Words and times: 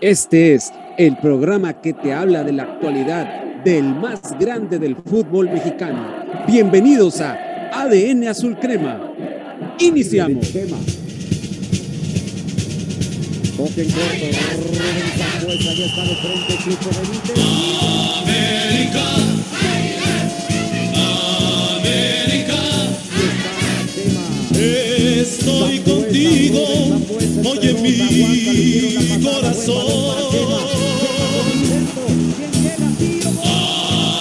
Este 0.00 0.54
es 0.54 0.72
el 0.96 1.16
programa 1.16 1.80
que 1.80 1.92
te 1.92 2.14
habla 2.14 2.44
de 2.44 2.52
la 2.52 2.62
actualidad 2.62 3.42
del 3.64 3.82
más 3.82 4.20
grande 4.38 4.78
del 4.78 4.94
fútbol 4.94 5.50
mexicano. 5.50 6.06
Bienvenidos 6.46 7.20
a 7.20 7.36
ADN 7.72 8.28
Azul 8.28 8.56
Crema. 8.60 9.12
Iniciamos. 9.80 10.54
Estoy 25.28 25.80
contigo, 25.80 26.64
oye 27.50 27.74
mi 27.74 29.22
corazón. 29.22 30.48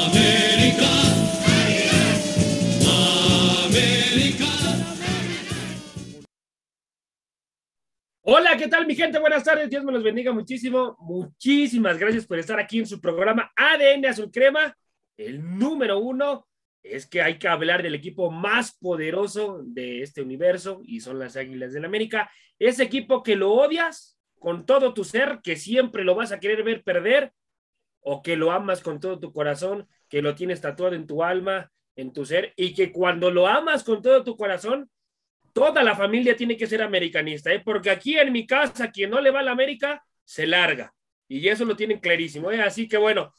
América, 0.04 0.92
América. 3.66 4.46
Hola, 8.24 8.58
¿qué 8.58 8.68
tal 8.68 8.86
mi 8.86 8.96
gente? 8.96 9.20
Buenas 9.20 9.44
tardes, 9.44 9.70
Dios 9.70 9.86
me 9.86 9.94
los 9.94 10.04
bendiga 10.04 10.34
muchísimo. 10.34 10.98
Muchísimas 11.00 11.98
gracias 11.98 12.26
por 12.26 12.38
estar 12.38 12.60
aquí 12.60 12.80
en 12.80 12.86
su 12.86 13.00
programa 13.00 13.50
ADN 13.56 14.08
Azul 14.08 14.30
Crema. 14.30 14.76
El 15.16 15.58
número 15.58 16.00
uno 16.00 16.48
es 16.92 17.08
que 17.08 17.22
hay 17.22 17.38
que 17.38 17.48
hablar 17.48 17.84
del 17.84 17.96
equipo 17.96 18.32
más 18.32 18.76
poderoso 18.78 19.62
de 19.64 20.02
este 20.02 20.22
universo 20.22 20.82
y 20.84 21.00
son 21.00 21.20
las 21.20 21.36
Águilas 21.36 21.74
del 21.74 21.86
América. 21.86 22.30
Ese 22.60 22.84
equipo 22.84 23.24
que 23.24 23.36
lo 23.36 23.52
odias 23.52 24.18
con 24.40 24.66
todo 24.66 24.94
tu 24.94 25.04
ser, 25.04 25.40
que 25.44 25.56
siempre 25.56 26.04
lo 26.04 26.16
vas 26.16 26.32
a 26.32 26.40
querer 26.40 26.64
ver 26.64 26.84
perder 26.84 27.34
o 28.02 28.22
que 28.22 28.38
lo 28.38 28.52
amas 28.52 28.82
con 28.82 29.00
todo 29.00 29.20
tu 29.20 29.34
corazón, 29.34 29.88
que 30.08 30.22
lo 30.22 30.36
tienes 30.36 30.62
tatuado 30.62 30.96
en 30.96 31.08
tu 31.08 31.24
alma, 31.24 31.72
en 31.96 32.14
tu 32.14 32.26
ser 32.26 32.54
y 32.56 32.74
que 32.74 32.92
cuando 32.92 33.32
lo 33.32 33.48
amas 33.48 33.84
con 33.84 34.02
todo 34.02 34.24
tu 34.24 34.38
corazón, 34.38 34.90
toda 35.54 35.84
la 35.84 35.96
familia 35.96 36.36
tiene 36.36 36.56
que 36.56 36.68
ser 36.68 36.82
americanista, 36.82 37.52
¿eh? 37.52 37.60
porque 37.60 37.90
aquí 37.90 38.18
en 38.18 38.32
mi 38.32 38.46
casa, 38.46 38.92
quien 38.92 39.10
no 39.10 39.20
le 39.20 39.32
va 39.32 39.40
a 39.40 39.44
la 39.44 39.52
América, 39.52 40.04
se 40.24 40.46
larga. 40.46 40.94
Y 41.28 41.48
eso 41.48 41.66
lo 41.66 41.76
tienen 41.76 42.00
clarísimo. 42.00 42.52
¿eh? 42.52 42.62
Así 42.62 42.88
que 42.88 42.98
bueno, 42.98 43.34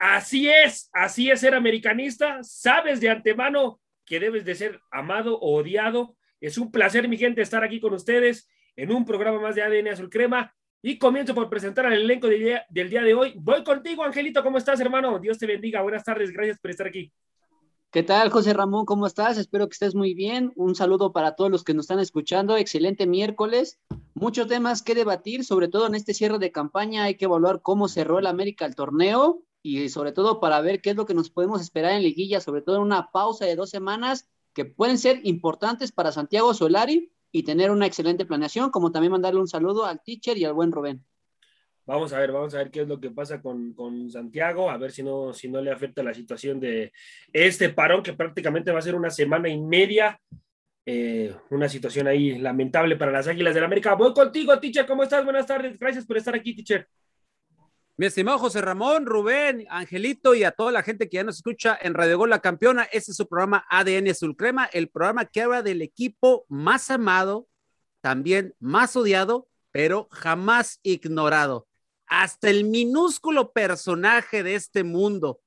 así 0.00 0.48
es, 0.48 0.90
así 0.92 1.30
es 1.30 1.40
ser 1.40 1.54
americanista. 1.54 2.42
Sabes 2.42 3.00
de 3.00 3.10
antemano 3.10 3.80
que 4.04 4.18
debes 4.18 4.44
de 4.44 4.56
ser 4.56 4.80
amado 4.90 5.38
o 5.38 5.60
odiado. 5.60 6.16
Es 6.40 6.58
un 6.58 6.72
placer, 6.72 7.06
mi 7.06 7.16
gente, 7.16 7.42
estar 7.42 7.62
aquí 7.62 7.78
con 7.78 7.94
ustedes 7.94 8.48
en 8.74 8.90
un 8.90 9.04
programa 9.04 9.40
más 9.40 9.54
de 9.54 9.62
ADN 9.62 9.88
Azul 9.88 10.10
Crema. 10.10 10.52
Y 10.82 10.98
comienzo 10.98 11.34
por 11.34 11.50
presentar 11.50 11.84
al 11.84 11.92
elenco 11.92 12.26
del 12.26 12.40
día, 12.40 12.64
del 12.70 12.88
día 12.88 13.02
de 13.02 13.12
hoy. 13.12 13.34
Voy 13.36 13.62
contigo, 13.62 14.02
Angelito. 14.02 14.42
¿Cómo 14.42 14.56
estás, 14.56 14.80
hermano? 14.80 15.18
Dios 15.18 15.38
te 15.38 15.46
bendiga. 15.46 15.82
Buenas 15.82 16.02
tardes. 16.02 16.32
Gracias 16.32 16.58
por 16.58 16.70
estar 16.70 16.86
aquí. 16.86 17.12
¿Qué 17.92 18.02
tal, 18.02 18.30
José 18.30 18.54
Ramón? 18.54 18.86
¿Cómo 18.86 19.06
estás? 19.06 19.36
Espero 19.36 19.68
que 19.68 19.74
estés 19.74 19.94
muy 19.94 20.14
bien. 20.14 20.52
Un 20.56 20.74
saludo 20.74 21.12
para 21.12 21.36
todos 21.36 21.50
los 21.50 21.64
que 21.64 21.74
nos 21.74 21.84
están 21.84 21.98
escuchando. 21.98 22.56
Excelente 22.56 23.06
miércoles. 23.06 23.78
Muchos 24.14 24.48
temas 24.48 24.82
que 24.82 24.94
debatir, 24.94 25.44
sobre 25.44 25.68
todo 25.68 25.86
en 25.86 25.94
este 25.94 26.14
cierre 26.14 26.38
de 26.38 26.50
campaña. 26.50 27.04
Hay 27.04 27.16
que 27.16 27.26
evaluar 27.26 27.60
cómo 27.60 27.86
cerró 27.86 28.18
el 28.18 28.26
América 28.26 28.64
el 28.64 28.74
torneo 28.74 29.44
y 29.62 29.88
sobre 29.88 30.12
todo 30.12 30.40
para 30.40 30.60
ver 30.60 30.80
qué 30.80 30.90
es 30.90 30.96
lo 30.96 31.06
que 31.06 31.14
nos 31.14 31.30
podemos 31.30 31.60
esperar 31.60 31.92
en 31.92 32.02
liguilla, 32.02 32.40
sobre 32.40 32.62
todo 32.62 32.76
en 32.76 32.82
una 32.82 33.10
pausa 33.10 33.44
de 33.44 33.56
dos 33.56 33.70
semanas 33.70 34.28
que 34.54 34.64
pueden 34.64 34.98
ser 34.98 35.20
importantes 35.24 35.92
para 35.92 36.12
Santiago 36.12 36.54
Solari 36.54 37.12
y 37.32 37.44
tener 37.44 37.70
una 37.70 37.86
excelente 37.86 38.24
planeación, 38.24 38.70
como 38.70 38.90
también 38.90 39.12
mandarle 39.12 39.40
un 39.40 39.48
saludo 39.48 39.84
al 39.84 40.02
teacher 40.02 40.36
y 40.36 40.44
al 40.44 40.54
buen 40.54 40.72
Rubén. 40.72 41.04
Vamos 41.86 42.12
a 42.12 42.20
ver, 42.20 42.32
vamos 42.32 42.54
a 42.54 42.58
ver 42.58 42.70
qué 42.70 42.82
es 42.82 42.88
lo 42.88 43.00
que 43.00 43.10
pasa 43.10 43.40
con, 43.40 43.72
con, 43.72 44.10
Santiago, 44.10 44.70
a 44.70 44.76
ver 44.76 44.92
si 44.92 45.02
no, 45.02 45.32
si 45.32 45.48
no 45.48 45.60
le 45.60 45.72
afecta 45.72 46.02
la 46.02 46.14
situación 46.14 46.60
de 46.60 46.92
este 47.32 47.70
parón 47.70 48.02
que 48.02 48.12
prácticamente 48.12 48.70
va 48.70 48.78
a 48.78 48.82
ser 48.82 48.94
una 48.94 49.10
semana 49.10 49.48
y 49.48 49.58
media. 49.58 50.20
Eh, 50.86 51.34
una 51.50 51.68
situación 51.68 52.06
ahí 52.06 52.38
lamentable 52.38 52.96
para 52.96 53.12
las 53.12 53.28
Águilas 53.28 53.54
del 53.54 53.64
América. 53.64 53.94
Voy 53.94 54.12
contigo, 54.14 54.58
teacher, 54.58 54.86
¿cómo 54.86 55.02
estás? 55.02 55.24
Buenas 55.24 55.46
tardes, 55.46 55.78
gracias 55.78 56.06
por 56.06 56.16
estar 56.16 56.34
aquí, 56.34 56.54
teacher. 56.54 56.88
Mi 58.00 58.06
estimado 58.06 58.38
José 58.38 58.62
Ramón, 58.62 59.04
Rubén, 59.04 59.66
Angelito 59.68 60.34
y 60.34 60.42
a 60.42 60.52
toda 60.52 60.72
la 60.72 60.82
gente 60.82 61.10
que 61.10 61.16
ya 61.18 61.22
nos 61.22 61.36
escucha 61.36 61.78
en 61.82 61.92
Radio 61.92 62.16
Gol 62.16 62.30
La 62.30 62.38
Campeona, 62.38 62.84
este 62.84 63.10
es 63.10 63.16
su 63.18 63.28
programa 63.28 63.66
ADN 63.68 64.14
Sulcrema, 64.14 64.64
el 64.72 64.88
programa 64.88 65.26
que 65.26 65.42
habla 65.42 65.62
del 65.62 65.82
equipo 65.82 66.46
más 66.48 66.90
amado, 66.90 67.46
también 68.00 68.54
más 68.58 68.96
odiado, 68.96 69.50
pero 69.70 70.08
jamás 70.12 70.80
ignorado 70.82 71.68
hasta 72.06 72.48
el 72.48 72.64
minúsculo 72.64 73.52
personaje 73.52 74.42
de 74.42 74.54
este 74.54 74.82
mundo 74.82 75.42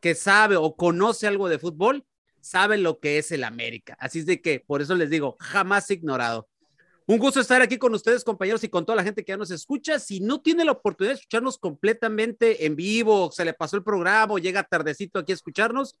que 0.00 0.16
sabe 0.16 0.56
o 0.56 0.74
conoce 0.74 1.28
algo 1.28 1.48
de 1.48 1.60
fútbol, 1.60 2.04
sabe 2.40 2.76
lo 2.76 2.98
que 2.98 3.18
es 3.18 3.30
el 3.30 3.44
América. 3.44 3.96
Así 4.00 4.18
es 4.18 4.26
de 4.26 4.42
que, 4.42 4.58
por 4.58 4.82
eso 4.82 4.96
les 4.96 5.10
digo, 5.10 5.36
jamás 5.38 5.88
ignorado. 5.92 6.48
Un 7.06 7.18
gusto 7.18 7.38
estar 7.38 7.60
aquí 7.60 7.76
con 7.76 7.92
ustedes, 7.92 8.24
compañeros, 8.24 8.64
y 8.64 8.68
con 8.68 8.86
toda 8.86 8.96
la 8.96 9.02
gente 9.02 9.24
que 9.24 9.32
ya 9.32 9.36
nos 9.36 9.50
escucha. 9.50 9.98
Si 9.98 10.20
no 10.20 10.40
tiene 10.40 10.64
la 10.64 10.72
oportunidad 10.72 11.12
de 11.12 11.18
escucharnos 11.20 11.58
completamente 11.58 12.64
en 12.64 12.76
vivo, 12.76 13.30
se 13.30 13.44
le 13.44 13.52
pasó 13.52 13.76
el 13.76 13.84
programa 13.84 14.32
o 14.32 14.38
llega 14.38 14.62
tardecito 14.62 15.18
aquí 15.18 15.32
a 15.32 15.34
escucharnos, 15.34 15.98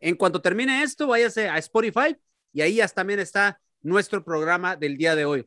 en 0.00 0.16
cuanto 0.16 0.40
termine 0.40 0.82
esto, 0.82 1.08
váyase 1.08 1.48
a 1.48 1.58
Spotify 1.58 2.16
y 2.52 2.62
ahí 2.62 2.80
también 2.94 3.20
está 3.20 3.60
nuestro 3.82 4.24
programa 4.24 4.76
del 4.76 4.96
día 4.96 5.14
de 5.14 5.24
hoy. 5.24 5.46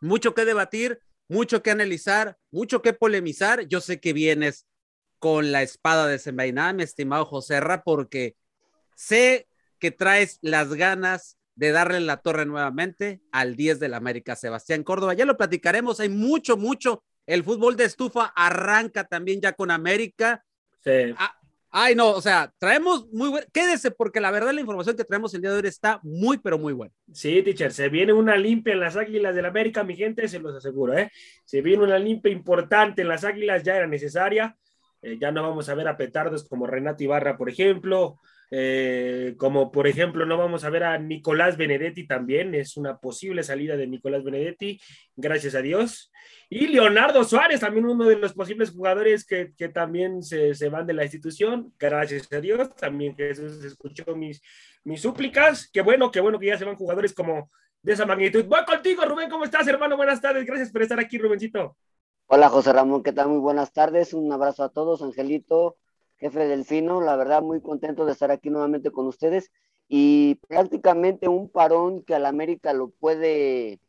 Mucho 0.00 0.34
que 0.34 0.44
debatir, 0.44 1.00
mucho 1.28 1.62
que 1.62 1.70
analizar, 1.70 2.36
mucho 2.50 2.82
que 2.82 2.92
polemizar. 2.92 3.66
Yo 3.68 3.80
sé 3.80 4.00
que 4.00 4.12
vienes 4.12 4.66
con 5.18 5.52
la 5.52 5.62
espada 5.62 6.06
desenvainada, 6.06 6.72
mi 6.72 6.82
estimado 6.82 7.24
José 7.24 7.60
Ra, 7.60 7.82
porque 7.82 8.36
sé 8.96 9.46
que 9.78 9.90
traes 9.90 10.38
las 10.42 10.74
ganas 10.74 11.38
de 11.56 11.72
darle 11.72 12.00
la 12.00 12.18
torre 12.18 12.46
nuevamente 12.46 13.20
al 13.32 13.56
10 13.56 13.80
del 13.80 13.94
América, 13.94 14.36
Sebastián 14.36 14.82
Córdoba. 14.82 15.14
Ya 15.14 15.24
lo 15.24 15.36
platicaremos, 15.36 16.00
hay 16.00 16.08
mucho, 16.08 16.56
mucho. 16.56 17.02
El 17.26 17.44
fútbol 17.44 17.76
de 17.76 17.84
estufa 17.84 18.32
arranca 18.34 19.04
también 19.04 19.40
ya 19.40 19.52
con 19.52 19.70
América. 19.70 20.44
Sí. 20.80 21.14
Ah, 21.16 21.34
ay, 21.70 21.94
no, 21.94 22.10
o 22.10 22.20
sea, 22.20 22.52
traemos 22.58 23.08
muy 23.12 23.30
bueno. 23.30 23.46
Quédese 23.52 23.90
porque 23.90 24.20
la 24.20 24.30
verdad 24.30 24.52
la 24.52 24.60
información 24.60 24.96
que 24.96 25.04
traemos 25.04 25.32
el 25.34 25.40
día 25.40 25.50
de 25.50 25.56
hoy 25.56 25.66
está 25.66 26.00
muy, 26.02 26.38
pero 26.38 26.58
muy 26.58 26.72
buena. 26.72 26.92
Sí, 27.12 27.42
teacher, 27.42 27.72
se 27.72 27.88
viene 27.88 28.12
una 28.12 28.36
limpia 28.36 28.74
en 28.74 28.80
las 28.80 28.96
Águilas 28.96 29.34
del 29.34 29.46
América, 29.46 29.84
mi 29.84 29.96
gente, 29.96 30.28
se 30.28 30.40
los 30.40 30.54
aseguro, 30.54 30.98
¿eh? 30.98 31.10
Se 31.44 31.62
viene 31.62 31.84
una 31.84 31.98
limpia 31.98 32.32
importante 32.32 33.02
en 33.02 33.08
las 33.08 33.24
Águilas, 33.24 33.62
ya 33.62 33.76
era 33.76 33.86
necesaria. 33.86 34.56
Eh, 35.04 35.18
ya 35.20 35.30
no 35.30 35.42
vamos 35.42 35.68
a 35.68 35.74
ver 35.74 35.86
a 35.86 35.96
petardos 35.96 36.48
como 36.48 36.66
Renato 36.66 37.04
Ibarra, 37.04 37.36
por 37.36 37.48
ejemplo. 37.48 38.18
Eh, 38.50 39.34
como 39.38 39.72
por 39.72 39.86
ejemplo, 39.86 40.26
no 40.26 40.36
vamos 40.36 40.64
a 40.64 40.70
ver 40.70 40.84
a 40.84 40.98
Nicolás 40.98 41.56
Benedetti 41.56 42.06
también, 42.06 42.54
es 42.54 42.76
una 42.76 42.98
posible 42.98 43.42
salida 43.42 43.76
de 43.76 43.86
Nicolás 43.86 44.22
Benedetti, 44.22 44.80
gracias 45.16 45.54
a 45.54 45.62
Dios. 45.62 46.12
Y 46.48 46.68
Leonardo 46.68 47.24
Suárez, 47.24 47.60
también 47.60 47.86
uno 47.86 48.04
de 48.04 48.16
los 48.16 48.34
posibles 48.34 48.70
jugadores 48.70 49.26
que, 49.26 49.52
que 49.56 49.68
también 49.68 50.22
se, 50.22 50.54
se, 50.54 50.68
van 50.68 50.86
de 50.86 50.92
la 50.92 51.04
institución, 51.04 51.72
gracias 51.78 52.30
a 52.32 52.40
Dios, 52.40 52.74
también 52.76 53.16
Jesús 53.16 53.64
escuchó 53.64 54.14
mis, 54.14 54.42
mis 54.84 55.00
súplicas, 55.00 55.68
qué 55.72 55.80
bueno, 55.80 56.10
qué 56.10 56.20
bueno 56.20 56.38
que 56.38 56.46
ya 56.46 56.58
se 56.58 56.64
van 56.64 56.76
jugadores 56.76 57.14
como 57.14 57.50
de 57.82 57.92
esa 57.92 58.06
magnitud. 58.06 58.44
Voy 58.44 58.64
contigo, 58.64 59.04
Rubén, 59.04 59.30
¿cómo 59.30 59.44
estás, 59.44 59.66
hermano? 59.66 59.96
Buenas 59.96 60.20
tardes, 60.20 60.44
gracias 60.44 60.70
por 60.70 60.82
estar 60.82 61.00
aquí, 61.00 61.18
Rubencito. 61.18 61.76
Hola, 62.26 62.48
José 62.48 62.72
Ramón, 62.72 63.02
¿qué 63.02 63.12
tal? 63.12 63.28
Muy 63.28 63.38
buenas 63.38 63.72
tardes, 63.72 64.14
un 64.14 64.32
abrazo 64.32 64.64
a 64.64 64.70
todos, 64.70 65.02
Angelito, 65.02 65.76
jefe 66.16 66.46
Delfino, 66.46 67.00
la 67.00 67.16
verdad 67.16 67.42
muy 67.42 67.60
contento 67.60 68.04
de 68.06 68.12
estar 68.12 68.30
aquí 68.30 68.50
nuevamente 68.50 68.90
con 68.90 69.06
ustedes 69.06 69.50
y 69.88 70.36
prácticamente 70.48 71.28
un 71.28 71.50
parón 71.50 72.02
que 72.02 72.14
al 72.14 72.26
América 72.26 72.72
lo 72.72 72.90
puede 72.90 73.80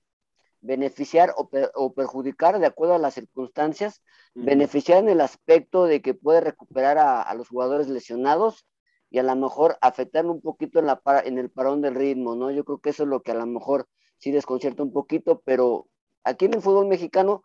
beneficiar 0.62 1.34
o, 1.38 1.50
per, 1.50 1.72
o, 1.76 1.94
perjudicar 1.94 2.60
de 2.60 2.66
acuerdo 2.66 2.96
a 2.96 3.00
las 3.00 3.14
circunstancias, 3.14 4.02
uh 4.34 4.40
-huh. 4.42 4.46
beneficiar 4.46 5.00
en 5.00 5.10
el 5.10 5.22
aspecto 5.22 5.86
de 5.86 6.02
que 6.02 6.14
puede 6.14 6.42
recuperar 6.42 6.98
a, 6.98 7.22
a, 7.22 7.36
los 7.36 7.48
jugadores 7.50 7.88
lesionados 7.88 8.66
y 9.10 9.20
a 9.20 9.24
lo 9.24 9.36
mejor 9.36 9.78
afectar 9.82 10.26
un 10.26 10.42
poquito 10.42 10.80
en, 10.80 10.88
la, 10.88 11.02
en 11.24 11.38
el 11.38 11.50
parón 11.50 11.82
del 11.82 11.96
ritmo, 11.96 12.36
¿no? 12.36 12.52
Yo 12.52 12.66
creo 12.66 12.80
que 12.80 12.90
eso 12.90 13.04
es 13.04 13.10
lo 13.10 13.22
que 13.22 13.32
a 13.32 13.36
lo 13.36 13.46
mejor 13.46 13.88
sí 14.18 14.32
desconcierta 14.32 14.84
un 14.84 14.92
poquito, 14.92 15.42
pero 15.46 15.88
aquí 16.24 16.46
en 16.46 16.56
el 16.56 16.62
fútbol 16.62 16.88
mexicano 16.88 17.44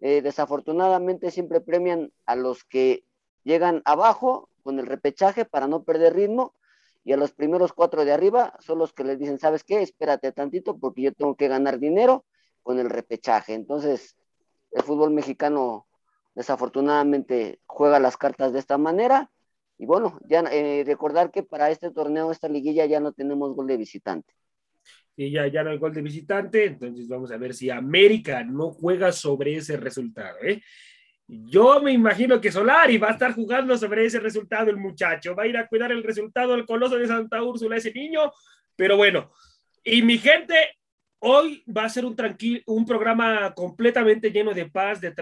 eh, 0.00 0.22
desafortunadamente 0.22 1.30
siempre 1.30 1.60
premian 1.60 2.12
a 2.26 2.34
los 2.34 2.64
que 2.64 3.04
llegan 3.44 3.82
abajo 3.84 4.48
con 4.62 4.78
el 4.78 4.86
repechaje 4.86 5.44
para 5.44 5.66
no 5.66 5.82
perder 5.84 6.14
ritmo 6.14 6.54
y 7.04 7.12
a 7.12 7.16
los 7.16 7.32
primeros 7.32 7.72
cuatro 7.72 8.04
de 8.04 8.12
arriba 8.12 8.54
son 8.60 8.78
los 8.78 8.92
que 8.92 9.04
les 9.04 9.18
dicen, 9.18 9.38
¿sabes 9.38 9.64
qué? 9.64 9.82
Espérate 9.82 10.32
tantito 10.32 10.78
porque 10.78 11.02
yo 11.02 11.12
tengo 11.12 11.34
que 11.34 11.48
ganar 11.48 11.78
dinero 11.78 12.24
con 12.62 12.78
el 12.78 12.88
repechaje. 12.88 13.54
Entonces, 13.54 14.16
el 14.70 14.82
fútbol 14.82 15.10
mexicano 15.10 15.86
desafortunadamente 16.34 17.60
juega 17.66 17.98
las 17.98 18.16
cartas 18.16 18.52
de 18.52 18.60
esta 18.60 18.78
manera 18.78 19.30
y 19.78 19.84
bueno, 19.84 20.18
ya 20.28 20.44
eh, 20.52 20.84
recordar 20.86 21.32
que 21.32 21.42
para 21.42 21.70
este 21.70 21.90
torneo, 21.90 22.30
esta 22.30 22.48
liguilla 22.48 22.86
ya 22.86 23.00
no 23.00 23.12
tenemos 23.12 23.52
gol 23.54 23.66
de 23.66 23.76
visitante. 23.76 24.32
Y 25.16 25.32
ya, 25.32 25.48
ya 25.48 25.64
no 25.64 25.70
hay 25.70 25.78
gol 25.78 25.92
de 25.92 26.02
visitante, 26.02 26.66
entonces 26.66 27.08
vamos 27.08 27.32
a 27.32 27.36
ver 27.36 27.52
si 27.52 27.68
América 27.68 28.44
no 28.44 28.70
juega 28.70 29.10
sobre 29.10 29.56
ese 29.56 29.76
resultado, 29.76 30.38
¿eh? 30.42 30.62
Yo 31.26 31.80
me 31.80 31.92
imagino 31.92 32.40
que 32.40 32.52
Solari 32.52 32.98
va 32.98 33.08
a 33.08 33.12
estar 33.12 33.32
jugando 33.34 33.76
sobre 33.78 34.04
ese 34.04 34.20
resultado 34.20 34.70
el 34.70 34.76
muchacho, 34.76 35.34
va 35.34 35.44
a 35.44 35.46
ir 35.46 35.56
a 35.56 35.66
cuidar 35.66 35.92
el 35.92 36.02
resultado 36.02 36.52
del 36.52 36.66
Coloso 36.66 36.98
de 36.98 37.06
Santa 37.06 37.42
Úrsula, 37.42 37.76
ese 37.76 37.92
niño, 37.92 38.32
pero 38.76 38.96
bueno, 38.96 39.32
y 39.84 40.02
mi 40.02 40.18
gente, 40.18 40.54
hoy 41.20 41.64
va 41.64 41.84
a 41.84 41.88
ser 41.88 42.04
un, 42.04 42.16
tranquilo, 42.16 42.60
un 42.66 42.84
programa 42.84 43.54
completamente 43.54 44.30
lleno 44.30 44.52
de 44.52 44.66
paz, 44.66 45.00
de 45.00 45.12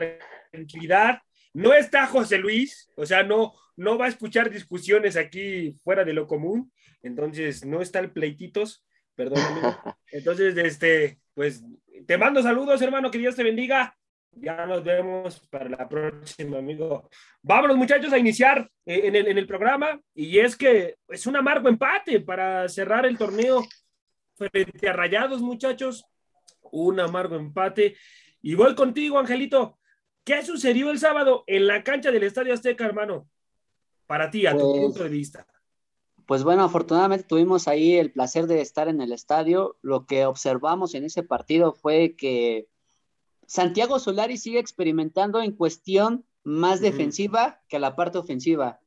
tranquilidad. 0.50 1.20
No 1.52 1.72
está 1.74 2.06
José 2.06 2.38
Luis, 2.38 2.90
o 2.96 3.06
sea, 3.06 3.22
no, 3.22 3.54
no 3.76 3.98
va 3.98 4.06
a 4.06 4.10
escuchar 4.10 4.50
discusiones 4.50 5.16
aquí 5.16 5.72
fuera 5.82 6.04
de 6.04 6.12
lo 6.12 6.26
común, 6.26 6.72
entonces 7.02 7.64
no 7.64 7.80
está 7.80 7.98
el 7.98 8.10
pleititos, 8.10 8.84
perdón. 9.14 9.38
Entonces, 10.12 10.56
este, 10.56 11.20
pues 11.34 11.62
te 12.06 12.18
mando 12.18 12.42
saludos, 12.42 12.82
hermano, 12.82 13.10
que 13.10 13.18
Dios 13.18 13.36
te 13.36 13.42
bendiga. 13.42 13.96
Ya 14.32 14.64
nos 14.64 14.84
vemos 14.84 15.40
para 15.50 15.68
la 15.68 15.88
próxima, 15.88 16.58
amigo. 16.58 17.08
Vámonos, 17.42 17.76
muchachos, 17.76 18.12
a 18.12 18.18
iniciar 18.18 18.70
eh, 18.86 19.02
en 19.04 19.16
el, 19.16 19.28
en 19.28 19.38
el 19.38 19.46
programa. 19.46 20.00
Y 20.14 20.38
es 20.38 20.56
que 20.56 20.96
es 21.08 21.26
un 21.26 21.36
amargo 21.36 21.68
empate 21.68 22.20
para 22.20 22.68
cerrar 22.68 23.04
el 23.06 23.18
torneo 23.18 23.62
frente 24.36 24.88
a 24.88 24.92
Rayados, 24.92 25.40
muchachos. 25.40 26.04
Un 26.72 27.00
amargo 27.00 27.36
empate. 27.36 27.96
Y 28.40 28.54
voy 28.54 28.74
contigo, 28.74 29.18
Angelito. 29.18 29.78
¿Qué 30.24 30.44
sucedió 30.44 30.90
el 30.90 30.98
sábado 30.98 31.44
en 31.46 31.66
la 31.66 31.82
cancha 31.82 32.10
del 32.10 32.22
Estadio 32.22 32.54
Azteca, 32.54 32.84
hermano? 32.86 33.28
Para 34.06 34.30
ti, 34.30 34.46
a 34.46 34.52
tu 34.52 34.58
Pues- 34.58 34.80
punto 34.80 35.02
de 35.02 35.08
vista. 35.10 35.46
Pues 36.26 36.44
bueno, 36.44 36.62
afortunadamente 36.62 37.24
tuvimos 37.24 37.66
ahí 37.66 37.96
el 37.96 38.12
placer 38.12 38.46
de 38.46 38.60
estar 38.60 38.86
en 38.86 39.00
el 39.00 39.12
estadio. 39.12 39.76
Lo 39.82 40.06
que 40.06 40.26
observamos 40.26 40.94
en 40.94 41.04
ese 41.04 41.24
partido 41.24 41.72
fue 41.72 42.14
que 42.14 42.68
Santiago 43.50 43.98
Solari 43.98 44.36
sigue 44.36 44.60
experimentando 44.60 45.42
en 45.42 45.50
cuestión 45.50 46.24
más 46.44 46.80
defensiva 46.80 47.60
que 47.68 47.80
la 47.80 47.96
parte 47.96 48.16
ofensiva. 48.16 48.78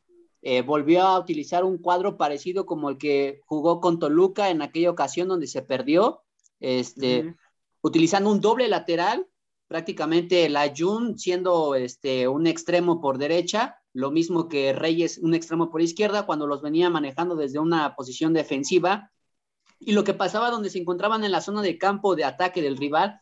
Eh, 0.41 0.61
volvió 0.61 1.01
a 1.01 1.19
utilizar 1.19 1.65
un 1.65 1.77
cuadro 1.77 2.15
parecido 2.15 2.65
como 2.65 2.89
el 2.89 2.97
que 2.97 3.41
jugó 3.45 3.81
con 3.81 3.99
Toluca 3.99 4.51
en 4.51 4.61
aquella 4.61 4.89
ocasión 4.89 5.27
donde 5.27 5.47
se 5.47 5.63
perdió, 5.63 6.21
este, 6.61 7.25
Ujú. 7.25 7.35
utilizando 7.81 8.31
un 8.31 8.39
doble 8.39 8.69
lateral, 8.69 9.27
prácticamente 9.67 10.47
la 10.47 10.73
Jun 10.73 11.19
siendo 11.19 11.75
este, 11.75 12.29
un 12.29 12.47
extremo 12.47 13.01
por 13.01 13.17
derecha, 13.17 13.81
lo 13.91 14.11
mismo 14.11 14.47
que 14.47 14.71
Reyes 14.71 15.17
un 15.17 15.33
extremo 15.33 15.71
por 15.71 15.81
izquierda, 15.81 16.25
cuando 16.25 16.47
los 16.47 16.61
venía 16.61 16.89
manejando 16.89 17.35
desde 17.35 17.59
una 17.59 17.97
posición 17.97 18.31
defensiva. 18.31 19.11
Y 19.77 19.91
lo 19.91 20.05
que 20.05 20.13
pasaba 20.13 20.51
donde 20.51 20.69
se 20.69 20.79
encontraban 20.79 21.25
en 21.25 21.33
la 21.33 21.41
zona 21.41 21.61
de 21.61 21.77
campo 21.77 22.15
de 22.15 22.23
ataque 22.23 22.61
del 22.61 22.77
rival, 22.77 23.19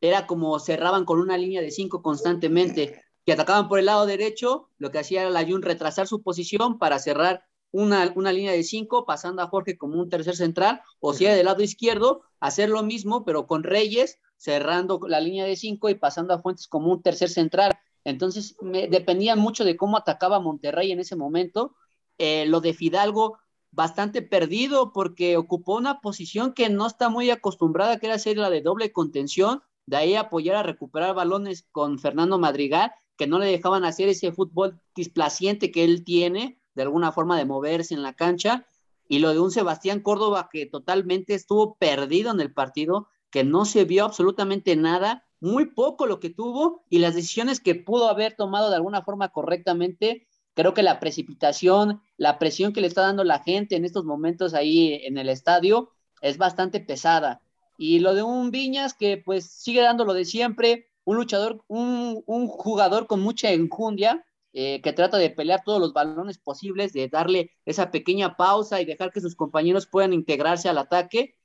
era 0.00 0.26
como 0.26 0.58
cerraban 0.58 1.04
con 1.04 1.20
una 1.20 1.36
línea 1.36 1.60
de 1.60 1.70
cinco 1.70 2.02
constantemente, 2.02 3.02
que 3.24 3.32
atacaban 3.32 3.68
por 3.68 3.78
el 3.78 3.86
lado 3.86 4.06
derecho, 4.06 4.70
lo 4.78 4.90
que 4.90 4.98
hacía 4.98 5.22
era 5.22 5.30
la 5.30 5.44
Jun 5.44 5.62
retrasar 5.62 6.06
su 6.06 6.22
posición 6.22 6.78
para 6.78 6.98
cerrar 6.98 7.44
una, 7.70 8.10
una 8.16 8.32
línea 8.32 8.52
de 8.52 8.62
cinco, 8.62 9.04
pasando 9.04 9.42
a 9.42 9.48
Jorge 9.48 9.76
como 9.76 10.00
un 10.00 10.08
tercer 10.08 10.36
central, 10.36 10.80
o 11.00 11.12
si 11.12 11.26
era 11.26 11.34
del 11.34 11.46
lado 11.46 11.62
izquierdo, 11.62 12.22
hacer 12.40 12.70
lo 12.70 12.82
mismo, 12.82 13.24
pero 13.24 13.46
con 13.46 13.64
Reyes, 13.64 14.18
cerrando 14.36 15.00
la 15.06 15.20
línea 15.20 15.44
de 15.44 15.56
cinco 15.56 15.90
y 15.90 15.94
pasando 15.94 16.32
a 16.32 16.40
Fuentes 16.40 16.68
como 16.68 16.90
un 16.90 17.02
tercer 17.02 17.28
central. 17.28 17.78
Entonces, 18.04 18.56
me, 18.62 18.88
dependía 18.88 19.36
mucho 19.36 19.64
de 19.64 19.76
cómo 19.76 19.96
atacaba 19.98 20.40
Monterrey 20.40 20.92
en 20.92 21.00
ese 21.00 21.16
momento. 21.16 21.74
Eh, 22.16 22.46
lo 22.46 22.60
de 22.60 22.72
Fidalgo, 22.72 23.38
bastante 23.70 24.22
perdido 24.22 24.92
porque 24.92 25.36
ocupó 25.36 25.76
una 25.76 26.00
posición 26.00 26.54
que 26.54 26.68
no 26.70 26.86
está 26.86 27.10
muy 27.10 27.30
acostumbrada, 27.30 27.98
que 27.98 28.06
era 28.06 28.18
ser 28.18 28.38
la 28.38 28.50
de 28.50 28.62
doble 28.62 28.92
contención, 28.92 29.62
de 29.88 29.96
ahí 29.96 30.14
apoyar 30.16 30.56
a 30.56 30.62
recuperar 30.62 31.14
balones 31.14 31.66
con 31.72 31.98
Fernando 31.98 32.38
Madrigal, 32.38 32.92
que 33.16 33.26
no 33.26 33.38
le 33.38 33.46
dejaban 33.46 33.86
hacer 33.86 34.10
ese 34.10 34.32
fútbol 34.32 34.78
displaciente 34.94 35.72
que 35.72 35.82
él 35.82 36.04
tiene, 36.04 36.60
de 36.74 36.82
alguna 36.82 37.10
forma 37.10 37.38
de 37.38 37.46
moverse 37.46 37.94
en 37.94 38.02
la 38.02 38.12
cancha, 38.12 38.66
y 39.08 39.20
lo 39.20 39.32
de 39.32 39.40
un 39.40 39.50
Sebastián 39.50 40.00
Córdoba 40.00 40.50
que 40.52 40.66
totalmente 40.66 41.32
estuvo 41.32 41.76
perdido 41.76 42.30
en 42.30 42.40
el 42.40 42.52
partido, 42.52 43.08
que 43.30 43.44
no 43.44 43.64
se 43.64 43.86
vio 43.86 44.04
absolutamente 44.04 44.76
nada, 44.76 45.24
muy 45.40 45.64
poco 45.64 46.04
lo 46.04 46.20
que 46.20 46.28
tuvo, 46.28 46.84
y 46.90 46.98
las 46.98 47.14
decisiones 47.14 47.58
que 47.58 47.74
pudo 47.74 48.10
haber 48.10 48.36
tomado 48.36 48.68
de 48.68 48.76
alguna 48.76 49.00
forma 49.00 49.30
correctamente, 49.30 50.26
creo 50.52 50.74
que 50.74 50.82
la 50.82 51.00
precipitación, 51.00 52.02
la 52.18 52.38
presión 52.38 52.74
que 52.74 52.82
le 52.82 52.88
está 52.88 53.00
dando 53.00 53.24
la 53.24 53.38
gente 53.38 53.74
en 53.74 53.86
estos 53.86 54.04
momentos 54.04 54.52
ahí 54.52 55.00
en 55.06 55.16
el 55.16 55.30
estadio 55.30 55.92
es 56.20 56.36
bastante 56.36 56.78
pesada. 56.78 57.40
Y 57.78 58.00
lo 58.00 58.14
de 58.14 58.22
un 58.22 58.50
Viñas 58.50 58.92
que 58.92 59.16
pues 59.16 59.46
sigue 59.46 59.80
dando 59.80 60.04
lo 60.04 60.12
de 60.12 60.26
siempre, 60.26 60.90
un 61.04 61.16
luchador, 61.16 61.64
un, 61.68 62.22
un 62.26 62.48
jugador 62.48 63.06
con 63.06 63.20
mucha 63.20 63.50
enjundia, 63.52 64.26
eh, 64.52 64.80
que 64.82 64.92
trata 64.92 65.18
de 65.18 65.30
pelear 65.30 65.62
todos 65.64 65.80
los 65.80 65.92
balones 65.92 66.38
posibles, 66.38 66.92
de 66.92 67.08
darle 67.08 67.52
esa 67.64 67.90
pequeña 67.90 68.36
pausa 68.36 68.80
y 68.80 68.84
dejar 68.84 69.12
que 69.12 69.20
sus 69.20 69.36
compañeros 69.36 69.86
puedan 69.86 70.12
integrarse 70.12 70.68
al 70.68 70.78
ataque, 70.78 71.36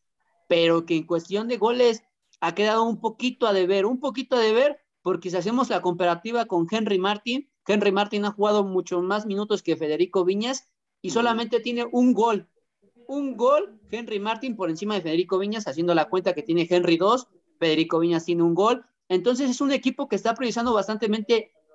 pero 0.48 0.86
que 0.86 0.96
en 0.96 1.06
cuestión 1.06 1.48
de 1.48 1.58
goles 1.58 2.04
ha 2.40 2.56
quedado 2.56 2.84
un 2.84 3.00
poquito 3.00 3.46
a 3.46 3.54
deber, 3.54 3.86
un 3.86 4.00
poquito 4.00 4.36
a 4.36 4.40
deber, 4.40 4.80
porque 5.02 5.30
si 5.30 5.38
hacemos 5.38 5.70
la 5.70 5.82
comparativa 5.82 6.46
con 6.46 6.68
Henry 6.70 6.98
Martin, 6.98 7.50
Henry 7.68 7.92
Martin 7.92 8.26
ha 8.26 8.32
jugado 8.32 8.64
mucho 8.64 9.02
más 9.02 9.26
minutos 9.26 9.62
que 9.62 9.78
Federico 9.78 10.26
Viñas 10.26 10.70
y 11.02 11.12
solamente 11.12 11.60
tiene 11.60 11.86
un 11.92 12.14
gol. 12.14 12.50
Un 13.08 13.36
gol, 13.38 13.80
Henry 13.92 14.20
Martin 14.20 14.56
por 14.56 14.70
encima 14.70 14.96
de 14.96 15.02
Federico 15.02 15.40
Viñas, 15.40 15.68
haciendo 15.68 15.94
la 15.94 16.10
cuenta 16.10 16.34
que 16.34 16.44
tiene 16.44 16.68
Henry 16.70 16.98
dos, 16.98 17.28
Federico 17.60 18.00
Viñas 18.00 18.26
tiene 18.26 18.44
un 18.44 18.56
gol. 18.56 18.86
Entonces 19.10 19.50
es 19.50 19.62
un 19.62 19.72
equipo 19.72 20.08
que 20.08 20.16
está 20.16 20.34
priorizando 20.34 20.74
bastante 20.74 21.10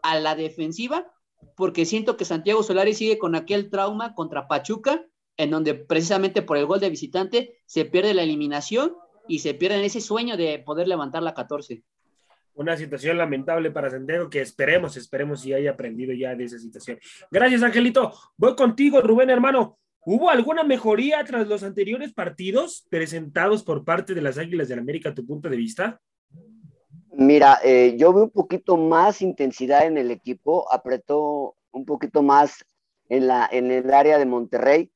a 0.02 0.18
la 0.18 0.34
defensiva, 0.34 1.10
porque 1.56 1.84
siento 1.84 2.16
que 2.16 2.24
Santiago 2.24 2.62
Solari 2.62 2.94
sigue 2.94 3.18
con 3.18 3.34
aquel 3.34 3.70
trauma 3.70 4.14
contra 4.14 4.48
Pachuca, 4.48 5.04
en 5.36 5.50
donde 5.50 5.74
precisamente 5.74 6.42
por 6.42 6.56
el 6.56 6.66
gol 6.66 6.80
de 6.80 6.90
visitante 6.90 7.60
se 7.66 7.84
pierde 7.84 8.14
la 8.14 8.22
eliminación 8.22 8.94
y 9.28 9.40
se 9.40 9.54
pierde 9.54 9.84
ese 9.84 10.00
sueño 10.00 10.36
de 10.36 10.58
poder 10.58 10.88
levantar 10.88 11.22
la 11.22 11.34
14 11.34 11.84
una 12.58 12.76
situación 12.76 13.16
lamentable 13.16 13.70
para 13.70 13.88
Santiago 13.88 14.28
que 14.28 14.40
esperemos, 14.40 14.96
esperemos 14.96 15.42
si 15.42 15.52
haya 15.52 15.70
aprendido 15.70 16.12
ya 16.12 16.34
de 16.34 16.42
esa 16.42 16.58
situación. 16.58 16.98
Gracias, 17.30 17.62
Angelito. 17.62 18.12
Voy 18.36 18.56
contigo, 18.56 19.00
Rubén, 19.00 19.30
hermano. 19.30 19.78
¿Hubo 20.04 20.30
alguna 20.30 20.62
mejoría 20.62 21.24
tras 21.24 21.48
los 21.48 21.62
anteriores 21.62 22.12
partidos 22.12 22.86
presentados 22.88 23.62
por 23.62 23.84
parte 23.84 24.14
de 24.14 24.22
las 24.22 24.38
Águilas 24.38 24.68
del 24.68 24.78
América, 24.78 25.10
a 25.10 25.14
tu 25.14 25.26
punto 25.26 25.48
de 25.48 25.56
vista? 25.56 26.00
Mira, 27.12 27.58
eh, 27.64 27.96
yo 27.98 28.12
veo 28.12 28.24
un 28.24 28.30
poquito 28.30 28.76
más 28.76 29.22
intensidad 29.22 29.86
en 29.86 29.98
el 29.98 30.10
equipo, 30.10 30.72
apretó 30.72 31.56
un 31.72 31.84
poquito 31.84 32.22
más 32.22 32.64
en, 33.08 33.26
la, 33.26 33.48
en 33.50 33.70
el 33.70 33.92
área 33.92 34.18
de 34.18 34.26
Monterrey, 34.26 34.92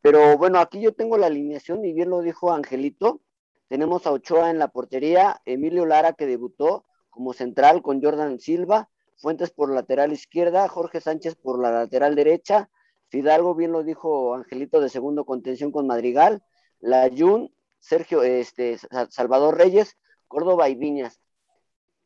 pero 0.00 0.38
bueno, 0.38 0.58
aquí 0.58 0.80
yo 0.80 0.94
tengo 0.94 1.18
la 1.18 1.26
alineación 1.26 1.84
y 1.84 1.92
bien 1.92 2.10
lo 2.10 2.22
dijo 2.22 2.52
Angelito, 2.52 3.20
tenemos 3.68 4.06
a 4.06 4.12
Ochoa 4.12 4.50
en 4.50 4.58
la 4.58 4.68
portería, 4.68 5.40
Emilio 5.44 5.84
Lara 5.86 6.12
que 6.12 6.26
debutó, 6.26 6.86
como 7.10 7.32
central 7.32 7.82
con 7.82 8.02
Jordan 8.02 8.38
Silva, 8.40 8.88
Fuentes 9.18 9.50
por 9.50 9.72
lateral 9.72 10.12
izquierda, 10.12 10.68
Jorge 10.68 11.00
Sánchez 11.00 11.36
por 11.36 11.58
la 11.60 11.70
lateral 11.70 12.14
derecha, 12.14 12.68
Fidalgo, 13.08 13.54
bien 13.54 13.72
lo 13.72 13.82
dijo 13.82 14.34
Angelito, 14.34 14.80
de 14.80 14.88
segundo 14.88 15.24
contención 15.24 15.70
con 15.70 15.86
Madrigal, 15.86 16.42
Layun, 16.80 17.52
Sergio, 17.78 18.22
este, 18.22 18.78
Salvador 19.10 19.56
Reyes, 19.56 19.96
Córdoba 20.28 20.68
y 20.68 20.74
Viñas. 20.74 21.20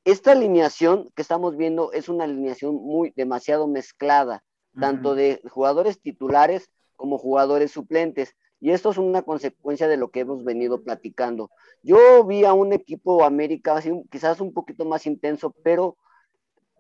Esta 0.05 0.33
alineación 0.33 1.11
que 1.15 1.23
estamos 1.23 1.57
viendo 1.57 1.93
es 1.93 2.09
una 2.09 2.25
alineación 2.25 2.75
muy 2.75 3.13
demasiado 3.17 3.67
mezclada, 3.67 4.45
uh 4.75 4.79
-huh. 4.79 4.81
tanto 4.81 5.15
de 5.15 5.41
jugadores 5.51 6.01
titulares 6.01 6.71
como 6.97 7.19
jugadores 7.19 7.71
suplentes. 7.71 8.35
Y 8.61 8.73
esto 8.73 8.91
es 8.91 8.99
una 8.99 9.23
consecuencia 9.23 9.89
de 9.89 9.97
lo 9.97 10.11
que 10.11 10.21
hemos 10.21 10.45
venido 10.45 10.83
platicando. 10.83 11.51
Yo 11.83 12.25
vi 12.25 12.45
a 12.45 12.53
un 12.53 12.75
equipo 12.75 13.25
América 13.25 13.77
así, 13.77 13.91
quizás 14.11 14.41
un 14.41 14.53
poquito 14.53 14.85
más 14.85 15.07
intenso, 15.07 15.55
pero 15.63 15.97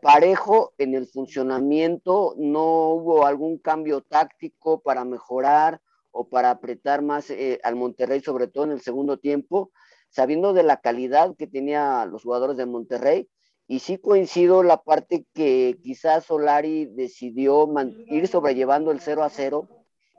parejo 0.00 0.72
en 0.78 0.94
el 0.94 1.06
funcionamiento, 1.06 2.34
no 2.38 2.88
hubo 2.90 3.26
algún 3.26 3.58
cambio 3.58 4.02
táctico 4.02 4.80
para 4.80 5.04
mejorar 5.04 5.80
o 6.10 6.28
para 6.28 6.50
apretar 6.50 7.02
más 7.02 7.30
eh, 7.30 7.60
al 7.62 7.76
Monterrey, 7.76 8.20
sobre 8.20 8.48
todo 8.48 8.64
en 8.64 8.72
el 8.72 8.80
segundo 8.80 9.18
tiempo, 9.18 9.70
sabiendo 10.08 10.52
de 10.52 10.62
la 10.62 10.80
calidad 10.80 11.36
que 11.36 11.46
tenía 11.46 12.04
los 12.06 12.22
jugadores 12.24 12.56
de 12.56 12.66
Monterrey. 12.66 13.28
Y 13.68 13.78
sí 13.78 13.98
coincido 13.98 14.64
la 14.64 14.82
parte 14.82 15.26
que 15.32 15.78
quizás 15.82 16.24
Solari 16.24 16.86
decidió 16.86 17.68
ir 18.08 18.26
sobrellevando 18.26 18.90
el 18.90 19.00
0 19.00 19.22
a 19.22 19.28
0 19.28 19.68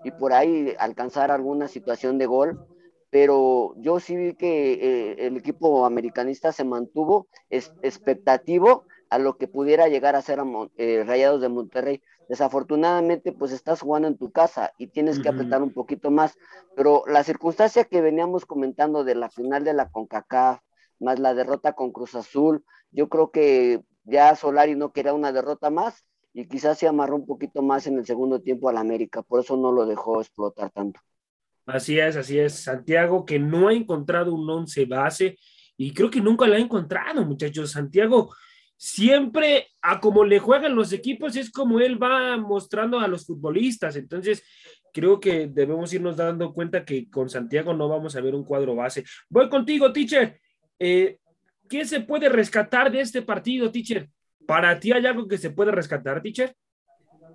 y 0.05 0.11
por 0.11 0.31
ahí 0.31 0.73
alcanzar 0.79 1.31
alguna 1.31 1.67
situación 1.67 2.17
de 2.17 2.27
gol, 2.27 2.65
pero 3.09 3.75
yo 3.77 3.99
sí 3.99 4.15
vi 4.15 4.33
que 4.35 4.73
eh, 4.73 5.27
el 5.27 5.35
equipo 5.35 5.85
americanista 5.85 6.53
se 6.53 6.63
mantuvo 6.63 7.27
es, 7.49 7.73
expectativo 7.81 8.85
a 9.11 9.19
lo 9.19 9.37
que 9.37 9.47
pudiera 9.47 9.89
llegar 9.89 10.15
a 10.15 10.21
ser 10.21 10.39
a 10.39 10.45
eh, 10.77 11.03
Rayados 11.05 11.41
de 11.41 11.49
Monterrey. 11.49 12.01
Desafortunadamente, 12.29 13.33
pues 13.33 13.51
estás 13.51 13.81
jugando 13.81 14.07
en 14.07 14.17
tu 14.17 14.31
casa 14.31 14.71
y 14.77 14.87
tienes 14.87 15.19
que 15.19 15.27
apretar 15.27 15.61
un 15.61 15.73
poquito 15.73 16.11
más, 16.11 16.37
pero 16.77 17.03
la 17.07 17.21
circunstancia 17.25 17.83
que 17.83 17.99
veníamos 17.99 18.45
comentando 18.45 19.03
de 19.03 19.15
la 19.15 19.29
final 19.29 19.65
de 19.65 19.73
la 19.73 19.89
CONCACAF, 19.89 20.61
más 20.99 21.19
la 21.19 21.33
derrota 21.33 21.73
con 21.73 21.91
Cruz 21.91 22.15
Azul, 22.15 22.63
yo 22.91 23.09
creo 23.09 23.31
que 23.31 23.83
ya 24.05 24.33
Solari 24.37 24.75
no 24.75 24.93
quería 24.93 25.13
una 25.13 25.33
derrota 25.33 25.69
más 25.69 26.05
y 26.33 26.47
quizás 26.47 26.77
se 26.77 26.87
amarró 26.87 27.17
un 27.17 27.25
poquito 27.25 27.61
más 27.61 27.87
en 27.87 27.97
el 27.97 28.05
segundo 28.05 28.41
tiempo 28.41 28.69
al 28.69 28.77
América, 28.77 29.23
por 29.23 29.41
eso 29.41 29.57
no 29.57 29.73
lo 29.73 29.85
dejó 29.85 30.21
explotar 30.21 30.69
tanto. 30.71 31.01
Así 31.65 31.99
es, 31.99 32.15
así 32.15 32.39
es. 32.39 32.53
Santiago 32.63 33.25
que 33.25 33.39
no 33.39 33.67
ha 33.67 33.73
encontrado 33.73 34.33
un 34.33 34.49
once 34.49 34.85
base 34.85 35.37
y 35.75 35.93
creo 35.93 36.09
que 36.09 36.21
nunca 36.21 36.47
lo 36.47 36.55
ha 36.55 36.59
encontrado, 36.59 37.25
muchachos. 37.25 37.71
Santiago 37.71 38.29
siempre 38.81 39.67
a 39.83 39.99
como 39.99 40.25
le 40.25 40.39
juegan 40.39 40.75
los 40.75 40.91
equipos 40.91 41.35
es 41.35 41.51
como 41.51 41.79
él 41.79 42.01
va 42.01 42.35
mostrando 42.37 42.99
a 42.99 43.07
los 43.07 43.27
futbolistas. 43.27 43.95
Entonces, 43.95 44.43
creo 44.91 45.19
que 45.19 45.45
debemos 45.45 45.93
irnos 45.93 46.17
dando 46.17 46.51
cuenta 46.51 46.83
que 46.83 47.07
con 47.07 47.29
Santiago 47.29 47.75
no 47.75 47.87
vamos 47.87 48.15
a 48.15 48.21
ver 48.21 48.33
un 48.33 48.43
cuadro 48.43 48.73
base. 48.75 49.03
Voy 49.29 49.49
contigo, 49.49 49.93
teacher. 49.93 50.41
Eh, 50.79 51.19
¿Qué 51.69 51.85
se 51.85 51.99
puede 51.99 52.27
rescatar 52.27 52.91
de 52.91 53.01
este 53.01 53.21
partido, 53.21 53.71
teacher? 53.71 54.09
¿Para 54.47 54.79
ti 54.79 54.91
hay 54.91 55.05
algo 55.05 55.27
que 55.27 55.37
se 55.37 55.51
puede 55.51 55.71
rescatar, 55.71 56.19
teacher? 56.23 56.55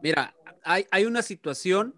Mira, 0.02 0.34
hay, 0.64 0.86
hay 0.90 1.04
una 1.04 1.22
situación 1.22 1.94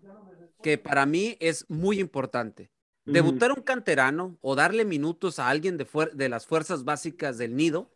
que 0.62 0.76
para 0.76 1.06
mí 1.06 1.38
es 1.40 1.64
muy 1.70 2.00
importante. 2.00 2.70
Debutar 3.06 3.52
un 3.52 3.62
canterano 3.62 4.36
o 4.42 4.54
darle 4.54 4.84
minutos 4.84 5.38
a 5.38 5.48
alguien 5.48 5.78
de, 5.78 5.86
de 6.12 6.28
las 6.28 6.46
fuerzas 6.46 6.84
básicas 6.84 7.38
del 7.38 7.56
nido 7.56 7.90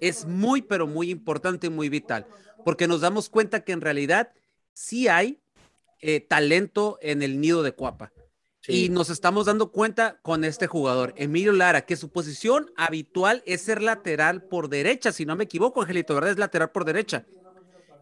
es 0.00 0.26
muy, 0.26 0.62
pero 0.62 0.86
muy 0.86 1.10
importante 1.10 1.66
y 1.66 1.70
muy 1.70 1.88
vital, 1.88 2.26
porque 2.64 2.88
nos 2.88 3.00
damos 3.00 3.28
cuenta 3.28 3.64
que 3.64 3.72
en 3.72 3.80
realidad 3.80 4.32
sí 4.72 5.08
hay 5.08 5.40
eh, 6.00 6.20
talento 6.20 6.98
en 7.02 7.22
el 7.22 7.40
nido 7.40 7.62
de 7.62 7.72
Cuapa. 7.72 8.12
Y 8.68 8.90
nos 8.90 9.08
estamos 9.08 9.46
dando 9.46 9.72
cuenta 9.72 10.20
con 10.20 10.44
este 10.44 10.66
jugador, 10.66 11.14
Emilio 11.16 11.52
Lara, 11.52 11.86
que 11.86 11.96
su 11.96 12.10
posición 12.10 12.70
habitual 12.76 13.42
es 13.46 13.62
ser 13.62 13.80
lateral 13.80 14.42
por 14.44 14.68
derecha, 14.68 15.12
si 15.12 15.24
no 15.24 15.34
me 15.34 15.44
equivoco, 15.44 15.80
Angelito, 15.80 16.14
¿verdad? 16.14 16.32
Es 16.32 16.38
lateral 16.38 16.70
por 16.70 16.84
derecha. 16.84 17.24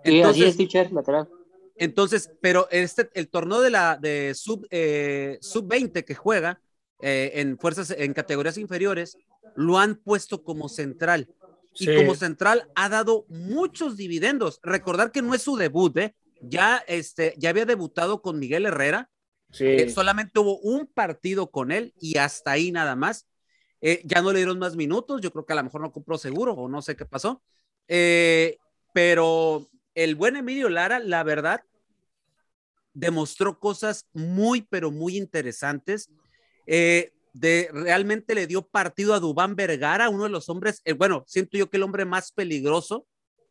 Entonces, 0.05 0.57
sí, 0.57 0.69
es, 0.73 0.93
lateral. 0.93 1.29
Entonces, 1.77 2.31
pero 2.41 2.69
este, 2.71 3.09
el 3.15 3.29
torneo 3.29 3.61
de 3.61 3.71
la 3.71 3.97
de 3.97 4.35
sub, 4.35 4.67
eh, 4.71 5.38
sub 5.41 5.69
20 5.69 6.05
que 6.05 6.15
juega 6.15 6.61
eh, 7.00 7.33
en 7.35 7.57
fuerzas, 7.57 7.95
en 7.97 8.12
categorías 8.12 8.59
inferiores, 8.59 9.17
lo 9.55 9.79
han 9.79 9.95
puesto 9.95 10.43
como 10.43 10.69
central. 10.69 11.29
Y 11.75 11.95
como 11.95 12.15
central 12.15 12.69
ha 12.75 12.89
dado 12.89 13.25
muchos 13.29 13.97
dividendos. 13.97 14.61
Recordar 14.63 15.13
que 15.13 15.23
no 15.23 15.35
es 15.35 15.43
su 15.43 15.57
debut, 15.57 15.97
¿eh? 15.99 16.15
Ya, 16.41 16.83
este, 16.87 17.35
ya 17.37 17.51
había 17.51 17.67
debutado 17.67 18.23
con 18.23 18.39
Miguel 18.39 18.67
Herrera. 18.67 19.11
Eh, 19.59 19.89
solamente 19.91 20.39
hubo 20.41 20.59
un 20.59 20.87
partido 20.87 21.51
con 21.51 21.73
él 21.73 21.95
y 22.01 22.19
hasta 22.19 22.53
ahí 22.53 22.71
nada 22.71 22.97
más. 22.97 23.27
ya 23.81 24.23
no 24.23 24.33
le 24.33 24.39
dieron 24.39 24.59
más 24.59 24.77
minutos. 24.77 25.21
Yo 25.21 25.31
creo 25.31 25.47
que 25.47 25.53
a 25.53 25.57
lo 25.57 25.65
mejor 25.65 25.81
no 25.81 25.93
compró 25.93 26.19
seguro 26.19 26.53
o 26.55 26.69
no 26.69 26.83
sé 26.83 26.97
qué 26.97 27.05
pasó. 27.07 27.43
pero 28.93 29.69
el 29.95 30.15
buen 30.15 30.37
Emilio 30.37 30.69
Lara, 30.69 31.01
la 31.01 31.23
verdad, 31.23 31.63
demostró 32.99 33.59
cosas 33.59 34.07
muy, 34.13 34.63
pero 34.63 34.91
muy 34.91 35.17
interesantes. 35.17 36.11
Eh, 36.67 37.13
de, 37.38 37.68
realmente 37.73 38.35
le 38.35 38.47
dio 38.47 38.66
partido 38.66 39.14
a 39.14 39.21
Dubán 39.21 39.57
Vergara, 39.57 40.09
uno 40.09 40.25
de 40.25 40.30
los 40.30 40.49
hombres, 40.49 40.80
eh, 40.85 40.92
bueno, 40.92 41.25
siento 41.26 41.57
yo 41.57 41.71
que 41.71 41.76
el 41.76 41.83
hombre 41.83 42.04
más 42.04 42.33
peligroso 42.33 43.07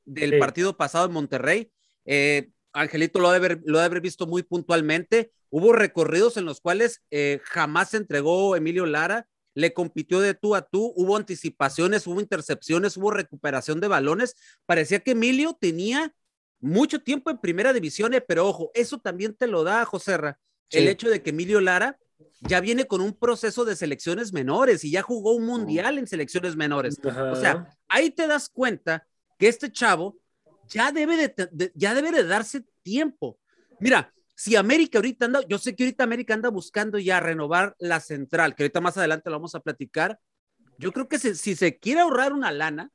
del 0.06 0.40
partido 0.40 0.78
pasado 0.78 1.06
en 1.06 1.14
Monterrey. 1.14 1.72
Eh, 2.06 2.50
Angelito 2.74 3.20
lo 3.20 3.32
debe, 3.32 3.62
lo 3.66 3.80
haber 3.80 4.02
visto 4.02 4.28
muy 4.28 4.44
puntualmente. 4.44 5.32
Hubo 5.50 5.74
recorridos 5.74 6.38
en 6.38 6.46
los 6.46 6.62
cuales 6.62 7.02
jamás 7.44 7.90
se 7.90 7.98
entregó 7.98 8.56
Emilio 8.56 8.86
Lara, 8.86 9.28
le 9.58 9.74
compitió 9.74 10.20
de 10.20 10.36
tú 10.36 10.54
a 10.54 10.62
tú, 10.62 10.94
hubo 10.96 11.18
anticipaciones, 11.18 12.06
hubo 12.06 12.22
intercepciones, 12.22 12.96
hubo 12.96 13.10
recuperación 13.10 13.80
de 13.80 13.88
balones. 13.88 14.36
Parecía 14.68 15.00
que 15.00 15.12
Emilio 15.12 15.58
tenía 15.60 16.14
mucho 16.60 17.02
tiempo 17.02 17.30
en 17.30 17.40
primera 17.40 17.74
división, 17.74 18.14
eh, 18.14 18.22
pero 18.22 18.48
ojo, 18.48 18.70
eso 18.74 19.00
también 19.00 19.36
te 19.36 19.48
lo 19.48 19.64
da, 19.64 19.84
José 19.86 20.18
el 20.70 20.88
hecho 20.88 21.10
de 21.10 21.24
que 21.24 21.30
Emilio 21.30 21.62
Lara 21.62 21.98
ya 22.42 22.60
viene 22.60 22.86
con 22.86 23.02
un 23.02 23.14
proceso 23.14 23.66
de 23.66 23.76
selecciones 23.76 24.34
menores 24.34 24.84
y 24.84 24.92
ya 24.92 25.02
jugó 25.02 25.34
un 25.36 25.46
mundial 25.46 25.98
en 25.98 26.08
selecciones 26.08 26.56
menores. 26.56 27.00
O 27.04 27.36
sea, 27.36 27.68
ahí 27.88 28.10
te 28.12 28.28
das 28.28 28.50
cuenta 28.50 29.08
que 29.38 29.48
este 29.48 29.72
chavo 29.72 30.18
ya 30.68 30.92
debe 30.92 31.16
de, 31.18 31.72
ya 31.76 31.94
debe 31.94 32.12
de 32.12 32.24
darse 32.24 32.66
tiempo. 32.84 33.40
Mira, 33.80 34.14
si 34.36 34.56
América 34.56 35.00
ahorita 35.00 35.26
anda, 35.26 35.42
yo 35.48 35.58
sé 35.58 35.76
que 35.76 35.84
ahorita 35.84 36.04
América 36.04 36.34
anda 36.34 36.50
buscando 36.50 37.00
ya 37.00 37.20
renovar 37.20 37.76
la 37.80 38.00
central, 38.00 38.56
que 38.56 38.64
ahorita 38.64 38.82
más 38.82 38.98
adelante 38.98 39.30
lo 39.30 39.38
vamos 39.38 39.56
a 39.56 39.60
platicar. 39.60 40.20
Yo 40.78 40.92
creo 40.92 41.08
que 41.08 41.18
si, 41.18 41.36
si 41.36 41.56
se 41.56 41.78
quiere 41.80 42.02
ahorrar 42.02 42.34
una 42.34 42.52
lana, 42.52 42.92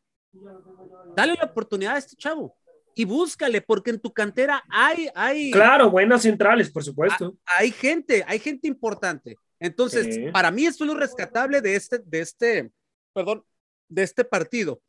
dale 1.17 1.35
la 1.35 1.45
oportunidad 1.45 1.97
a 1.97 1.99
este 1.99 2.17
chavo 2.17 2.57
y 2.95 3.05
búscale, 3.05 3.61
porque 3.61 3.91
en 3.91 4.01
tu 4.01 4.13
cantera 4.13 4.63
hay, 4.69 5.09
hay. 5.15 5.51
Claro, 5.51 5.91
buenas 5.91 6.23
centrales, 6.23 6.71
por 6.71 6.85
supuesto. 6.85 7.37
Hay, 7.45 7.71
gente, 7.71 8.25
hay 8.27 8.39
gente 8.39 8.69
importante. 8.69 9.37
Entonces, 9.59 10.31
para 10.33 10.51
mí 10.51 10.67
esto 10.67 10.85
es 10.85 10.91
lo 10.91 10.97
rescatable 10.97 11.61
de 11.61 11.77
este, 11.77 11.99
de 11.99 12.21
este, 12.21 12.73
perdón, 13.13 13.45
de 13.89 14.03
este 14.03 14.25
partido. 14.25 14.83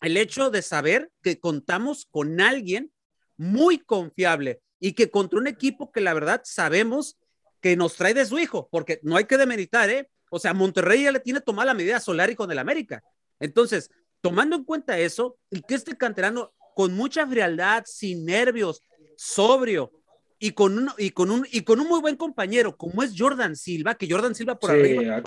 El 0.00 0.16
hecho 0.16 0.50
de 0.50 0.62
saber 0.62 1.10
que 1.22 1.38
contamos 1.38 2.06
con 2.10 2.40
alguien 2.40 2.92
muy 3.36 3.78
confiable 3.78 4.60
y 4.80 4.94
que 4.94 5.10
contra 5.10 5.38
un 5.38 5.46
equipo 5.46 5.92
que 5.92 6.00
la 6.00 6.14
verdad 6.14 6.42
sabemos 6.44 7.18
que 7.60 7.76
nos 7.76 7.94
trae 7.94 8.12
de 8.12 8.26
su 8.26 8.38
hijo, 8.38 8.68
porque 8.72 8.98
no 9.02 9.16
hay 9.16 9.24
que 9.26 9.38
demeritar, 9.38 9.88
¿eh? 9.88 10.10
O 10.30 10.38
sea, 10.38 10.54
Monterrey 10.54 11.04
ya 11.04 11.12
le 11.12 11.20
tiene 11.20 11.40
tomada 11.40 11.66
la 11.66 11.74
medida 11.74 11.98
a 11.98 12.00
Solari 12.00 12.34
con 12.34 12.50
el 12.50 12.58
América. 12.58 13.04
Entonces, 13.38 13.90
tomando 14.20 14.56
en 14.56 14.64
cuenta 14.64 14.98
eso 14.98 15.38
y 15.50 15.60
que 15.62 15.74
este 15.74 15.96
canterano 15.96 16.52
con 16.74 16.94
mucha 16.94 17.26
frialdad, 17.26 17.84
sin 17.86 18.24
nervios, 18.24 18.80
sobrio 19.16 19.90
y 20.38 20.52
con 20.52 20.76
un, 20.76 20.90
y 20.98 21.10
con 21.10 21.30
un, 21.30 21.46
y 21.52 21.62
con 21.62 21.80
un 21.80 21.88
muy 21.88 22.00
buen 22.00 22.16
compañero 22.16 22.76
como 22.76 23.02
es 23.02 23.14
Jordan 23.16 23.54
Silva, 23.54 23.94
que 23.94 24.10
Jordan 24.10 24.34
Silva 24.34 24.58
por 24.58 24.72
arriba. 24.72 25.22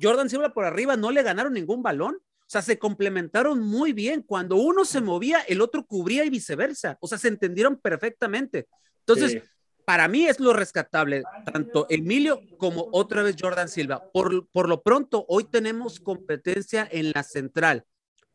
Jordan 0.00 0.30
Silva 0.30 0.52
por 0.52 0.64
arriba 0.64 0.96
no 0.96 1.10
le 1.10 1.22
ganaron 1.22 1.52
ningún 1.52 1.82
balón. 1.82 2.14
O 2.14 2.52
sea, 2.52 2.62
se 2.62 2.78
complementaron 2.78 3.60
muy 3.60 3.92
bien. 3.92 4.22
Cuando 4.22 4.56
uno 4.56 4.84
se 4.84 5.00
movía, 5.00 5.40
el 5.40 5.60
otro 5.60 5.86
cubría 5.86 6.24
y 6.24 6.30
viceversa. 6.30 6.98
O 7.00 7.06
sea, 7.06 7.18
se 7.18 7.28
entendieron 7.28 7.76
perfectamente. 7.76 8.66
Entonces, 9.00 9.42
para 9.84 10.06
mí 10.06 10.26
es 10.26 10.38
lo 10.38 10.52
rescatable, 10.52 11.24
tanto 11.52 11.86
Emilio 11.90 12.40
como 12.58 12.88
otra 12.92 13.22
vez 13.24 13.34
Jordan 13.40 13.68
Silva. 13.68 14.04
Por, 14.12 14.48
por 14.50 14.68
lo 14.68 14.82
pronto, 14.82 15.24
hoy 15.28 15.44
tenemos 15.44 15.98
competencia 15.98 16.88
en 16.90 17.10
la 17.12 17.24
central. 17.24 17.84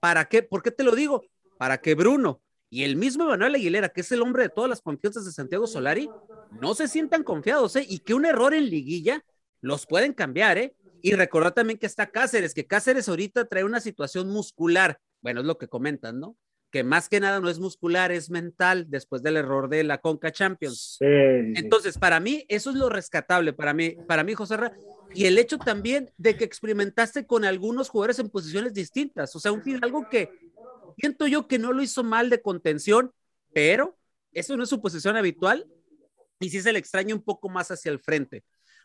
¿Para 0.01 0.25
qué? 0.25 0.43
¿Por 0.43 0.61
qué 0.61 0.71
te 0.71 0.83
lo 0.83 0.95
digo? 0.95 1.23
Para 1.57 1.79
que 1.79 1.95
Bruno 1.95 2.41
y 2.69 2.83
el 2.83 2.95
mismo 2.95 3.25
Manuel 3.27 3.55
Aguilera, 3.55 3.89
que 3.89 4.01
es 4.01 4.11
el 4.11 4.21
hombre 4.21 4.43
de 4.43 4.49
todas 4.49 4.69
las 4.69 4.81
confianzas 4.81 5.25
de 5.25 5.31
Santiago 5.31 5.67
Solari, 5.67 6.09
no 6.59 6.75
se 6.75 6.87
sientan 6.87 7.23
confiados, 7.23 7.75
¿eh? 7.75 7.85
Y 7.87 7.99
que 7.99 8.13
un 8.13 8.25
error 8.25 8.53
en 8.53 8.69
liguilla 8.69 9.23
los 9.61 9.85
pueden 9.85 10.13
cambiar, 10.13 10.57
¿eh? 10.57 10.75
Y 11.01 11.13
recordar 11.13 11.53
también 11.53 11.79
que 11.79 11.85
está 11.85 12.07
Cáceres, 12.07 12.53
que 12.53 12.65
Cáceres 12.65 13.07
ahorita 13.07 13.45
trae 13.45 13.63
una 13.63 13.79
situación 13.79 14.29
muscular. 14.29 14.99
Bueno, 15.21 15.41
es 15.41 15.45
lo 15.45 15.57
que 15.57 15.67
comentan, 15.67 16.19
¿no? 16.19 16.35
Que 16.71 16.83
más 16.83 17.07
que 17.07 17.19
nada 17.19 17.39
no 17.39 17.49
es 17.49 17.59
muscular, 17.59 18.11
es 18.11 18.29
mental 18.29 18.87
después 18.89 19.21
del 19.21 19.37
error 19.37 19.69
de 19.69 19.83
la 19.83 19.99
Conca 19.99 20.31
Champions. 20.31 20.97
Entonces, 20.99 21.97
para 21.97 22.19
mí, 22.19 22.43
eso 22.49 22.71
es 22.71 22.75
lo 22.75 22.89
rescatable, 22.89 23.53
para 23.53 23.73
mí, 23.73 23.95
para 24.07 24.23
mí, 24.23 24.33
José 24.33 24.57
Ra, 24.57 24.73
y 25.15 25.25
el 25.25 25.37
hecho 25.37 25.57
también 25.57 26.11
de 26.17 26.35
que 26.37 26.43
experimentaste 26.43 27.25
con 27.25 27.45
algunos 27.45 27.89
jugadores 27.89 28.19
en 28.19 28.29
posiciones 28.29 28.73
distintas. 28.73 29.35
O 29.35 29.39
sea, 29.39 29.51
un 29.51 29.63
algo 29.81 30.07
que 30.09 30.29
Siento 30.97 31.27
yo 31.27 31.47
que 31.47 31.59
no 31.59 31.73
lo 31.73 31.81
hizo 31.81 32.03
mal 32.03 32.29
de 32.29 32.41
contención, 32.41 33.11
pero 33.53 33.97
eso 34.31 34.55
no 34.55 34.63
es 34.63 34.69
su 34.69 34.81
posición 34.81 35.17
habitual 35.17 35.67
y 36.39 36.49
sí 36.49 36.61
se 36.61 36.71
le 36.71 36.79
extraña 36.79 37.15
un 37.15 37.21
poco 37.21 37.49
más 37.49 37.71
hacia 37.71 37.91
el 37.91 37.99
frente. 37.99 38.43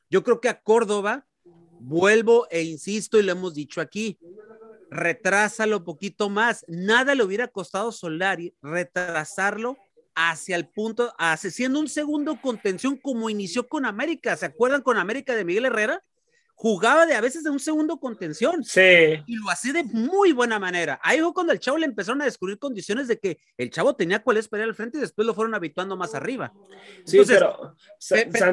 Yo 0.09 0.25
creo 0.25 0.41
que 0.41 0.49
a 0.49 0.61
Córdoba, 0.61 1.27
vuelvo 1.81 2.49
e 2.51 2.63
insisto 2.63 3.19
y 3.19 3.23
lo 3.23 3.33
hemos 3.33 3.55
dicho 3.55 3.81
aquí, 3.81 4.19
retrásalo 4.91 5.85
poquito 5.85 6.29
más. 6.29 6.65
Nada 6.67 7.15
le 7.15 7.23
hubiera 7.23 7.49
costado 7.49 7.93
Solari 7.93 8.55
retrasarlo 8.61 9.77
hacia 10.17 10.57
el 10.57 10.69
punto, 10.69 11.15
hacia, 11.17 11.51
siendo 11.51 11.79
un 11.79 11.89
segundo 11.89 12.41
contención 12.41 12.97
como 12.97 13.31
inició 13.31 13.69
con 13.69 13.87
América. 13.87 14.37
¿Se 14.37 14.47
acuerdan 14.47 14.83
con 14.83 14.99
América 14.99 15.37
de 15.37 15.45
Miguel 15.45 15.67
Herrera? 15.67 16.03
Jugaba 16.61 17.07
de 17.07 17.14
a 17.14 17.23
veces 17.23 17.43
de 17.43 17.49
un 17.49 17.59
segundo 17.59 17.99
contención. 17.99 18.62
Sí. 18.62 18.83
Y 19.26 19.37
lo 19.37 19.49
hacía 19.49 19.73
de 19.73 19.83
muy 19.83 20.33
buena 20.33 20.59
manera. 20.59 21.00
Ahí 21.02 21.19
fue 21.19 21.33
cuando 21.33 21.55
el 21.55 21.59
chavo 21.59 21.79
le 21.79 21.87
empezaron 21.87 22.21
a 22.21 22.26
descubrir 22.26 22.59
condiciones 22.59 23.09
de 23.09 23.19
que 23.19 23.38
el 23.57 23.71
chavo 23.71 23.97
tenía 23.97 24.23
cuál 24.23 24.37
esperar 24.37 24.69
al 24.69 24.75
frente 24.75 24.99
y 24.99 25.00
después 25.00 25.26
lo 25.26 25.33
fueron 25.33 25.55
habituando 25.55 25.97
más 25.97 26.14
arriba. 26.14 26.52
Sí, 27.07 27.19
pero. 27.26 27.75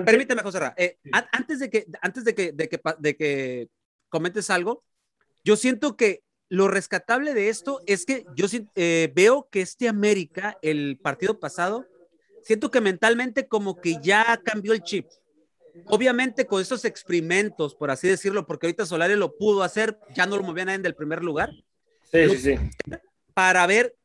permíteme, 0.05 0.41
José 0.41 0.71
eh, 0.77 0.97
antes 1.33 1.59
de 1.59 1.69
que, 1.69 1.85
antes 2.01 2.23
de 2.23 2.33
que, 2.33 2.53
de 2.53 2.69
que, 2.69 2.81
de 2.97 3.17
que 3.17 3.67
comentes 4.07 4.49
algo, 4.51 4.85
yo 5.43 5.57
siento 5.57 5.97
que 5.97 6.23
lo 6.47 6.69
rescatable 6.69 7.33
de 7.33 7.49
esto 7.49 7.81
es 7.87 8.05
que 8.05 8.25
yo 8.37 8.45
eh, 8.75 9.11
veo 9.13 9.49
que 9.51 9.59
este 9.59 9.89
América, 9.89 10.57
el 10.61 10.97
partido 10.97 11.41
pasado, 11.41 11.85
siento 12.41 12.71
que 12.71 12.79
mentalmente 12.79 13.49
como 13.49 13.81
que 13.81 13.97
ya 14.01 14.39
cambió 14.45 14.71
el 14.71 14.81
chip 14.81 15.07
obviamente 15.85 16.45
con 16.45 16.61
esos 16.61 16.85
experimentos, 16.85 17.75
por 17.75 17.91
así 17.91 18.07
decirlo, 18.07 18.45
porque 18.45 18.67
ahorita 18.67 18.85
Solari 18.85 19.15
lo 19.15 19.35
pudo 19.35 19.63
hacer, 19.63 19.97
ya 20.15 20.25
no 20.25 20.37
lo 20.37 20.43
movía 20.43 20.65
nadie 20.65 20.79
del 20.79 20.95
primer 20.95 21.23
lugar. 21.23 21.51
Sí, 22.11 22.29
sí, 22.29 22.37
sí. 22.37 22.55
para 23.33 23.67
ver 23.67 23.95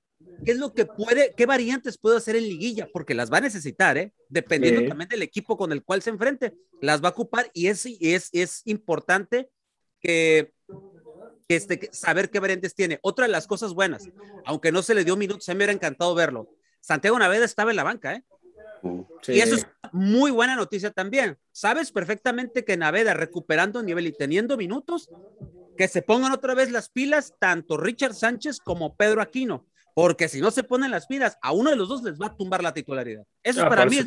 qué 0.44 0.52
es 0.52 0.58
lo 0.58 0.74
que 0.74 0.86
puede, 0.86 1.32
qué 1.36 1.46
variantes 1.46 1.98
puede 1.98 2.16
hacer 2.16 2.36
en 2.36 2.44
liguilla, 2.44 2.88
porque 2.92 3.14
las 3.14 3.32
va 3.32 3.38
a 3.38 3.42
necesitar, 3.42 3.96
¿eh? 3.96 4.12
dependiendo 4.28 4.80
Sí. 4.80 4.88
también 4.88 5.08
del 5.08 5.22
equipo 5.22 5.56
con 5.56 5.72
el 5.72 5.82
cual 5.82 6.02
se 6.02 6.10
enfrente, 6.10 6.52
las 6.80 7.02
va 7.02 7.08
a 7.08 7.12
ocupar 7.12 7.50
y 7.54 7.68
es, 7.68 7.86
y 7.86 8.14
es, 8.14 8.28
es 8.32 8.62
importante 8.64 9.48
que, 10.00 10.52
que 11.48 11.56
este, 11.56 11.88
saber 11.92 12.30
qué 12.30 12.40
variantes 12.40 12.74
tiene. 12.74 12.98
Otra 13.02 13.26
de 13.26 13.32
las 13.32 13.46
cosas 13.46 13.72
buenas, 13.72 14.08
aunque 14.44 14.72
no 14.72 14.82
se 14.82 14.94
le 14.94 15.04
dio 15.04 15.16
minutos, 15.16 15.48
mí 15.48 15.54
me 15.54 15.58
hubiera 15.58 15.72
encantado 15.72 16.14
verlo. 16.14 16.48
Santiago 16.80 17.18
Naveda 17.18 17.44
estaba 17.44 17.70
en 17.70 17.76
la 17.76 17.84
banca, 17.84 18.14
¿eh? 18.16 18.24
Sí. 19.22 19.32
Y 19.34 19.40
eso 19.40 19.54
es 19.54 19.66
muy 19.92 20.30
buena 20.30 20.56
noticia 20.56 20.90
también. 20.90 21.38
Sabes 21.52 21.92
perfectamente 21.92 22.64
que 22.64 22.76
Naveda 22.76 23.14
recuperando 23.14 23.82
nivel 23.82 24.06
y 24.06 24.12
teniendo 24.12 24.56
minutos, 24.56 25.08
que 25.76 25.88
se 25.88 26.02
pongan 26.02 26.32
otra 26.32 26.54
vez 26.54 26.70
las 26.70 26.88
pilas 26.90 27.34
tanto 27.38 27.76
Richard 27.76 28.14
Sánchez 28.14 28.58
como 28.58 28.96
Pedro 28.96 29.22
Aquino, 29.22 29.66
porque 29.94 30.28
si 30.28 30.40
no 30.40 30.50
se 30.50 30.64
ponen 30.64 30.90
las 30.90 31.06
pilas, 31.06 31.38
a 31.42 31.52
uno 31.52 31.70
de 31.70 31.76
los 31.76 31.88
dos 31.88 32.02
les 32.02 32.20
va 32.20 32.26
a 32.26 32.36
tumbar 32.36 32.62
la 32.62 32.74
titularidad. 32.74 33.24
Eso 33.42 33.64
Ah, 33.64 33.68
para 33.68 33.86
mí 33.86 33.98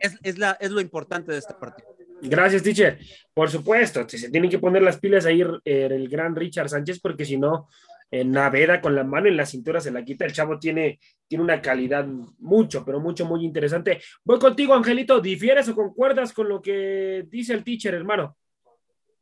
es, 0.00 0.14
es 0.22 0.38
la, 0.38 0.56
es 0.60 0.70
lo 0.70 0.80
importante 0.80 1.32
de 1.32 1.38
este 1.38 1.54
partido. 1.54 1.88
Gracias, 2.22 2.62
teacher. 2.62 2.98
Por 3.34 3.50
supuesto, 3.50 4.08
se 4.08 4.30
tienen 4.30 4.48
que 4.48 4.60
poner 4.60 4.82
las 4.82 4.98
pilas 4.98 5.26
ahí 5.26 5.42
eh, 5.64 5.88
el 5.90 6.08
gran 6.08 6.36
Richard 6.36 6.68
Sánchez, 6.68 7.00
porque 7.00 7.24
si 7.24 7.36
no, 7.36 7.68
eh, 8.12 8.26
Naveda 8.26 8.82
con 8.82 8.94
la 8.94 9.04
mano 9.04 9.26
en 9.26 9.38
la 9.38 9.46
cintura 9.46 9.80
se 9.80 9.90
la 9.90 10.04
quita. 10.04 10.26
El 10.26 10.34
chavo 10.34 10.58
tiene, 10.58 11.00
tiene 11.26 11.42
una 11.42 11.62
calidad 11.62 12.06
mucho, 12.38 12.84
pero 12.84 13.00
mucho, 13.00 13.24
muy 13.24 13.42
interesante. 13.42 14.02
Voy 14.22 14.38
contigo, 14.38 14.74
Angelito. 14.74 15.18
¿Difieres 15.18 15.66
o 15.70 15.74
concuerdas 15.74 16.34
con 16.34 16.46
lo 16.50 16.60
que 16.60 17.24
dice 17.30 17.54
el 17.54 17.64
teacher, 17.64 17.94
hermano? 17.94 18.36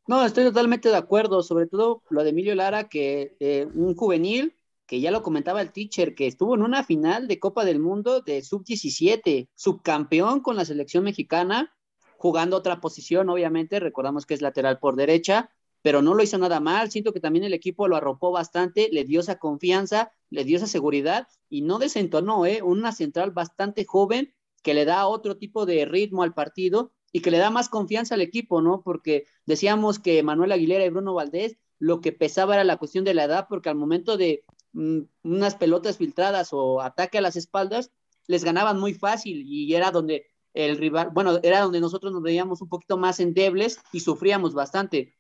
No, 0.09 0.25
estoy 0.25 0.43
totalmente 0.43 0.89
de 0.89 0.97
acuerdo, 0.97 1.41
sobre 1.45 1.69
todo 1.69 2.03
lo 2.11 2.25
de 2.25 2.31
Emilio 2.31 2.53
Lara, 2.57 2.89
que 2.89 3.37
eh, 3.39 3.69
un 3.75 3.95
juvenil, 3.95 4.57
que 4.87 5.01
ya 5.01 5.13
lo 5.13 5.23
comentaba 5.23 5.63
el 5.63 5.71
teacher, 5.71 6.17
que 6.17 6.27
estuvo 6.27 6.57
en 6.57 6.63
una 6.63 6.83
final 6.83 7.29
de 7.29 7.39
Copa 7.39 7.65
del 7.65 7.79
Mundo 7.79 8.23
de 8.23 8.43
sub-17, 8.43 9.49
subcampeón 9.55 10.41
con 10.41 10.57
la 10.57 10.65
selección 10.65 11.05
mexicana, 11.05 11.73
jugando 12.17 12.57
otra 12.57 12.81
posición, 12.81 13.29
obviamente, 13.29 13.79
recordamos 13.79 14.27
que 14.27 14.35
es 14.35 14.43
lateral 14.43 14.81
por 14.81 14.97
derecha, 14.97 15.53
pero 15.83 16.03
no 16.03 16.15
lo 16.15 16.23
hizo 16.23 16.39
nada 16.39 16.61
mal, 16.61 16.91
siento 16.91 17.13
que 17.13 17.21
también 17.21 17.45
el 17.45 17.55
equipo 17.55 17.89
lo 17.89 17.97
arropó 17.97 18.31
bastante, 18.31 18.89
le 18.93 19.05
dio 19.05 19.21
esa 19.21 19.39
confianza, 19.39 20.13
le 20.29 20.45
dio 20.45 20.57
esa 20.57 20.67
seguridad 20.67 21.29
y 21.49 21.63
no 21.63 21.79
desentonó, 21.79 22.47
¿eh? 22.47 22.63
una 22.63 22.93
central 22.93 23.31
bastante 23.31 23.85
joven 23.85 24.35
que 24.63 24.75
le 24.75 24.85
da 24.85 25.07
otro 25.07 25.37
tipo 25.37 25.67
de 25.67 25.85
ritmo 25.85 26.23
al 26.23 26.35
partido 26.35 26.93
y 27.13 27.21
que 27.21 27.31
le 27.31 27.39
da 27.39 27.51
más 27.51 27.69
confianza 27.69 28.15
al 28.15 28.21
equipo, 28.21 28.63
¿no? 28.63 28.83
Porque 28.83 29.25
decíamos 29.47 29.99
que 29.99 30.23
Manuel 30.23 30.53
Aguilera 30.53 30.85
y 30.85 30.91
Bruno 30.91 31.15
Valdés 31.15 31.57
lo 31.79 32.01
que 32.01 32.13
pesaba 32.13 32.55
era 32.55 32.65
la 32.65 32.77
cuestión 32.77 33.05
de 33.05 33.15
la 33.15 33.25
edad, 33.25 33.47
porque 33.49 33.71
al 33.71 33.75
momento 33.75 34.17
de 34.17 34.45
mm, 34.73 35.01
unas 35.25 35.55
pelotas 35.57 35.97
filtradas 35.97 36.51
o 36.53 36.83
ataque 36.83 37.19
a 37.19 37.23
las 37.23 37.37
espaldas, 37.37 37.91
les 38.27 38.45
ganaban 38.45 38.79
muy 38.79 38.95
fácil 38.95 39.43
y 39.47 39.75
era 39.75 39.91
donde 39.91 40.27
el 40.55 40.77
rival, 40.77 41.11
bueno, 41.13 41.39
era 41.43 41.61
donde 41.61 41.81
nosotros 41.81 42.13
nos 42.13 42.23
veíamos 42.23 42.61
un 42.61 42.69
poquito 42.69 42.99
más 42.99 43.19
endebles 43.19 43.81
y 43.93 44.01
sufríamos 44.01 44.55
bastante. 44.55 45.15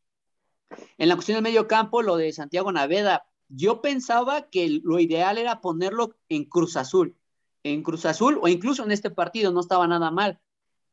En 0.98 1.08
la 1.08 1.14
cuestión 1.14 1.36
del 1.36 1.44
medio 1.44 1.66
campo, 1.66 2.02
lo 2.02 2.16
de 2.16 2.32
Santiago 2.32 2.70
Naveda, 2.72 3.24
yo 3.48 3.80
pensaba 3.80 4.48
que 4.48 4.80
lo 4.82 4.98
ideal 5.00 5.38
era 5.38 5.60
ponerlo 5.60 6.16
en 6.28 6.44
Cruz 6.44 6.76
Azul, 6.76 7.16
en 7.62 7.82
Cruz 7.82 8.06
Azul 8.06 8.38
o 8.42 8.48
incluso 8.48 8.84
en 8.84 8.92
este 8.92 9.10
partido, 9.10 9.52
no 9.52 9.60
estaba 9.60 9.86
nada 9.86 10.10
mal, 10.10 10.40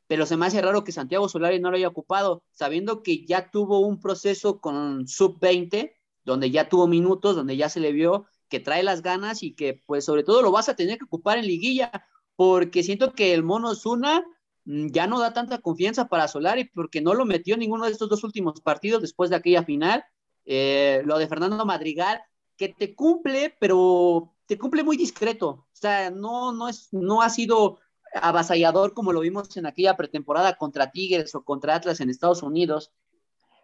pero 0.07 0.25
se 0.25 0.37
me 0.37 0.45
hace 0.45 0.61
raro 0.61 0.83
que 0.83 0.91
Santiago 0.91 1.29
Solari 1.29 1.59
no 1.59 1.69
lo 1.69 1.77
haya 1.77 1.87
ocupado, 1.87 2.43
sabiendo 2.51 3.03
que 3.03 3.25
ya 3.25 3.51
tuvo 3.51 3.79
un 3.79 3.99
proceso 3.99 4.59
con 4.59 5.07
sub-20, 5.07 5.93
donde 6.23 6.49
ya 6.49 6.69
tuvo 6.69 6.87
minutos, 6.87 7.35
donde 7.35 7.57
ya 7.57 7.69
se 7.69 7.79
le 7.79 7.91
vio 7.91 8.25
que 8.49 8.59
trae 8.59 8.83
las 8.83 9.01
ganas 9.01 9.43
y 9.43 9.53
que 9.53 9.83
pues 9.85 10.05
sobre 10.05 10.23
todo 10.23 10.41
lo 10.41 10.51
vas 10.51 10.69
a 10.69 10.75
tener 10.75 10.97
que 10.97 11.05
ocupar 11.05 11.37
en 11.37 11.45
liguilla, 11.45 11.91
porque 12.35 12.83
siento 12.83 13.13
que 13.13 13.33
el 13.33 13.43
Mono 13.43 13.75
Zuna 13.75 14.23
ya 14.67 15.07
no 15.07 15.19
da 15.19 15.33
tanta 15.33 15.59
confianza 15.59 16.09
para 16.09 16.27
Solari 16.27 16.65
porque 16.65 16.99
no 17.01 17.13
lo 17.13 17.25
metió 17.25 17.53
en 17.53 17.61
ninguno 17.61 17.85
de 17.85 17.91
estos 17.91 18.09
dos 18.09 18.23
últimos 18.25 18.59
partidos 18.59 19.01
después 19.01 19.29
de 19.29 19.37
aquella 19.37 19.63
final. 19.63 20.03
Eh, 20.45 21.01
lo 21.05 21.17
de 21.17 21.27
Fernando 21.27 21.65
Madrigal, 21.65 22.21
que 22.57 22.69
te 22.69 22.93
cumple, 22.93 23.55
pero 23.59 24.33
te 24.45 24.57
cumple 24.57 24.83
muy 24.83 24.97
discreto. 24.97 25.47
O 25.47 25.75
sea, 25.75 26.11
no, 26.11 26.51
no, 26.51 26.67
es, 26.67 26.89
no 26.91 27.21
ha 27.21 27.29
sido 27.29 27.79
avasallador 28.13 28.93
como 28.93 29.13
lo 29.13 29.21
vimos 29.21 29.55
en 29.55 29.67
aquella 29.67 29.95
pretemporada 29.95 30.57
contra 30.57 30.91
Tigres 30.91 31.33
o 31.35 31.43
contra 31.43 31.75
Atlas 31.75 32.01
en 32.01 32.09
Estados 32.09 32.43
Unidos. 32.43 32.91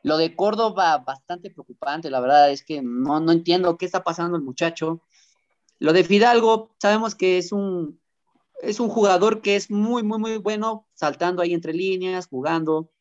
Lo 0.03 0.17
de 0.17 0.35
Córdoba, 0.35 0.99
bastante 0.99 1.49
preocupante, 1.49 2.09
la 2.09 2.21
verdad 2.21 2.51
es 2.51 2.63
que 2.63 2.81
no, 2.81 3.19
no 3.19 3.31
entiendo 3.31 3.77
qué 3.77 3.85
está 3.85 4.03
pasando 4.03 4.37
el 4.37 4.43
muchacho. 4.43 5.01
Lo 5.79 5.91
de 5.91 6.03
Fidalgo, 6.05 6.75
sabemos 6.79 7.15
que 7.15 7.37
es 7.37 7.51
un, 7.51 7.99
es 8.63 8.79
un 8.79 8.89
jugador 8.89 9.41
que 9.41 9.55
es 9.55 9.69
muy, 9.69 10.03
muy, 10.03 10.19
muy 10.19 10.37
bueno, 10.37 10.87
saltando 10.93 11.41
ahí 11.41 11.53
entre 11.53 11.73
líneas, 11.73 12.27
jugando. 12.27 12.91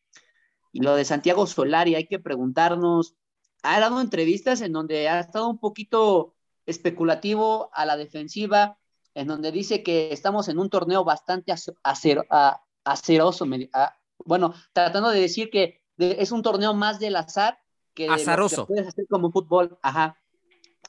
Y 0.73 0.81
lo 0.81 0.97
de 0.97 1.05
Santiago 1.05 1.47
Solari, 1.47 1.95
hay 1.95 2.07
que 2.07 2.19
preguntarnos, 2.19 3.15
ha 3.63 3.79
dado 3.79 4.01
entrevistas 4.01 4.61
en 4.61 4.73
donde 4.73 5.09
ha 5.09 5.21
estado 5.21 5.49
un 5.49 5.59
poquito 5.59 6.35
especulativo 6.67 7.71
a 7.73 7.87
la 7.87 7.97
defensiva, 7.97 8.79
en 9.15 9.29
donde 9.29 9.53
dice 9.53 9.83
que 9.83 10.13
estamos 10.13 10.49
en 10.49 10.59
un 10.59 10.69
torneo 10.69 11.05
bastante 11.05 11.53
acero, 11.83 12.25
a, 12.31 12.61
aceroso, 12.85 13.47
a, 13.73 13.97
bueno, 14.25 14.55
tratando 14.73 15.11
de 15.11 15.21
decir 15.21 15.51
que 15.51 15.83
de, 15.97 16.17
es 16.19 16.33
un 16.33 16.43
torneo 16.43 16.75
más 16.75 16.99
del 16.99 17.17
azar 17.17 17.59
que, 17.95 18.09
Azaroso. 18.09 18.57
De 18.57 18.61
lo 18.63 18.67
que 18.67 18.73
puedes 18.73 18.89
hacer 18.89 19.07
como 19.09 19.31
fútbol, 19.31 19.79
ajá. 19.83 20.19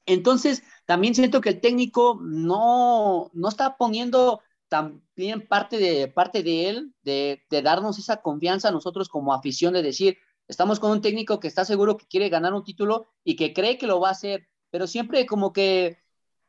Entonces, 0.05 0.63
también 0.85 1.15
siento 1.15 1.41
que 1.41 1.49
el 1.49 1.61
técnico 1.61 2.19
no, 2.21 3.29
no 3.33 3.49
está 3.49 3.77
poniendo 3.77 4.41
también 4.67 5.47
parte 5.47 5.77
de, 5.77 6.07
parte 6.07 6.43
de 6.43 6.69
él, 6.69 6.93
de, 7.03 7.43
darnos 7.49 7.99
esa 7.99 8.21
confianza 8.21 8.69
a 8.69 8.71
nosotros 8.71 9.09
como 9.09 9.33
afición, 9.33 9.73
de 9.73 9.83
decir, 9.83 10.17
estamos 10.47 10.79
con 10.79 10.91
un 10.91 11.01
técnico 11.01 11.39
que 11.39 11.47
está 11.47 11.65
seguro 11.65 11.97
que 11.97 12.07
quiere 12.07 12.29
ganar 12.29 12.53
un 12.53 12.63
título 12.63 13.07
y 13.23 13.35
que 13.35 13.53
cree 13.53 13.77
que 13.77 13.87
lo 13.87 13.99
va 13.99 14.09
a 14.09 14.13
hacer, 14.13 14.47
pero 14.69 14.87
siempre 14.87 15.25
como 15.25 15.53
que 15.53 15.99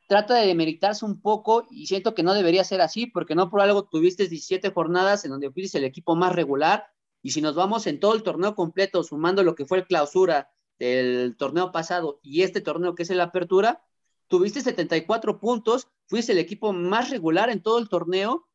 trata 0.07 0.35
de 0.35 0.47
demeritarse 0.47 1.05
un 1.05 1.21
poco 1.21 1.65
y 1.69 1.87
siento 1.87 2.13
que 2.13 2.23
no 2.23 2.33
debería 2.33 2.63
ser 2.63 2.81
así, 2.81 3.07
porque 3.07 3.35
no 3.35 3.49
por 3.49 3.61
algo 3.61 3.85
tuviste 3.85 4.27
17 4.27 4.71
jornadas 4.71 5.25
en 5.25 5.31
donde 5.31 5.51
fuiste 5.51 5.77
el 5.77 5.83
equipo 5.83 6.15
más 6.15 6.33
regular 6.33 6.87
y 7.21 7.31
si 7.31 7.41
nos 7.41 7.55
vamos 7.55 7.87
en 7.87 7.99
todo 7.99 8.13
el 8.13 8.21
torneo 8.21 8.53
completo, 8.53 9.03
sumando 9.03 9.41
lo 9.43 9.55
que 9.55 9.65
fue 9.65 9.79
el 9.79 9.87
clausura 9.87 10.51
del 10.77 11.35
torneo 11.37 11.71
pasado 11.71 12.19
y 12.21 12.43
este 12.43 12.61
torneo 12.61 12.93
que 12.93 13.03
es 13.03 13.09
el 13.09 13.19
apertura, 13.19 13.83
tuviste 14.27 14.61
74 14.61 15.39
puntos, 15.39 15.87
fuiste 16.07 16.31
el 16.31 16.39
equipo 16.39 16.73
más 16.73 17.09
regular 17.09 17.49
en 17.49 17.61
todo 17.61 17.79
el 17.79 17.89
torneo, 17.89 18.47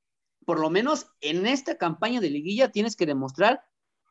por 0.44 0.60
lo 0.60 0.70
menos 0.70 1.06
en 1.20 1.46
esta 1.46 1.76
campaña 1.76 2.20
de 2.20 2.30
liguilla 2.30 2.72
tienes 2.72 2.96
que 2.96 3.06
demostrar 3.06 3.62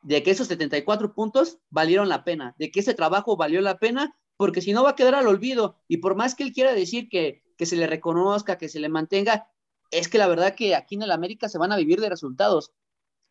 de 0.02 0.22
que 0.22 0.30
esos 0.30 0.48
74 0.48 1.14
puntos 1.14 1.58
valieron 1.68 2.08
la 2.08 2.24
pena, 2.24 2.54
de 2.58 2.70
que 2.70 2.80
ese 2.80 2.94
trabajo 2.94 3.36
valió 3.36 3.60
la 3.60 3.78
pena, 3.78 4.16
porque 4.36 4.62
si 4.62 4.72
no 4.72 4.82
va 4.82 4.90
a 4.90 4.96
quedar 4.96 5.14
al 5.14 5.26
olvido. 5.26 5.76
Y 5.88 5.98
por 5.98 6.14
más 6.14 6.34
que 6.34 6.44
él 6.44 6.52
quiera 6.52 6.72
decir 6.72 7.08
que, 7.08 7.42
que 7.58 7.66
se 7.66 7.76
le 7.76 7.86
reconozca, 7.86 8.56
que 8.56 8.68
se 8.68 8.80
le 8.80 8.88
mantenga, 8.88 9.50
es 9.90 10.08
que 10.08 10.18
la 10.18 10.28
verdad 10.28 10.54
que 10.54 10.74
aquí 10.74 10.94
en 10.94 11.02
el 11.02 11.10
América 11.10 11.48
se 11.48 11.58
van 11.58 11.72
a 11.72 11.76
vivir 11.76 12.00
de 12.00 12.08
resultados. 12.08 12.72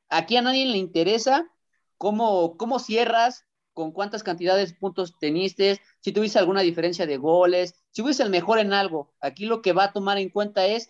Aquí 0.09 0.37
a 0.37 0.41
nadie 0.41 0.65
le 0.65 0.77
interesa 0.77 1.49
cómo, 1.97 2.57
cómo 2.57 2.79
cierras, 2.79 3.45
con 3.79 3.93
cuántas 3.93 4.23
cantidades 4.23 4.71
de 4.71 4.75
puntos 4.75 5.17
teniste, 5.19 5.79
si 6.01 6.11
tuviste 6.11 6.37
alguna 6.37 6.59
diferencia 6.59 7.07
de 7.07 7.15
goles, 7.15 7.75
si 7.91 8.01
fuiste 8.01 8.21
el 8.23 8.29
mejor 8.29 8.59
en 8.59 8.73
algo. 8.73 9.13
Aquí 9.21 9.45
lo 9.45 9.61
que 9.61 9.71
va 9.71 9.85
a 9.85 9.93
tomar 9.93 10.17
en 10.17 10.31
cuenta 10.31 10.65
es, 10.65 10.89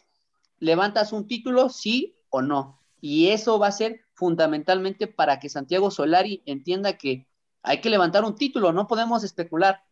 ¿levantas 0.57 1.13
un 1.13 1.27
título, 1.27 1.69
sí 1.69 2.15
o 2.31 2.41
no? 2.41 2.81
Y 2.99 3.27
eso 3.27 3.59
va 3.59 3.67
a 3.67 3.71
ser 3.71 4.01
fundamentalmente 4.15 5.05
para 5.05 5.39
que 5.39 5.49
Santiago 5.49 5.91
Solari 5.91 6.41
entienda 6.47 6.97
que 6.97 7.27
hay 7.61 7.79
que 7.79 7.91
levantar 7.91 8.25
un 8.25 8.33
título, 8.33 8.73
no 8.73 8.87
podemos 8.87 9.23
especular. 9.23 9.83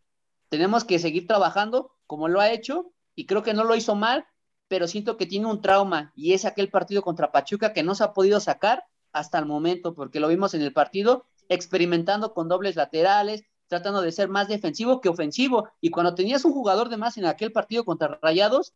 Tenemos 0.50 0.84
que 0.84 0.98
seguir 0.98 1.28
trabajando 1.28 1.92
como 2.08 2.28
lo 2.28 2.42
ha 2.42 2.50
hecho 2.50 2.94
y 3.14 3.28
creo 3.28 3.44
que 3.44 3.54
no 3.54 3.64
lo 3.64 3.76
hizo 3.76 3.94
mal, 3.94 4.26
pero 4.68 4.88
siento 4.88 5.18
que 5.18 5.28
tiene 5.28 5.46
un 5.46 5.62
trauma 5.62 6.14
y 6.16 6.34
es 6.34 6.46
aquel 6.46 6.72
partido 6.72 7.04
contra 7.04 7.32
Pachuca 7.32 7.74
que 7.74 7.84
no 7.84 7.94
se 7.94 8.06
ha 8.06 8.14
podido 8.14 8.40
sacar 8.40 8.86
hasta 9.12 9.38
el 9.38 9.46
momento, 9.46 9.94
porque 9.94 10.20
lo 10.20 10.30
vimos 10.30 10.56
en 10.56 10.64
el 10.64 10.74
partido 10.74 11.28
experimentando 11.50 12.34
con 12.34 12.48
dobles 12.48 12.76
laterales, 12.76 13.44
tratando 13.68 14.02
de 14.02 14.12
ser 14.12 14.30
más 14.30 14.48
defensivo 14.48 15.02
que 15.02 15.10
ofensivo. 15.10 15.70
Y 15.82 15.90
cuando 15.90 16.16
tenías 16.16 16.46
un 16.46 16.54
jugador 16.54 16.90
de 16.90 16.98
más 16.98 17.18
en 17.18 17.26
aquel 17.26 17.52
partido 17.52 17.86
contra 17.86 18.20
Rayados, 18.22 18.74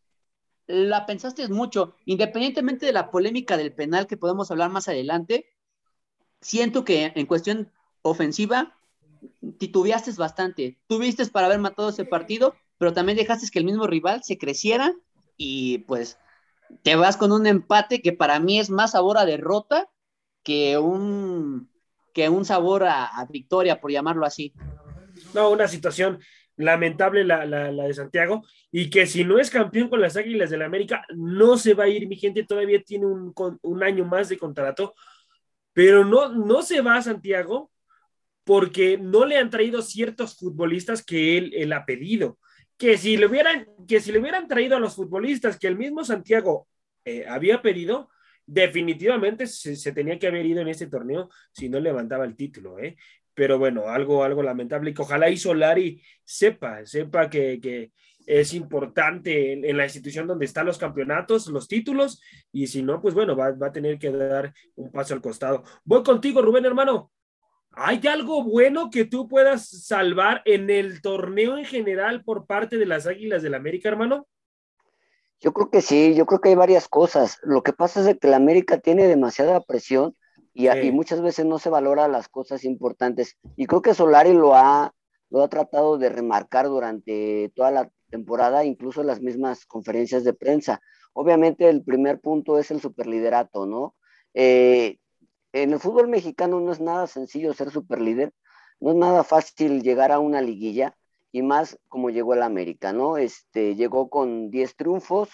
la 0.66 1.06
pensaste 1.06 1.48
mucho, 1.48 1.96
independientemente 2.04 2.86
de 2.86 2.92
la 2.92 3.10
polémica 3.10 3.56
del 3.56 3.74
penal 3.74 4.06
que 4.06 4.16
podemos 4.16 4.50
hablar 4.50 4.70
más 4.70 4.88
adelante, 4.88 5.46
siento 6.40 6.84
que 6.84 7.12
en 7.14 7.26
cuestión 7.26 7.70
ofensiva 8.02 8.76
titubeaste 9.58 10.12
bastante. 10.12 10.78
Tuviste 10.86 11.26
para 11.26 11.46
haber 11.46 11.58
matado 11.58 11.88
ese 11.88 12.04
partido, 12.04 12.54
pero 12.78 12.92
también 12.92 13.18
dejaste 13.18 13.50
que 13.50 13.58
el 13.58 13.64
mismo 13.64 13.86
rival 13.86 14.22
se 14.22 14.38
creciera 14.38 14.92
y 15.36 15.78
pues 15.78 16.18
te 16.82 16.96
vas 16.96 17.16
con 17.16 17.32
un 17.32 17.46
empate 17.46 18.02
que 18.02 18.12
para 18.12 18.40
mí 18.40 18.58
es 18.58 18.70
más 18.70 18.92
sabor 18.92 19.18
a 19.18 19.24
derrota 19.24 19.88
que 20.42 20.78
un, 20.78 21.70
que 22.12 22.28
un 22.28 22.44
sabor 22.44 22.84
a, 22.84 23.26
victoria, 23.30 23.80
por 23.80 23.90
llamarlo 23.90 24.26
así. 24.26 24.52
No, 25.34 25.50
una 25.50 25.68
situación 25.68 26.18
lamentable 26.56 27.24
la, 27.24 27.46
la, 27.46 27.72
la, 27.72 27.84
de 27.84 27.94
Santiago, 27.94 28.42
y 28.70 28.90
que 28.90 29.06
si 29.06 29.24
no 29.24 29.38
es 29.38 29.50
campeón 29.50 29.88
con 29.88 30.00
las 30.00 30.16
Águilas 30.16 30.50
del 30.50 30.60
la 30.60 30.66
América, 30.66 31.04
no 31.14 31.56
se 31.56 31.74
va 31.74 31.84
a 31.84 31.88
ir, 31.88 32.06
mi 32.06 32.16
gente, 32.16 32.44
todavía 32.44 32.82
tiene 32.82 33.06
un, 33.06 33.32
un 33.62 33.82
año 33.82 34.04
más 34.04 34.28
de 34.28 34.38
contrato, 34.38 34.94
pero 35.72 36.04
no, 36.04 36.28
no 36.28 36.62
se 36.62 36.80
va 36.80 36.96
a 36.96 37.02
Santiago 37.02 37.70
porque 38.44 38.98
no 38.98 39.24
le 39.24 39.38
han 39.38 39.50
traído 39.50 39.82
ciertos 39.82 40.36
futbolistas 40.36 41.04
que 41.04 41.38
él, 41.38 41.52
él 41.54 41.72
ha 41.72 41.84
pedido. 41.84 42.38
Que 42.76 42.98
si, 42.98 43.16
le 43.16 43.26
hubieran, 43.26 43.66
que 43.86 44.00
si 44.00 44.10
le 44.10 44.18
hubieran 44.18 44.48
traído 44.48 44.76
a 44.76 44.80
los 44.80 44.96
futbolistas 44.96 45.58
que 45.58 45.68
el 45.68 45.76
mismo 45.76 46.04
Santiago 46.04 46.66
eh, 47.04 47.24
había 47.28 47.62
pedido, 47.62 48.08
definitivamente 48.52 49.46
se, 49.46 49.92
tenía 49.92 50.18
que 50.18 50.26
haber 50.26 50.44
ido 50.44 50.60
en 50.60 50.68
este 50.68 50.86
torneo 50.86 51.30
si 51.52 51.68
no 51.68 51.80
levantaba 51.80 52.26
el 52.26 52.36
título, 52.36 52.78
¿eh? 52.78 52.96
Pero 53.34 53.58
bueno, 53.58 53.88
algo, 53.88 54.24
algo 54.24 54.42
lamentable 54.42 54.90
y 54.90 54.94
ojalá 55.00 55.30
y 55.30 55.38
Solari 55.38 56.02
sepa, 56.22 56.84
sepa 56.84 57.30
que, 57.30 57.90
es 58.26 58.54
importante 58.54 59.54
en, 59.54 59.76
la 59.76 59.84
institución 59.84 60.26
donde 60.26 60.44
están 60.44 60.66
los 60.66 60.78
campeonatos, 60.78 61.48
los 61.48 61.66
títulos, 61.66 62.22
y 62.52 62.66
si 62.66 62.82
no, 62.82 63.00
pues 63.00 63.14
bueno, 63.14 63.34
va 63.34 63.48
a 63.48 63.72
tener 63.72 63.98
que 63.98 64.12
dar 64.12 64.52
un 64.76 64.92
paso 64.92 65.14
al 65.14 65.22
costado. 65.22 65.64
Voy 65.84 66.02
contigo, 66.02 66.42
Rubén, 66.42 66.66
hermano. 66.66 67.10
¿Hay 67.72 68.06
algo 68.06 68.44
bueno 68.44 68.90
que 68.90 69.06
tú 69.06 69.26
puedas 69.26 69.66
salvar 69.86 70.42
en 70.44 70.68
el 70.68 71.00
torneo 71.00 71.56
en 71.56 71.64
general 71.64 72.22
por 72.22 72.46
parte 72.46 72.76
de 72.76 72.86
las 72.86 73.06
Águilas 73.06 73.42
del 73.42 73.54
América, 73.54 73.88
hermano? 73.88 74.28
Yo 75.42 75.52
creo 75.52 75.70
que 75.70 75.82
sí, 75.82 76.14
yo 76.14 76.24
creo 76.24 76.40
que 76.40 76.50
hay 76.50 76.54
varias 76.54 76.86
cosas. 76.86 77.40
Lo 77.42 77.64
que 77.64 77.72
pasa 77.72 78.08
es 78.08 78.16
que 78.18 78.28
la 78.28 78.36
América 78.36 78.78
tiene 78.78 79.08
demasiada 79.08 79.60
presión 79.60 80.16
y, 80.54 80.68
sí. 80.68 80.78
y, 80.84 80.92
muchas 80.92 81.20
veces 81.20 81.46
no 81.46 81.58
se 81.58 81.68
valora 81.68 82.06
las 82.06 82.28
cosas 82.28 82.62
importantes. 82.62 83.36
Y 83.56 83.66
creo 83.66 83.82
que 83.82 83.92
Solari 83.92 84.34
lo 84.34 84.54
ha, 84.54 84.94
lo 85.30 85.42
ha 85.42 85.48
tratado 85.48 85.98
de 85.98 86.10
remarcar 86.10 86.68
durante 86.68 87.50
toda 87.56 87.72
la 87.72 87.90
temporada, 88.08 88.64
incluso 88.64 89.00
en 89.00 89.08
las 89.08 89.20
mismas 89.20 89.66
conferencias 89.66 90.22
de 90.22 90.32
prensa. 90.32 90.80
Obviamente 91.12 91.68
el 91.68 91.82
primer 91.82 92.20
punto 92.20 92.56
es 92.58 92.70
el 92.70 92.80
superliderato, 92.80 93.66
¿no? 93.66 93.96
Eh, 94.34 94.98
en 95.52 95.72
el 95.72 95.80
fútbol 95.80 96.06
mexicano 96.06 96.60
no 96.60 96.70
es 96.70 96.80
nada 96.80 97.08
sencillo 97.08 97.52
ser 97.52 97.70
superlíder, 97.70 98.32
no 98.78 98.90
es 98.90 98.96
nada 98.96 99.24
fácil 99.24 99.82
llegar 99.82 100.12
a 100.12 100.20
una 100.20 100.40
liguilla 100.40 100.96
y 101.32 101.42
más 101.42 101.78
como 101.88 102.10
llegó 102.10 102.34
el 102.34 102.42
América, 102.42 102.92
¿no? 102.92 103.16
Este, 103.16 103.74
llegó 103.74 104.10
con 104.10 104.50
10 104.50 104.76
triunfos, 104.76 105.30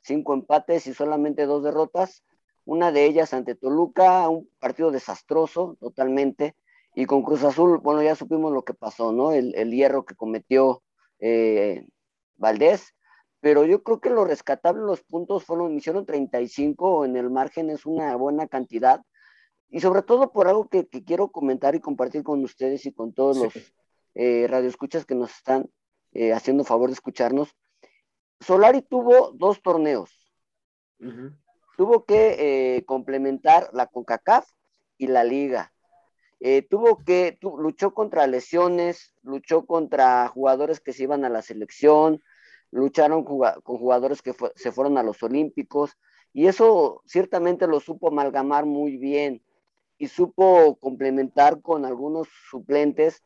5 0.00 0.34
empates 0.34 0.86
y 0.86 0.94
solamente 0.94 1.44
dos 1.44 1.62
derrotas, 1.62 2.24
una 2.64 2.90
de 2.90 3.04
ellas 3.04 3.34
ante 3.34 3.54
Toluca, 3.54 4.26
un 4.30 4.48
partido 4.58 4.90
desastroso 4.90 5.76
totalmente, 5.78 6.56
y 6.94 7.04
con 7.04 7.22
Cruz 7.22 7.44
Azul, 7.44 7.78
bueno, 7.78 8.02
ya 8.02 8.16
supimos 8.16 8.52
lo 8.52 8.64
que 8.64 8.72
pasó, 8.72 9.12
¿no? 9.12 9.32
El, 9.32 9.54
el 9.54 9.70
hierro 9.70 10.06
que 10.06 10.14
cometió 10.14 10.82
eh, 11.18 11.86
Valdés, 12.36 12.94
pero 13.40 13.66
yo 13.66 13.82
creo 13.82 14.00
que 14.00 14.08
lo 14.08 14.24
rescatable, 14.24 14.80
los 14.80 15.02
puntos 15.02 15.44
fueron, 15.44 15.76
hicieron 15.76 16.06
35, 16.06 17.04
en 17.04 17.16
el 17.16 17.28
margen 17.28 17.68
es 17.68 17.84
una 17.84 18.16
buena 18.16 18.48
cantidad, 18.48 19.02
y 19.68 19.80
sobre 19.80 20.02
todo 20.02 20.32
por 20.32 20.48
algo 20.48 20.68
que, 20.68 20.86
que, 20.86 21.04
quiero 21.04 21.28
comentar 21.28 21.74
y 21.74 21.80
compartir 21.80 22.22
con 22.22 22.42
ustedes 22.44 22.86
y 22.86 22.92
con 22.92 23.12
todos 23.12 23.36
sí. 23.36 23.42
los 23.42 23.74
eh, 24.14 24.46
radioescuchas 24.48 25.06
que 25.06 25.14
nos 25.14 25.34
están 25.34 25.70
eh, 26.12 26.32
haciendo 26.32 26.64
favor 26.64 26.88
de 26.88 26.94
escucharnos. 26.94 27.54
Solari 28.40 28.82
tuvo 28.82 29.32
dos 29.32 29.62
torneos. 29.62 30.10
Uh 31.00 31.06
-huh. 31.06 31.36
Tuvo 31.76 32.04
que 32.04 32.76
eh, 32.76 32.84
complementar 32.84 33.70
la 33.72 33.86
CONCACAF 33.86 34.48
y 34.96 35.08
la 35.08 35.24
Liga. 35.24 35.72
Eh, 36.40 36.62
tuvo 36.62 36.98
que, 36.98 37.36
tu, 37.40 37.56
luchó 37.58 37.94
contra 37.94 38.26
lesiones, 38.26 39.14
luchó 39.22 39.66
contra 39.66 40.28
jugadores 40.28 40.78
que 40.78 40.92
se 40.92 41.04
iban 41.04 41.24
a 41.24 41.30
la 41.30 41.42
selección, 41.42 42.22
lucharon 42.70 43.24
con 43.24 43.78
jugadores 43.78 44.20
que 44.20 44.34
se 44.54 44.72
fueron 44.72 44.98
a 44.98 45.02
los 45.02 45.22
Olímpicos, 45.22 45.96
y 46.32 46.46
eso 46.46 47.02
ciertamente 47.06 47.66
lo 47.66 47.80
supo 47.80 48.08
amalgamar 48.08 48.66
muy 48.66 48.96
bien 48.96 49.42
y 49.96 50.08
supo 50.08 50.76
complementar 50.80 51.62
con 51.62 51.84
algunos 51.84 52.28
suplentes 52.50 53.22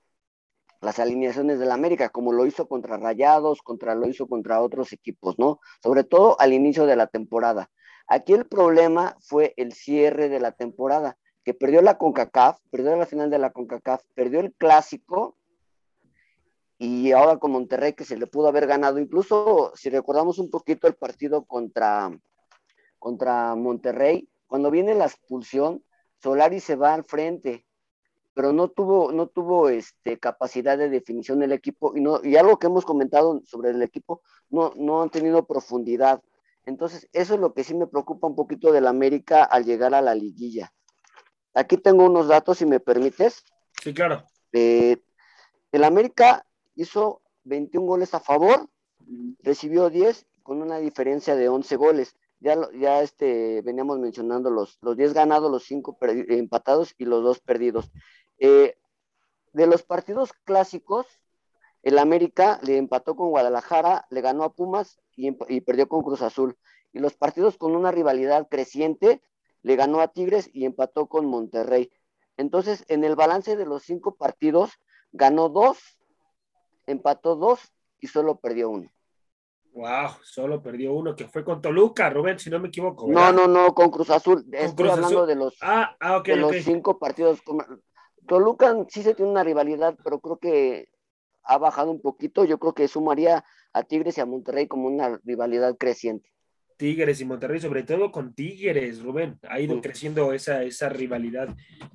las 0.81 0.99
alineaciones 0.99 1.59
del 1.59 1.73
América, 1.73 2.09
como 2.09 2.33
lo 2.33 2.47
hizo 2.47 2.69
contra 2.69 2.97
Rayados, 2.97 3.63
contra 3.63 3.95
lo 3.95 4.09
hizo 4.09 4.27
contra 4.27 4.61
otros 4.63 4.93
equipos, 4.93 5.39
¿no? 5.39 5.61
Sobre 5.83 6.05
todo 6.05 6.41
al 6.41 6.53
inicio 6.53 6.87
de 6.87 6.97
la 6.97 7.07
temporada. 7.07 7.71
Aquí 8.07 8.33
el 8.33 8.47
problema 8.47 9.17
fue 9.21 9.55
el 9.57 9.73
cierre 9.73 10.29
de 10.29 10.41
la 10.41 10.53
temporada, 10.53 11.19
que 11.45 11.53
perdió 11.53 11.83
la 11.83 11.99
CONCACAF, 11.99 12.59
perdió 12.71 12.97
la 12.97 13.07
final 13.07 13.31
de 13.31 13.39
la 13.39 13.51
CONCACAF, 13.51 14.03
perdió 14.15 14.41
el 14.41 14.55
clásico 14.55 15.37
y 16.79 17.11
ahora 17.13 17.39
con 17.39 17.51
Monterrey 17.51 17.93
que 17.93 18.05
se 18.05 18.17
le 18.17 18.27
pudo 18.27 18.49
haber 18.49 18.67
ganado, 18.67 18.99
incluso 18.99 19.73
si 19.75 19.91
recordamos 19.91 20.39
un 20.39 20.49
poquito 20.49 20.87
el 20.87 20.95
partido 20.95 21.45
contra, 21.45 22.11
contra 22.99 23.57
Monterrey, 23.57 24.29
cuando 24.47 24.71
viene 24.71 24.95
la 24.95 25.07
expulsión, 25.07 25.85
Solari 26.23 26.61
se 26.61 26.77
va 26.77 26.95
al 26.95 27.05
frente, 27.05 27.67
pero 28.39 28.53
no 28.53 28.69
tuvo, 28.69 29.11
no 29.11 29.27
tuvo 29.27 29.69
este, 29.69 30.17
capacidad 30.17 30.79
de 30.79 30.89
definición 30.89 31.41
del 31.41 31.51
equipo 31.51 31.97
y, 31.97 32.01
no, 32.01 32.21
y 32.23 32.37
algo 32.37 32.57
que 32.57 32.69
hemos 32.69 32.85
comentado 32.85 33.43
sobre 33.45 33.71
el 33.71 33.83
equipo, 33.83 34.23
no, 34.49 34.73
no 34.77 35.03
han 35.03 35.11
tenido 35.11 35.45
profundidad. 35.45 36.23
Entonces, 36.65 37.09
eso 37.13 37.35
es 37.35 37.41
lo 37.41 37.53
que 37.53 37.65
sí 37.65 37.75
me 37.75 37.89
preocupa 37.89 38.29
un 38.29 38.37
poquito 38.37 38.71
del 38.71 38.87
América 38.87 39.43
al 39.43 39.65
llegar 39.65 39.93
a 39.93 40.03
la 40.03 40.15
liguilla. 40.15 40.73
Aquí 41.53 41.79
tengo 41.79 42.07
unos 42.07 42.29
datos, 42.29 42.59
si 42.59 42.65
me 42.65 42.79
permites. 42.79 43.43
Sí, 43.83 43.93
claro. 43.93 44.23
Eh, 44.53 44.99
el 45.73 45.83
América 45.83 46.47
hizo 46.77 47.21
21 47.43 47.85
goles 47.89 48.15
a 48.15 48.21
favor, 48.21 48.69
recibió 49.43 49.91
10 49.91 50.27
con 50.45 50.63
una 50.63 50.79
diferencia 50.79 51.35
de 51.35 51.49
11 51.49 51.75
goles 51.75 52.15
ya, 52.41 52.57
ya 52.79 53.03
este, 53.03 53.63
veníamos 53.63 53.99
mencionando 53.99 54.51
los, 54.51 54.79
los 54.81 54.97
10 54.97 55.13
ganados, 55.13 55.51
los 55.51 55.65
5 55.65 55.99
empatados 56.29 56.95
y 56.99 57.05
los 57.05 57.23
2 57.23 57.41
perdidos. 57.41 57.91
Eh, 58.39 58.77
de 59.53 59.67
los 59.67 59.83
partidos 59.83 60.33
clásicos, 60.45 61.07
el 61.83 61.99
América 61.99 62.61
le 62.63 62.77
empató 62.77 63.17
con 63.17 63.31
Guadalajara, 63.31 64.07
le 64.11 64.21
ganó 64.21 64.45
a 64.45 64.53
Pumas 64.53 65.01
y, 65.17 65.37
y, 65.49 65.61
perdió 65.61 65.89
con 65.89 66.03
Cruz 66.03 66.23
Azul. 66.23 66.57
Y 66.93 66.99
los 67.01 67.15
partidos 67.15 67.57
con 67.57 67.75
una 67.75 67.91
rivalidad 67.91 68.49
creciente, 68.49 69.23
le 69.63 69.77
ganó 69.77 70.01
a 70.01 70.09
Tigres 70.09 70.51
y 70.53 70.65
empató 70.65 71.09
con 71.09 71.27
Monterrey. 71.27 71.91
Entonces, 72.37 72.85
en 72.89 73.05
el 73.05 73.17
balance 73.17 73.57
de 73.57 73.67
los 73.67 73.83
cinco 73.83 74.15
partidos, 74.17 74.71
ganó 75.13 75.49
dos, 75.49 75.79
empató 76.87 77.37
dos 77.37 77.61
y 78.01 78.07
solo 78.07 78.37
perdió 78.37 78.71
uno. 78.71 78.89
Wow, 79.73 80.11
solo 80.23 80.63
perdió 80.63 80.93
uno 80.93 81.15
que 81.15 81.29
fue 81.29 81.45
con 81.45 81.61
Toluca, 81.61 82.11
Rubén, 82.11 82.39
si 82.39 82.51
no 82.51 82.59
me 82.59 82.69
equivoco. 82.69 83.07
¿verdad? 83.07 83.33
No, 83.33 83.47
no, 83.47 83.63
no, 83.67 83.75
con 83.75 83.91
Cruz 83.91 84.11
Azul. 84.11 84.45
Con 84.45 84.55
Estoy 84.55 84.87
Cruz 84.87 84.91
hablando 84.91 85.19
Azul. 85.19 85.29
de 85.29 85.35
los, 85.37 85.57
ah, 85.61 85.97
ah, 86.01 86.17
okay, 86.17 86.37
de 86.37 86.45
okay. 86.45 86.57
los 86.57 86.65
cinco 86.65 86.99
partidos. 86.99 87.41
Toluca 88.29 88.77
sí 88.89 89.03
se 89.03 89.15
tiene 89.15 89.31
una 89.33 89.43
rivalidad, 89.43 89.97
pero 90.05 90.21
creo 90.21 90.39
que 90.39 90.89
ha 91.43 91.59
bajado 91.59 91.91
un 91.91 92.01
poquito. 92.01 92.45
Yo 92.45 92.59
creo 92.59 92.75
que 92.75 92.87
sumaría 92.87 93.45
a 93.73 93.83
Tigres 93.83 94.19
y 94.19 94.21
a 94.21 94.27
Monterrey 94.27 94.69
como 94.69 94.87
una 94.87 95.19
rivalidad 95.25 95.77
creciente. 95.77 96.31
Tigres 96.77 97.21
y 97.21 97.25
Monterrey, 97.25 97.59
sobre 97.59 97.83
todo 97.83 98.13
con 98.13 98.35
Tigres, 98.35 99.03
Rubén. 99.03 99.39
Ha 99.49 99.59
ido 99.59 99.75
sí. 99.75 99.81
creciendo 99.81 100.33
esa, 100.33 100.63
esa 100.63 100.89
rivalidad 100.89 101.49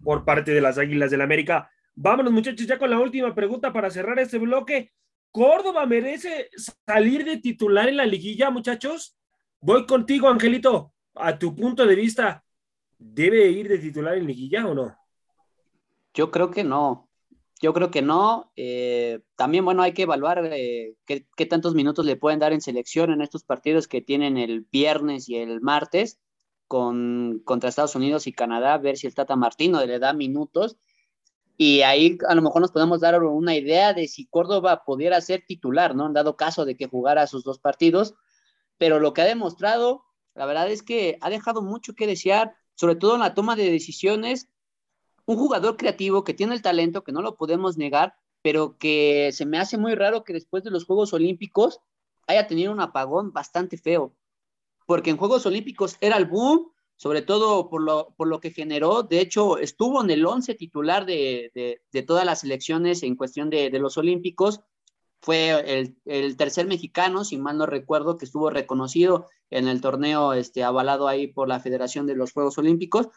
por 0.03 0.25
parte 0.25 0.51
de 0.51 0.59
las 0.59 0.77
Águilas 0.77 1.09
del 1.09 1.19
la 1.19 1.23
América. 1.23 1.69
Vámonos, 1.95 2.33
muchachos, 2.33 2.67
ya 2.67 2.77
con 2.77 2.89
la 2.89 2.99
última 2.99 3.33
pregunta 3.33 3.71
para 3.71 3.89
cerrar 3.89 4.19
este 4.19 4.39
bloque. 4.39 4.91
¿Córdoba 5.31 5.85
merece 5.85 6.49
salir 6.85 7.23
de 7.23 7.37
titular 7.37 7.87
en 7.87 7.97
la 7.97 8.05
liguilla, 8.05 8.49
muchachos? 8.49 9.17
Voy 9.61 9.85
contigo, 9.85 10.27
Angelito. 10.27 10.93
A 11.15 11.37
tu 11.37 11.55
punto 11.55 11.85
de 11.85 11.95
vista, 11.95 12.43
¿debe 12.97 13.47
ir 13.47 13.69
de 13.69 13.77
titular 13.77 14.17
en 14.17 14.27
liguilla 14.27 14.67
o 14.67 14.73
no? 14.73 14.97
Yo 16.13 16.31
creo 16.31 16.51
que 16.51 16.63
no. 16.63 17.09
Yo 17.61 17.73
creo 17.73 17.91
que 17.91 18.01
no. 18.01 18.51
Eh, 18.55 19.21
también, 19.35 19.65
bueno, 19.65 19.83
hay 19.83 19.93
que 19.93 20.03
evaluar 20.03 20.45
eh, 20.51 20.95
qué, 21.05 21.27
qué, 21.35 21.45
tantos 21.45 21.75
minutos 21.75 22.05
le 22.05 22.17
pueden 22.17 22.39
dar 22.39 22.53
en 22.53 22.61
selección 22.61 23.11
en 23.11 23.21
estos 23.21 23.43
partidos 23.43 23.87
que 23.87 24.01
tienen 24.01 24.37
el 24.37 24.67
viernes 24.71 25.29
y 25.29 25.37
el 25.37 25.61
martes 25.61 26.19
con, 26.67 27.41
contra 27.45 27.69
Estados 27.69 27.95
Unidos 27.95 28.27
y 28.27 28.33
Canadá, 28.33 28.77
ver 28.77 28.97
si 28.97 29.07
el 29.07 29.15
Tata 29.15 29.35
Martino 29.35 29.83
le 29.85 29.99
da 29.99 30.13
minutos 30.13 30.77
y 31.57 31.81
ahí 31.81 32.17
a 32.27 32.35
lo 32.35 32.41
mejor 32.41 32.61
nos 32.61 32.71
podemos 32.71 32.99
dar 32.99 33.21
una 33.23 33.55
idea 33.55 33.93
de 33.93 34.07
si 34.07 34.25
Córdoba 34.25 34.83
pudiera 34.85 35.21
ser 35.21 35.43
titular, 35.47 35.95
¿no? 35.95 36.07
En 36.07 36.13
dado 36.13 36.35
caso 36.35 36.65
de 36.65 36.75
que 36.75 36.87
jugara 36.87 37.27
sus 37.27 37.43
dos 37.43 37.59
partidos, 37.59 38.15
pero 38.77 38.99
lo 38.99 39.13
que 39.13 39.21
ha 39.21 39.25
demostrado, 39.25 40.03
la 40.33 40.45
verdad 40.45 40.69
es 40.71 40.81
que 40.81 41.17
ha 41.21 41.29
dejado 41.29 41.61
mucho 41.61 41.93
que 41.93 42.07
desear, 42.07 42.55
sobre 42.75 42.95
todo 42.95 43.15
en 43.15 43.21
la 43.21 43.35
toma 43.35 43.55
de 43.55 43.69
decisiones, 43.69 44.49
un 45.25 45.37
jugador 45.37 45.77
creativo 45.77 46.23
que 46.23 46.33
tiene 46.33 46.53
el 46.53 46.61
talento, 46.61 47.03
que 47.03 47.11
no 47.11 47.21
lo 47.21 47.35
podemos 47.35 47.77
negar, 47.77 48.15
pero 48.41 48.77
que 48.77 49.31
se 49.33 49.45
me 49.45 49.57
hace 49.57 49.77
muy 49.77 49.95
raro 49.95 50.23
que 50.23 50.33
después 50.33 50.63
de 50.63 50.71
los 50.71 50.85
Juegos 50.85 51.13
Olímpicos 51.13 51.79
haya 52.27 52.47
tenido 52.47 52.71
un 52.71 52.81
apagón 52.81 53.31
bastante 53.31 53.77
feo, 53.77 54.13
porque 54.85 55.09
en 55.09 55.17
Juegos 55.17 55.45
Olímpicos 55.45 55.97
era 56.01 56.17
el 56.17 56.25
boom, 56.25 56.71
sobre 56.97 57.21
todo 57.21 57.69
por 57.69 57.81
lo, 57.81 58.13
por 58.15 58.27
lo 58.27 58.39
que 58.39 58.51
generó. 58.51 59.03
De 59.03 59.19
hecho, 59.19 59.57
estuvo 59.57 60.03
en 60.03 60.09
el 60.09 60.25
once 60.25 60.55
titular 60.55 61.05
de, 61.05 61.79
de, 61.91 62.03
todas 62.03 62.25
las 62.25 62.43
elecciones 62.43 63.03
en 63.03 63.15
cuestión 63.15 63.49
de, 63.49 63.69
de, 63.69 63.79
los 63.79 63.97
Olímpicos. 63.97 64.61
fue 65.21 65.49
el, 65.79 65.97
el, 66.05 66.37
tercer 66.37 66.67
mexicano, 66.67 67.23
si 67.23 67.37
mal 67.37 67.57
no 67.57 67.65
recuerdo, 67.65 68.17
que 68.17 68.25
estuvo 68.25 68.49
reconocido 68.49 69.27
en 69.49 69.67
el 69.67 69.81
torneo 69.81 70.33
este, 70.33 70.63
avalado 70.63 71.07
ahí 71.07 71.27
por 71.27 71.47
la 71.47 71.59
Federación 71.59 72.07
de 72.07 72.15
los 72.15 72.33
Juegos 72.33 72.57
Olímpicos, 72.57 73.09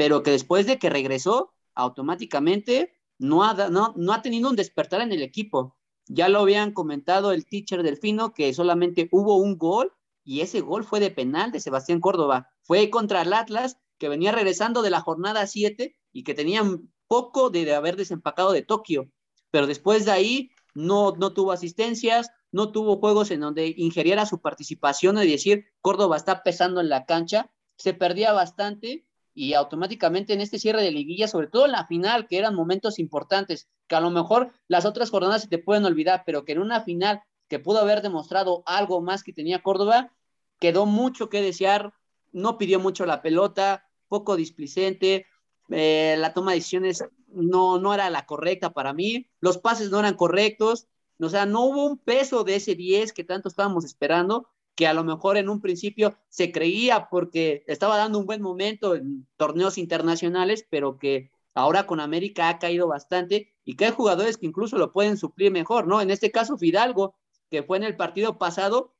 pero 0.00 0.22
que 0.22 0.30
después 0.30 0.64
de 0.64 0.78
que 0.78 0.88
regresó, 0.88 1.52
automáticamente 1.74 2.94
no 3.18 3.44
ha, 3.44 3.52
no, 3.68 3.92
no 3.98 4.14
ha 4.14 4.22
tenido 4.22 4.48
un 4.48 4.56
despertar 4.56 5.02
en 5.02 5.12
el 5.12 5.20
equipo. 5.20 5.76
Ya 6.06 6.30
lo 6.30 6.38
habían 6.38 6.72
comentado 6.72 7.32
el 7.32 7.44
teacher 7.44 7.82
Delfino, 7.82 8.32
que 8.32 8.54
solamente 8.54 9.10
hubo 9.12 9.36
un 9.36 9.58
gol 9.58 9.92
y 10.24 10.40
ese 10.40 10.62
gol 10.62 10.84
fue 10.84 11.00
de 11.00 11.10
penal 11.10 11.52
de 11.52 11.60
Sebastián 11.60 12.00
Córdoba. 12.00 12.48
Fue 12.62 12.88
contra 12.88 13.20
el 13.20 13.34
Atlas, 13.34 13.76
que 13.98 14.08
venía 14.08 14.32
regresando 14.32 14.80
de 14.80 14.88
la 14.88 15.02
jornada 15.02 15.46
7 15.46 15.94
y 16.14 16.24
que 16.24 16.32
tenían 16.32 16.90
poco 17.06 17.50
de 17.50 17.74
haber 17.74 17.96
desempacado 17.96 18.52
de 18.52 18.62
Tokio. 18.62 19.10
Pero 19.50 19.66
después 19.66 20.06
de 20.06 20.12
ahí 20.12 20.50
no, 20.74 21.12
no 21.12 21.34
tuvo 21.34 21.52
asistencias, 21.52 22.30
no 22.52 22.72
tuvo 22.72 23.00
juegos 23.00 23.30
en 23.32 23.40
donde 23.40 23.74
ingeriera 23.76 24.24
su 24.24 24.40
participación 24.40 25.16
de 25.16 25.26
decir 25.26 25.66
Córdoba 25.82 26.16
está 26.16 26.42
pesando 26.42 26.80
en 26.80 26.88
la 26.88 27.04
cancha, 27.04 27.50
se 27.76 27.92
perdía 27.92 28.32
bastante 28.32 29.04
y 29.34 29.54
automáticamente 29.54 30.32
en 30.32 30.40
este 30.40 30.58
cierre 30.58 30.82
de 30.82 30.90
liguilla, 30.90 31.28
sobre 31.28 31.46
todo 31.46 31.66
en 31.66 31.72
la 31.72 31.86
final, 31.86 32.26
que 32.26 32.38
eran 32.38 32.54
momentos 32.54 32.98
importantes, 32.98 33.68
que 33.86 33.94
a 33.94 34.00
lo 34.00 34.10
mejor 34.10 34.52
las 34.68 34.84
otras 34.84 35.10
jornadas 35.10 35.42
se 35.42 35.48
te 35.48 35.58
pueden 35.58 35.84
olvidar, 35.84 36.24
pero 36.26 36.44
que 36.44 36.52
en 36.52 36.58
una 36.58 36.82
final 36.82 37.22
que 37.48 37.58
pudo 37.58 37.80
haber 37.80 38.02
demostrado 38.02 38.62
algo 38.66 39.00
más 39.00 39.22
que 39.22 39.32
tenía 39.32 39.62
Córdoba, 39.62 40.12
quedó 40.58 40.86
mucho 40.86 41.28
que 41.28 41.42
desear, 41.42 41.94
no 42.32 42.58
pidió 42.58 42.78
mucho 42.80 43.06
la 43.06 43.22
pelota, 43.22 43.88
poco 44.08 44.36
displicente, 44.36 45.26
eh, 45.70 46.16
la 46.18 46.34
toma 46.34 46.52
de 46.52 46.58
decisiones 46.58 47.04
no, 47.28 47.78
no 47.78 47.94
era 47.94 48.10
la 48.10 48.26
correcta 48.26 48.70
para 48.70 48.92
mí, 48.92 49.26
los 49.40 49.58
pases 49.58 49.90
no 49.90 50.00
eran 50.00 50.14
correctos, 50.14 50.88
o 51.20 51.28
sea, 51.28 51.46
no 51.46 51.64
hubo 51.64 51.86
un 51.86 51.98
peso 51.98 52.44
de 52.44 52.56
ese 52.56 52.74
10 52.74 53.12
que 53.12 53.24
tanto 53.24 53.48
estábamos 53.48 53.84
esperando, 53.84 54.48
que 54.74 54.86
a 54.86 54.94
lo 54.94 55.04
mejor 55.04 55.36
en 55.36 55.48
un 55.48 55.60
principio 55.60 56.16
se 56.28 56.52
creía 56.52 57.08
porque 57.10 57.64
estaba 57.66 57.96
dando 57.96 58.18
un 58.18 58.26
buen 58.26 58.40
momento 58.42 58.94
en 58.94 59.26
torneos 59.36 59.78
internacionales, 59.78 60.66
pero 60.70 60.98
que 60.98 61.30
ahora 61.54 61.86
con 61.86 62.00
América 62.00 62.48
ha 62.48 62.58
caído 62.58 62.88
bastante 62.88 63.52
y 63.64 63.76
que 63.76 63.86
hay 63.86 63.92
jugadores 63.92 64.38
que 64.38 64.46
incluso 64.46 64.78
lo 64.78 64.92
pueden 64.92 65.16
suplir 65.16 65.50
mejor, 65.50 65.86
¿no? 65.86 66.00
En 66.00 66.10
este 66.10 66.30
caso, 66.30 66.56
Fidalgo, 66.56 67.14
que 67.50 67.62
fue 67.62 67.76
en 67.76 67.84
el 67.84 67.96
partido 67.96 68.38
pasado, 68.38 68.94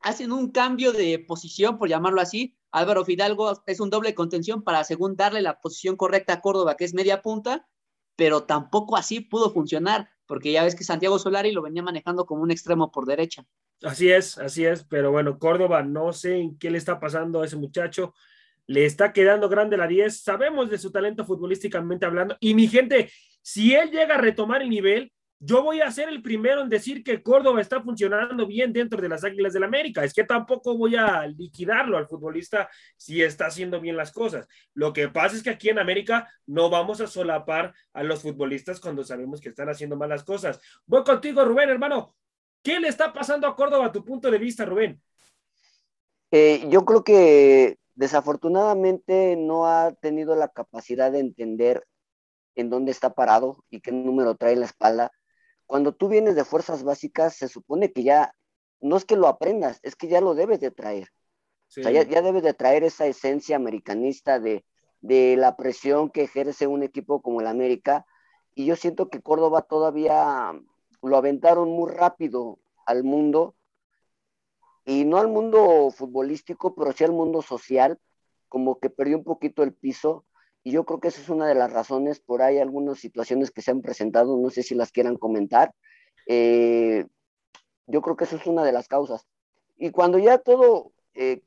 hacen 0.00 0.32
un 0.32 0.50
cambio 0.50 0.92
de 0.92 1.18
posición, 1.18 1.78
por 1.78 1.88
llamarlo 1.88 2.20
así. 2.20 2.56
Álvaro 2.70 3.04
Fidalgo 3.04 3.62
es 3.66 3.80
un 3.80 3.90
doble 3.90 4.14
contención 4.14 4.62
para, 4.62 4.84
según 4.84 5.16
darle 5.16 5.40
la 5.40 5.60
posición 5.60 5.96
correcta 5.96 6.34
a 6.34 6.40
Córdoba, 6.40 6.76
que 6.76 6.84
es 6.84 6.92
media 6.92 7.22
punta, 7.22 7.66
pero 8.16 8.44
tampoco 8.44 8.96
así 8.96 9.20
pudo 9.20 9.50
funcionar, 9.50 10.10
porque 10.26 10.52
ya 10.52 10.64
ves 10.64 10.74
que 10.74 10.84
Santiago 10.84 11.18
Solari 11.18 11.52
lo 11.52 11.62
venía 11.62 11.82
manejando 11.82 12.26
como 12.26 12.42
un 12.42 12.50
extremo 12.50 12.90
por 12.90 13.06
derecha. 13.06 13.44
Así 13.82 14.10
es, 14.10 14.38
así 14.38 14.64
es, 14.64 14.84
pero 14.84 15.10
bueno, 15.10 15.38
Córdoba, 15.38 15.82
no 15.82 16.12
sé 16.12 16.38
en 16.38 16.58
qué 16.58 16.70
le 16.70 16.78
está 16.78 16.98
pasando 16.98 17.42
a 17.42 17.46
ese 17.46 17.56
muchacho. 17.56 18.14
Le 18.66 18.86
está 18.86 19.12
quedando 19.12 19.48
grande 19.48 19.76
la 19.76 19.86
10. 19.86 20.22
Sabemos 20.22 20.70
de 20.70 20.78
su 20.78 20.90
talento 20.90 21.24
futbolísticamente 21.24 22.06
hablando. 22.06 22.36
Y 22.40 22.54
mi 22.54 22.66
gente, 22.66 23.10
si 23.42 23.74
él 23.74 23.90
llega 23.90 24.14
a 24.14 24.18
retomar 24.18 24.62
el 24.62 24.70
nivel, 24.70 25.12
yo 25.40 25.62
voy 25.62 25.80
a 25.80 25.90
ser 25.90 26.08
el 26.08 26.22
primero 26.22 26.62
en 26.62 26.68
decir 26.68 27.04
que 27.04 27.22
Córdoba 27.22 27.60
está 27.60 27.82
funcionando 27.82 28.46
bien 28.46 28.72
dentro 28.72 29.00
de 29.00 29.08
las 29.08 29.24
Águilas 29.24 29.52
del 29.52 29.60
la 29.60 29.66
América. 29.66 30.02
Es 30.02 30.14
que 30.14 30.24
tampoco 30.24 30.76
voy 30.76 30.96
a 30.96 31.26
liquidarlo 31.26 31.98
al 31.98 32.06
futbolista 32.06 32.68
si 32.96 33.22
está 33.22 33.46
haciendo 33.46 33.80
bien 33.80 33.96
las 33.96 34.12
cosas. 34.12 34.48
Lo 34.72 34.92
que 34.92 35.08
pasa 35.08 35.36
es 35.36 35.42
que 35.42 35.50
aquí 35.50 35.68
en 35.68 35.78
América 35.78 36.28
no 36.46 36.70
vamos 36.70 37.00
a 37.00 37.06
solapar 37.06 37.74
a 37.92 38.02
los 38.02 38.22
futbolistas 38.22 38.80
cuando 38.80 39.04
sabemos 39.04 39.40
que 39.40 39.50
están 39.50 39.68
haciendo 39.68 39.96
malas 39.96 40.24
cosas. 40.24 40.60
Voy 40.86 41.04
contigo, 41.04 41.44
Rubén, 41.44 41.68
hermano. 41.68 42.14
¿Qué 42.62 42.80
le 42.80 42.88
está 42.88 43.12
pasando 43.12 43.46
a 43.46 43.54
Córdoba 43.54 43.86
a 43.86 43.92
tu 43.92 44.02
punto 44.02 44.30
de 44.30 44.38
vista, 44.38 44.64
Rubén? 44.64 45.00
Eh, 46.30 46.66
yo 46.70 46.84
creo 46.84 47.04
que 47.04 47.78
desafortunadamente 47.94 49.36
no 49.36 49.66
ha 49.66 49.92
tenido 49.92 50.34
la 50.34 50.48
capacidad 50.48 51.12
de 51.12 51.20
entender 51.20 51.86
en 52.54 52.70
dónde 52.70 52.92
está 52.92 53.14
parado 53.14 53.64
y 53.70 53.80
qué 53.80 53.92
número 53.92 54.34
trae 54.36 54.56
la 54.56 54.66
espalda. 54.66 55.12
Cuando 55.66 55.94
tú 55.94 56.08
vienes 56.08 56.34
de 56.34 56.44
fuerzas 56.44 56.82
básicas, 56.82 57.36
se 57.36 57.48
supone 57.48 57.92
que 57.92 58.02
ya, 58.02 58.34
no 58.80 58.96
es 58.96 59.04
que 59.04 59.16
lo 59.16 59.28
aprendas, 59.28 59.80
es 59.82 59.96
que 59.96 60.08
ya 60.08 60.20
lo 60.20 60.34
debes 60.34 60.60
de 60.60 60.70
traer. 60.70 61.08
Sí. 61.68 61.80
O 61.80 61.82
sea, 61.84 61.92
ya, 61.92 62.02
ya, 62.02 62.22
debes 62.22 62.42
de 62.42 62.54
traer 62.54 62.84
esa 62.84 63.06
esencia 63.06 63.56
americanista 63.56 64.38
de, 64.38 64.64
de 65.00 65.36
la 65.36 65.56
presión 65.56 66.10
que 66.10 66.22
ejerce 66.22 66.66
un 66.66 66.82
equipo 66.82 67.22
como 67.22 67.40
el 67.40 67.46
América. 67.46 68.06
Y 68.54 68.66
yo 68.66 68.76
siento 68.76 69.08
que 69.08 69.22
Córdoba 69.22 69.62
todavía 69.62 70.52
lo 71.02 71.16
aventaron 71.16 71.70
muy 71.70 71.90
rápido 71.90 72.58
al 72.86 73.02
mundo, 73.02 73.56
y 74.84 75.04
no 75.04 75.18
al 75.18 75.28
mundo 75.28 75.90
futbolístico, 75.90 76.74
pero 76.74 76.92
sí 76.92 77.04
al 77.04 77.12
mundo 77.12 77.42
social, 77.42 77.98
como 78.48 78.78
que 78.78 78.90
perdió 78.90 79.16
un 79.16 79.24
poquito 79.24 79.62
el 79.62 79.72
piso, 79.72 80.24
y 80.64 80.72
yo 80.72 80.84
creo 80.84 80.98
que 80.98 81.08
esa 81.08 81.20
es 81.20 81.28
una 81.28 81.46
de 81.46 81.54
las 81.54 81.70
razones, 81.70 82.20
por 82.20 82.40
ahí 82.40 82.58
algunas 82.58 82.98
situaciones 82.98 83.50
que 83.50 83.60
se 83.60 83.70
han 83.70 83.82
presentado, 83.82 84.38
no 84.38 84.48
sé 84.48 84.62
si 84.62 84.74
las 84.74 84.90
quieran 84.90 85.16
comentar, 85.16 85.74
eh, 86.26 87.06
yo 87.86 88.00
creo 88.00 88.16
que 88.16 88.24
esa 88.24 88.36
es 88.36 88.46
una 88.46 88.64
de 88.64 88.72
las 88.72 88.88
causas. 88.88 89.26
Y 89.76 89.90
cuando 89.90 90.18
ya 90.18 90.38
todo 90.38 90.92
eh, 91.12 91.42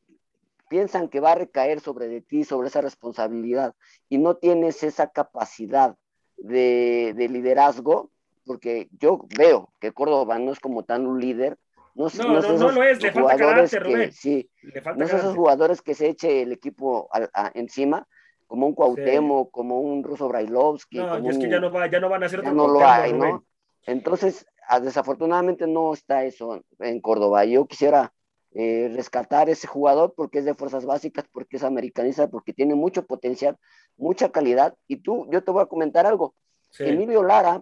piensan 0.69 1.09
que 1.09 1.19
va 1.19 1.31
a 1.31 1.35
recaer 1.35 1.79
sobre 1.79 2.07
de 2.07 2.21
ti, 2.21 2.43
sobre 2.43 2.67
esa 2.67 2.81
responsabilidad, 2.81 3.73
y 4.07 4.19
no 4.19 4.35
tienes 4.35 4.83
esa 4.83 5.09
capacidad 5.09 5.95
de, 6.37 7.15
de 7.17 7.27
liderazgo, 7.27 8.11
porque 8.45 8.87
yo 8.99 9.25
veo 9.35 9.73
que 9.79 9.93
Córdoba 9.93 10.37
no 10.37 10.51
es 10.51 10.59
como 10.59 10.83
tan 10.83 11.07
un 11.07 11.19
líder. 11.19 11.57
No, 11.95 12.07
no, 12.15 12.23
no, 12.33 12.41
no, 12.41 12.57
no 12.57 12.71
lo 12.71 12.83
es, 12.83 13.01
le 13.01 13.11
falta 13.11 13.35
carácter, 13.35 13.81
que, 13.81 13.89
Rubén. 13.89 14.11
Sí, 14.11 14.47
le 14.61 14.81
falta 14.81 14.99
no 14.99 15.05
es 15.05 15.13
esos 15.13 15.35
jugadores 15.35 15.81
que 15.81 15.95
se 15.95 16.09
eche 16.09 16.43
el 16.43 16.51
equipo 16.51 17.09
a, 17.11 17.27
a, 17.33 17.51
encima, 17.55 18.07
como 18.47 18.65
un 18.65 18.73
Cuauhtémoc, 18.73 19.47
sí. 19.47 19.51
como 19.51 19.81
un 19.81 20.03
Ruso 20.03 20.27
Brailovsky. 20.27 20.97
No, 20.97 21.29
es 21.29 21.37
que 21.37 21.49
ya 21.49 21.59
no, 21.59 21.71
va, 21.71 21.87
ya 21.87 21.99
no 21.99 22.09
van 22.09 22.23
a 22.23 22.29
ser 22.29 22.43
ya 22.43 22.51
no 22.51 22.67
lo 22.67 22.85
hay, 22.85 23.11
Rubén. 23.11 23.29
¿no? 23.29 23.45
Entonces, 23.85 24.45
desafortunadamente 24.81 25.67
no 25.67 25.93
está 25.93 26.23
eso 26.23 26.63
en 26.79 26.99
Córdoba. 26.99 27.45
Yo 27.45 27.65
quisiera 27.67 28.13
eh, 28.53 28.91
rescatar 28.95 29.49
ese 29.49 29.67
jugador 29.67 30.13
porque 30.15 30.39
es 30.39 30.45
de 30.45 30.55
fuerzas 30.55 30.85
básicas, 30.85 31.25
porque 31.31 31.57
es 31.57 31.63
americanista, 31.63 32.27
porque 32.27 32.53
tiene 32.53 32.75
mucho 32.75 33.05
potencial, 33.05 33.57
mucha 33.97 34.31
calidad. 34.31 34.75
Y 34.87 34.97
tú, 34.97 35.27
yo 35.31 35.43
te 35.43 35.51
voy 35.51 35.63
a 35.63 35.67
comentar 35.67 36.05
algo. 36.05 36.33
Sí. 36.69 36.85
Emilio 36.85 37.23
Lara 37.23 37.61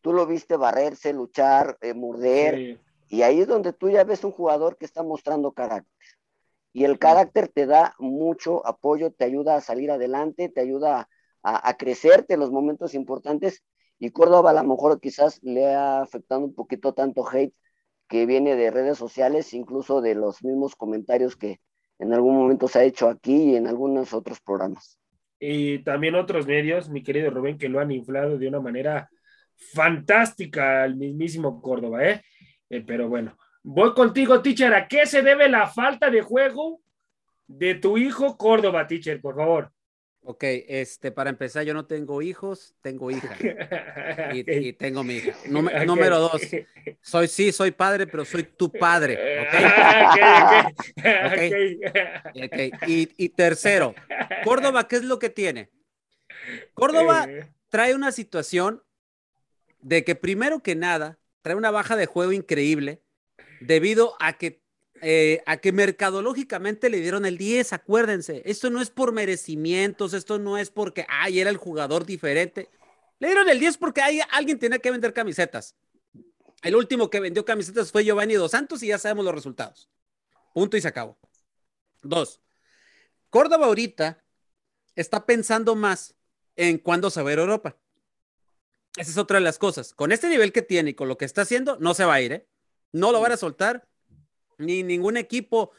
tú 0.00 0.12
lo 0.12 0.26
viste 0.26 0.58
barrerse, 0.58 1.14
luchar, 1.14 1.78
eh, 1.80 1.94
morder, 1.94 2.56
sí. 2.56 2.78
y 3.08 3.22
ahí 3.22 3.40
es 3.40 3.46
donde 3.46 3.72
tú 3.72 3.88
ya 3.88 4.04
ves 4.04 4.22
un 4.22 4.32
jugador 4.32 4.76
que 4.76 4.84
está 4.84 5.02
mostrando 5.02 5.52
carácter. 5.52 6.08
Y 6.74 6.84
el 6.84 6.98
carácter 6.98 7.48
te 7.48 7.64
da 7.64 7.94
mucho 7.98 8.66
apoyo, 8.66 9.12
te 9.12 9.24
ayuda 9.24 9.56
a 9.56 9.62
salir 9.62 9.90
adelante, 9.90 10.50
te 10.50 10.60
ayuda 10.60 11.08
a, 11.42 11.68
a 11.68 11.76
crecerte 11.78 12.34
en 12.34 12.40
los 12.40 12.50
momentos 12.50 12.92
importantes. 12.92 13.64
Y 13.98 14.10
Córdoba 14.10 14.50
a 14.50 14.54
lo 14.54 14.64
mejor 14.64 15.00
quizás 15.00 15.42
le 15.42 15.72
ha 15.72 16.02
afectado 16.02 16.42
un 16.42 16.54
poquito 16.54 16.92
tanto 16.92 17.26
hate 17.26 17.54
que 18.08 18.26
viene 18.26 18.56
de 18.56 18.70
redes 18.70 18.98
sociales, 18.98 19.54
incluso 19.54 20.02
de 20.02 20.14
los 20.14 20.44
mismos 20.44 20.76
comentarios 20.76 21.36
que 21.36 21.60
en 21.98 22.12
algún 22.12 22.36
momento 22.36 22.68
se 22.68 22.80
ha 22.80 22.84
hecho 22.84 23.08
aquí 23.08 23.52
y 23.52 23.56
en 23.56 23.66
algunos 23.66 24.12
otros 24.12 24.40
programas. 24.40 24.98
Y 25.38 25.80
también 25.80 26.14
otros 26.14 26.46
medios, 26.46 26.88
mi 26.88 27.02
querido 27.02 27.30
Rubén, 27.30 27.58
que 27.58 27.68
lo 27.68 27.80
han 27.80 27.92
inflado 27.92 28.38
de 28.38 28.48
una 28.48 28.60
manera 28.60 29.08
fantástica 29.56 30.82
al 30.82 30.96
mismísimo 30.96 31.60
Córdoba, 31.60 32.04
¿eh? 32.08 32.22
¿eh? 32.70 32.82
Pero 32.86 33.08
bueno, 33.08 33.36
voy 33.64 33.94
contigo, 33.94 34.40
teacher. 34.40 34.72
¿A 34.74 34.86
qué 34.86 35.06
se 35.06 35.22
debe 35.22 35.48
la 35.48 35.66
falta 35.66 36.10
de 36.10 36.22
juego 36.22 36.80
de 37.46 37.74
tu 37.74 37.98
hijo 37.98 38.36
Córdoba, 38.36 38.86
teacher, 38.86 39.20
por 39.20 39.34
favor? 39.34 39.72
Ok, 40.26 40.42
este, 40.68 41.10
para 41.10 41.28
empezar, 41.28 41.64
yo 41.64 41.74
no 41.74 41.84
tengo 41.84 42.22
hijos, 42.22 42.74
tengo 42.80 43.10
hija. 43.10 43.36
Y, 44.32 44.42
okay. 44.42 44.68
y 44.68 44.72
tengo 44.72 45.02
mi 45.02 45.16
hija. 45.16 45.34
Número, 45.46 45.76
okay. 45.76 45.86
número 45.86 46.18
dos, 46.18 46.40
soy 47.02 47.28
sí, 47.28 47.52
soy 47.52 47.72
padre, 47.72 48.06
pero 48.06 48.24
soy 48.24 48.44
tu 48.44 48.70
padre. 48.70 49.18
Okay. 50.96 51.80
okay. 52.44 52.70
Y, 52.86 53.08
y, 53.16 53.28
tercero, 53.30 53.94
Córdoba, 54.44 54.86
¿qué 54.88 54.96
es 54.96 55.04
lo 55.04 55.18
que 55.18 55.28
tiene? 55.28 55.70
Córdoba 56.74 57.26
Eh. 57.28 57.46
trae 57.68 57.94
una 57.94 58.12
situación 58.12 58.82
de 59.80 60.04
que 60.04 60.14
primero 60.14 60.62
que 60.62 60.74
nada 60.74 61.18
trae 61.42 61.56
una 61.56 61.70
baja 61.70 61.96
de 61.96 62.06
juego 62.06 62.32
increíble 62.32 63.02
debido 63.66 64.14
a 64.20 64.34
que, 64.34 64.62
eh, 65.00 65.42
a 65.46 65.56
que 65.56 65.72
mercadológicamente 65.72 66.90
le 66.90 67.00
dieron 67.00 67.26
el 67.26 67.38
10, 67.38 67.72
acuérdense, 67.72 68.42
esto 68.44 68.70
no 68.70 68.80
es 68.80 68.90
por 68.90 69.12
merecimientos, 69.12 70.14
esto 70.14 70.38
no 70.38 70.58
es 70.58 70.70
porque, 70.70 71.06
ay, 71.08 71.40
era 71.40 71.50
el 71.50 71.56
jugador 71.56 72.04
diferente, 72.04 72.68
le 73.18 73.28
dieron 73.28 73.48
el 73.48 73.58
10 73.58 73.78
porque 73.78 74.02
hay, 74.02 74.20
alguien 74.30 74.58
tenía 74.58 74.78
que 74.78 74.90
vender 74.90 75.12
camisetas. 75.12 75.76
El 76.62 76.76
último 76.76 77.10
que 77.10 77.20
vendió 77.20 77.44
camisetas 77.44 77.92
fue 77.92 78.04
Giovanni 78.04 78.34
Dos 78.34 78.52
Santos 78.52 78.82
y 78.82 78.88
ya 78.88 78.98
sabemos 78.98 79.24
los 79.24 79.34
resultados. 79.34 79.90
Punto 80.54 80.76
y 80.76 80.80
se 80.80 80.88
acabó. 80.88 81.18
Dos, 82.02 82.40
Córdoba 83.30 83.66
ahorita 83.66 84.24
está 84.94 85.26
pensando 85.26 85.74
más 85.74 86.14
en 86.56 86.78
cuándo 86.78 87.10
se 87.10 87.22
va 87.22 87.30
a 87.30 87.32
ir 87.32 87.38
Europa 87.40 87.76
Esa 88.96 89.10
es 89.10 89.18
otra 89.18 89.38
de 89.38 89.44
las 89.44 89.58
cosas. 89.58 89.92
Con 89.92 90.12
este 90.12 90.28
nivel 90.28 90.52
que 90.52 90.62
tiene 90.62 90.90
y 90.90 90.94
con 90.94 91.08
lo 91.08 91.18
que 91.18 91.24
está 91.24 91.42
haciendo, 91.42 91.76
no 91.80 91.94
se 91.94 92.04
va 92.04 92.14
a 92.14 92.20
ir, 92.20 92.32
¿eh? 92.32 92.48
No 92.94 93.10
lo 93.10 93.20
van 93.20 93.32
a 93.32 93.36
soltar. 93.36 93.86
Ni 94.56 94.84
ningún 94.84 95.16
equipo, 95.16 95.72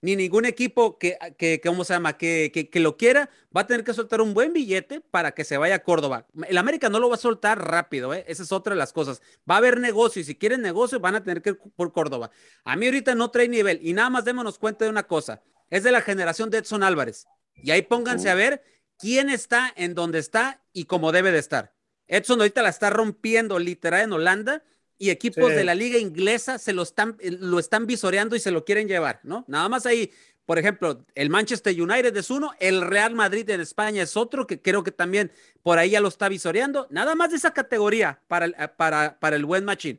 ni 0.00 0.16
ningún 0.16 0.46
equipo 0.46 0.98
que, 0.98 1.18
que, 1.36 1.60
que 1.60 1.68
¿cómo 1.68 1.84
se 1.84 1.92
llama? 1.92 2.16
Que, 2.16 2.50
que, 2.52 2.70
que 2.70 2.80
lo 2.80 2.96
quiera, 2.96 3.28
va 3.54 3.60
a 3.60 3.66
tener 3.66 3.84
que 3.84 3.92
soltar 3.92 4.22
un 4.22 4.32
buen 4.32 4.54
billete 4.54 5.02
para 5.02 5.32
que 5.32 5.44
se 5.44 5.58
vaya 5.58 5.74
a 5.74 5.78
Córdoba. 5.82 6.26
El 6.48 6.56
América 6.56 6.88
no 6.88 6.98
lo 6.98 7.10
va 7.10 7.16
a 7.16 7.18
soltar 7.18 7.62
rápido, 7.62 8.14
¿eh? 8.14 8.24
Esa 8.26 8.42
es 8.42 8.52
otra 8.52 8.72
de 8.72 8.78
las 8.78 8.94
cosas. 8.94 9.20
Va 9.48 9.56
a 9.56 9.58
haber 9.58 9.80
negocio 9.80 10.22
y 10.22 10.24
si 10.24 10.34
quieren 10.34 10.62
negocio, 10.62 10.98
van 10.98 11.14
a 11.14 11.22
tener 11.22 11.42
que 11.42 11.50
ir 11.50 11.58
por 11.76 11.92
Córdoba. 11.92 12.30
A 12.64 12.74
mí 12.74 12.86
ahorita 12.86 13.14
no 13.14 13.30
trae 13.30 13.48
nivel 13.48 13.78
y 13.82 13.92
nada 13.92 14.08
más 14.08 14.24
démonos 14.24 14.58
cuenta 14.58 14.86
de 14.86 14.90
una 14.90 15.02
cosa. 15.02 15.42
Es 15.68 15.82
de 15.82 15.92
la 15.92 16.00
generación 16.00 16.48
de 16.48 16.58
Edson 16.58 16.82
Álvarez. 16.82 17.26
Y 17.54 17.70
ahí 17.70 17.82
pónganse 17.82 18.30
a 18.30 18.34
ver 18.34 18.64
quién 18.98 19.28
está 19.28 19.70
en 19.76 19.94
donde 19.94 20.20
está 20.20 20.62
y 20.72 20.86
cómo 20.86 21.12
debe 21.12 21.32
de 21.32 21.38
estar. 21.38 21.74
Edson 22.06 22.40
ahorita 22.40 22.62
la 22.62 22.70
está 22.70 22.88
rompiendo 22.88 23.58
literal 23.58 24.00
en 24.00 24.12
Holanda 24.14 24.62
y 25.02 25.10
equipos 25.10 25.50
Sí. 25.50 25.56
de 25.56 25.64
la 25.64 25.74
liga 25.74 25.98
inglesa 25.98 26.58
se 26.58 26.72
lo 26.72 26.82
están, 26.82 27.16
eh, 27.18 27.32
lo 27.32 27.58
están 27.58 27.88
visoreando 27.88 28.36
y 28.36 28.40
se 28.40 28.52
lo 28.52 28.64
quieren 28.64 28.86
llevar, 28.86 29.18
¿no? 29.24 29.44
Nada 29.48 29.68
más 29.68 29.84
ahí, 29.84 30.12
por 30.46 30.60
ejemplo, 30.60 31.04
el 31.16 31.28
Manchester 31.28 31.74
United 31.80 32.16
es 32.16 32.30
uno, 32.30 32.52
el 32.60 32.82
Real 32.82 33.12
Madrid 33.16 33.50
en 33.50 33.60
España 33.60 34.00
es 34.04 34.16
otro, 34.16 34.46
que 34.46 34.62
creo 34.62 34.84
que 34.84 34.92
también 34.92 35.32
por 35.64 35.78
ahí 35.78 35.90
ya 35.90 36.00
lo 36.00 36.06
está 36.06 36.28
visoreando. 36.28 36.86
Nada 36.90 37.16
más 37.16 37.30
de 37.30 37.36
esa 37.38 37.52
categoría 37.52 38.20
para 38.28 38.44
el, 38.44 38.54
eh, 38.56 38.68
para, 38.76 39.18
para 39.18 39.34
el 39.34 39.44
buen 39.44 39.64
machín. 39.64 39.98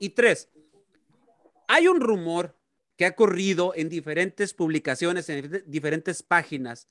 Y 0.00 0.08
tres, 0.08 0.48
hay 1.68 1.86
un 1.86 2.00
rumor 2.00 2.56
que 2.96 3.06
ha 3.06 3.14
corrido 3.14 3.72
en 3.76 3.88
diferentes 3.88 4.52
publicaciones, 4.52 5.28
en 5.28 5.48
dif- 5.48 5.62
diferentes 5.64 6.24
páginas 6.24 6.88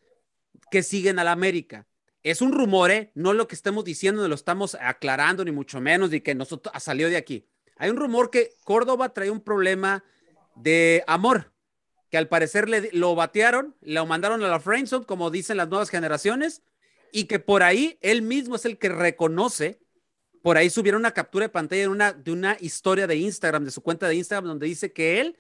que 0.72 0.82
siguen 0.82 1.20
a 1.20 1.26
la 1.26 1.34
América. 1.34 1.86
Es 2.30 2.42
un 2.42 2.52
rumor, 2.52 2.92
¿eh? 2.92 3.10
No 3.16 3.32
lo 3.32 3.48
que 3.48 3.56
estemos 3.56 3.86
diciendo, 3.86 4.22
no 4.22 4.28
lo 4.28 4.36
estamos 4.36 4.76
aclarando, 4.82 5.46
ni 5.46 5.52
mucho 5.54 5.80
menos, 5.80 6.10
ni 6.10 6.20
que 6.20 6.36
nosotros 6.36 6.76
ha 6.76 6.82
salido 6.82 7.10
de 7.10 7.16
aquí. 7.16 7.48
Hay 7.78 7.90
un 7.90 7.96
rumor 7.96 8.30
que 8.30 8.52
Córdoba 8.66 9.14
trae 9.14 9.32
un 9.32 9.40
problema 9.40 10.04
de 10.58 11.06
amor, 11.08 11.54
que 12.12 12.18
al 12.18 12.28
parecer 12.28 12.68
le, 12.68 12.90
lo 12.92 13.16
batearon, 13.16 13.78
lo 13.80 14.06
mandaron 14.06 14.44
a 14.44 14.50
la 14.50 14.60
friendzone, 14.60 15.06
como 15.06 15.32
dicen 15.32 15.56
las 15.56 15.70
nuevas 15.70 15.90
generaciones, 15.90 16.64
y 17.14 17.26
que 17.26 17.40
por 17.40 17.64
ahí 17.64 17.98
él 18.02 18.24
mismo 18.24 18.58
es 18.58 18.66
el 18.66 18.78
que 18.78 18.90
reconoce, 18.90 19.80
por 20.42 20.58
ahí 20.58 20.70
subieron 20.70 21.00
una 21.04 21.14
captura 21.14 21.46
de 21.46 21.50
pantalla 21.50 21.84
de 21.84 21.88
una, 21.88 22.12
de 22.12 22.32
una 22.34 22.58
historia 22.60 23.08
de 23.08 23.16
Instagram, 23.16 23.64
de 23.64 23.72
su 23.72 23.82
cuenta 23.82 24.06
de 24.06 24.16
Instagram, 24.16 24.50
donde 24.50 24.68
dice 24.68 24.92
que 24.92 25.22
él 25.22 25.38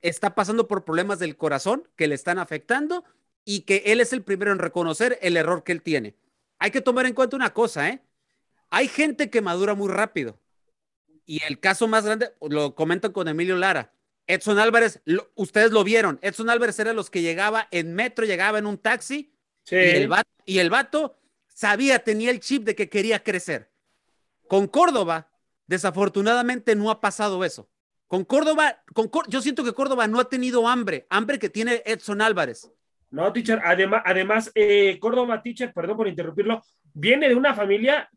está 0.00 0.34
pasando 0.34 0.66
por 0.66 0.86
problemas 0.86 1.18
del 1.18 1.36
corazón 1.36 1.86
que 1.94 2.06
le 2.06 2.14
están 2.14 2.38
afectando 2.38 3.04
y 3.46 3.60
que 3.60 3.84
él 3.86 4.00
es 4.00 4.12
el 4.12 4.22
primero 4.22 4.52
en 4.52 4.58
reconocer 4.58 5.18
el 5.22 5.36
error 5.38 5.64
que 5.64 5.72
él 5.72 5.80
tiene. 5.80 6.16
Hay 6.58 6.70
que 6.70 6.82
tomar 6.82 7.06
en 7.06 7.14
cuenta 7.14 7.36
una 7.36 7.54
cosa, 7.54 7.88
¿eh? 7.88 8.02
Hay 8.68 8.88
gente 8.88 9.30
que 9.30 9.40
madura 9.40 9.74
muy 9.74 9.88
rápido. 9.88 10.38
Y 11.24 11.42
el 11.44 11.60
caso 11.60 11.86
más 11.88 12.04
grande, 12.04 12.32
lo 12.40 12.74
comentan 12.74 13.12
con 13.12 13.28
Emilio 13.28 13.56
Lara. 13.56 13.92
Edson 14.26 14.58
Álvarez, 14.58 15.00
lo- 15.04 15.30
ustedes 15.36 15.70
lo 15.70 15.84
vieron. 15.84 16.18
Edson 16.22 16.50
Álvarez 16.50 16.78
era 16.80 16.92
los 16.92 17.08
que 17.08 17.22
llegaba 17.22 17.68
en 17.70 17.94
metro, 17.94 18.26
llegaba 18.26 18.58
en 18.58 18.66
un 18.66 18.78
taxi 18.78 19.32
Sí. 19.62 19.76
y, 19.76 19.78
el 19.78 20.08
vato, 20.08 20.30
y 20.44 20.58
el 20.58 20.70
vato 20.70 21.16
sabía, 21.46 22.00
tenía 22.00 22.30
el 22.32 22.40
chip 22.40 22.64
de 22.64 22.74
que 22.74 22.88
quería 22.88 23.22
crecer. 23.22 23.70
Con 24.48 24.66
Córdoba, 24.66 25.30
desafortunadamente 25.68 26.74
no 26.74 26.90
ha 26.90 27.00
pasado 27.00 27.44
eso. 27.44 27.68
Con 28.08 28.24
Córdoba, 28.24 28.82
con 28.94 29.10
yo 29.28 29.40
siento 29.40 29.64
que 29.64 29.72
Córdoba 29.72 30.06
no 30.08 30.20
ha 30.20 30.28
tenido 30.28 30.66
hambre, 30.68 31.06
hambre 31.10 31.38
que 31.38 31.48
tiene 31.50 31.82
Edson 31.86 32.20
Álvarez. 32.20 32.70
No, 33.10 33.32
teacher, 33.32 33.60
además, 33.64 34.02
además 34.04 34.50
eh, 34.54 34.98
Córdoba, 35.00 35.42
teacher, 35.42 35.72
perdón 35.72 35.96
por 35.96 36.08
interrumpirlo, 36.08 36.62
viene 36.92 37.28
de 37.28 37.34
una 37.34 37.54
familia 37.54 38.08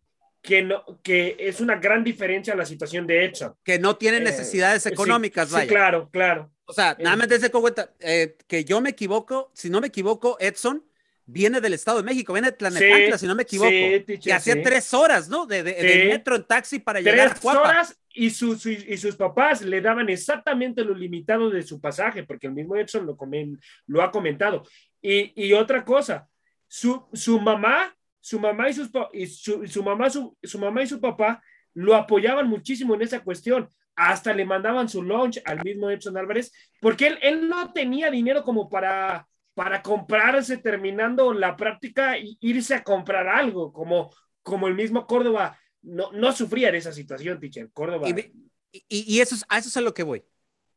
que, 0.41 0.61
no, 0.61 0.83
que 1.03 1.35
es 1.37 1.59
una 1.61 1.75
gran 1.75 2.03
diferencia 2.03 2.53
a 2.53 2.57
la 2.57 2.65
situación 2.65 3.05
de 3.05 3.25
Edson. 3.25 3.53
que 3.63 3.77
no 3.77 3.97
tiene 3.97 4.17
Eh, 4.17 4.21
necesidades 4.21 4.83
sí, 4.83 4.89
económicas, 4.89 5.49
sí, 5.49 5.53
vaya. 5.53 5.67
claro, 5.67 6.09
claro. 6.11 6.51
O 6.65 6.73
sea, 6.73 6.91
Eh. 6.97 7.03
nada 7.03 7.15
más 7.15 7.27
de 7.27 7.49
cuenta 7.51 7.91
eh, 7.99 8.37
que 8.47 8.63
yo 8.63 8.79
me 8.81 8.91
equivoco, 8.91 9.51
si 9.53 9.69
no 9.69 9.81
me 9.81 9.87
equivoco, 9.87 10.37
Edson 10.39 10.83
viene 11.25 11.61
del 11.61 11.73
Estado 11.73 11.97
de 11.97 12.03
México, 12.03 12.33
viene 12.33 12.49
de 12.51 12.57
Tlanepantla, 12.57 13.17
Sí, 13.17 13.21
si 13.21 13.27
no 13.27 13.35
me 13.35 13.43
equivoco. 13.43 13.69
sí, 13.69 13.99
teacher, 14.07 14.27
y 14.27 14.31
hacía 14.31 14.53
sí. 14.55 14.61
tres 14.63 14.93
horas, 14.93 15.27
¿no? 15.29 15.45
De, 15.45 15.61
de- 15.61 15.79
Sí. 15.79 15.87
de 15.87 16.05
metro 16.05 16.35
en 16.35 16.43
taxi 16.45 16.79
para 16.79 17.01
llegar 17.01 17.27
a 17.27 17.33
Tres 17.33 17.45
horas 17.45 17.98
y, 18.13 18.29
sus 18.29 18.65
y, 18.65 18.97
sus 18.97 19.15
papás 19.15 19.61
le 19.61 19.81
daban 19.81 20.09
exactamente 20.09 20.83
lo 20.83 20.93
limitado 20.93 21.49
de 21.49 21.61
su 21.61 21.79
pasaje, 21.79 22.23
porque 22.23 22.47
el 22.47 22.53
mismo 22.53 22.75
Edson 22.75 23.05
lo, 23.05 23.15
comen- 23.15 23.59
lo 23.87 24.01
ha 24.01 24.11
comentado. 24.11 24.63
Y, 25.01 25.31
y 25.35 25.53
otra 25.53 25.83
cosa, 25.85 26.27
su, 26.67 27.07
su 27.13 27.39
mamá, 27.39 27.95
su 28.19 28.39
mamá 28.39 28.69
y, 28.69 28.73
sus, 28.73 28.89
y 29.13 29.27
su, 29.27 29.65
su 29.67 29.83
mamá, 29.83 30.09
su, 30.09 30.37
su 30.41 30.59
mamá 30.59 30.83
y 30.83 30.87
su 30.87 30.99
papá 30.99 31.41
lo 31.73 31.95
apoyaban 31.95 32.47
muchísimo 32.47 32.95
en 32.95 33.01
esa 33.01 33.23
cuestión. 33.23 33.69
Hasta 33.95 34.33
le 34.33 34.45
mandaban 34.45 34.87
su 34.87 35.03
lunch 35.03 35.41
al 35.45 35.61
mismo 35.63 35.89
Edson 35.89 36.17
Álvarez, 36.17 36.53
porque 36.79 37.07
él, 37.07 37.19
él 37.21 37.49
no 37.49 37.73
tenía 37.73 38.09
dinero 38.09 38.43
como 38.43 38.69
para, 38.69 39.27
para 39.53 39.81
comprarse 39.81 40.57
terminando 40.57 41.33
la 41.33 41.57
práctica 41.57 42.17
y 42.17 42.37
irse 42.39 42.75
a 42.75 42.83
comprar 42.83 43.27
algo, 43.27 43.73
como, 43.73 44.09
como 44.41 44.69
el 44.69 44.75
mismo 44.75 45.05
Córdoba 45.05 45.59
no, 45.81 46.11
no 46.11 46.31
sufría 46.33 46.71
de 46.71 46.77
esa 46.77 46.91
situación, 46.93 47.39
teacher. 47.39 47.69
Córdoba. 47.71 48.07
Y, 48.09 48.13
ve- 48.13 48.33
y- 48.71 48.83
y 49.15 49.19
eso 49.21 49.35
es, 49.35 49.45
a 49.49 49.57
eso 49.57 49.69
es 49.69 49.77
a 49.77 49.81
lo 49.81 49.93
que 49.93 50.03
voy. 50.03 50.23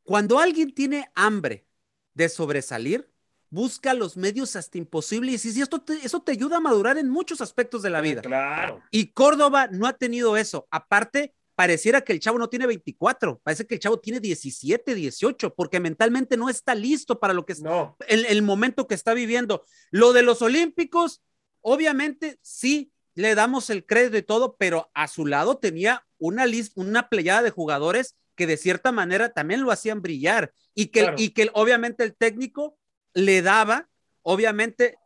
Cuando 0.02 0.38
alguien 0.38 0.74
tiene 0.74 1.10
hambre 1.14 1.66
de 2.14 2.28
sobresalir, 2.28 3.08
busca 3.50 3.92
los 3.94 4.16
medios 4.16 4.56
hasta 4.56 4.78
imposibles 4.78 5.44
y 5.44 5.52
si 5.52 5.60
esto 5.60 5.80
te- 5.82 6.04
eso 6.04 6.22
te 6.22 6.32
ayuda 6.32 6.56
a 6.56 6.60
madurar 6.60 6.96
en 6.98 7.08
muchos 7.10 7.40
aspectos 7.40 7.82
de 7.82 7.90
la 7.90 8.00
vida. 8.00 8.22
Claro. 8.22 8.80
Y 8.90 9.08
Córdoba 9.12 9.68
no 9.70 9.86
ha 9.86 9.92
tenido 9.92 10.36
eso. 10.36 10.66
Aparte, 10.70 11.34
pareciera 11.54 12.00
que 12.00 12.14
el 12.14 12.18
chavo 12.20 12.38
no 12.38 12.48
tiene 12.48 12.66
24, 12.66 13.40
parece 13.44 13.66
que 13.66 13.74
el 13.74 13.80
chavo 13.80 14.00
tiene 14.00 14.20
17, 14.20 14.94
18, 14.94 15.54
porque 15.54 15.80
mentalmente 15.80 16.38
no 16.38 16.48
está 16.48 16.74
listo 16.74 17.20
para 17.20 17.34
lo 17.34 17.44
que 17.44 17.52
es 17.52 17.60
No. 17.60 17.96
el, 18.08 18.24
el 18.24 18.40
momento 18.42 18.86
que 18.88 18.94
está 18.94 19.12
viviendo. 19.12 19.64
Lo 19.90 20.14
de 20.14 20.22
los 20.22 20.40
Olímpicos, 20.40 21.20
obviamente 21.60 22.38
sí 22.42 22.90
le 23.14 23.34
damos 23.34 23.70
el 23.70 23.84
crédito 23.84 24.16
y 24.16 24.22
todo, 24.22 24.56
pero 24.56 24.90
a 24.94 25.08
su 25.08 25.26
lado 25.26 25.58
tenía 25.58 26.06
una 26.18 26.46
lista, 26.46 26.80
una 26.80 27.08
playada 27.08 27.42
de 27.42 27.50
jugadores 27.50 28.16
que 28.34 28.46
de 28.46 28.56
cierta 28.56 28.92
manera 28.92 29.30
también 29.32 29.62
lo 29.62 29.70
hacían 29.70 30.00
brillar 30.00 30.52
y 30.74 30.86
que, 30.86 31.00
Claro. 31.00 31.16
y 31.18 31.30
que 31.30 31.50
obviamente 31.52 32.02
el 32.04 32.14
técnico 32.14 32.78
le 33.14 33.42
daba, 33.42 33.88
obviamente, 34.22 34.96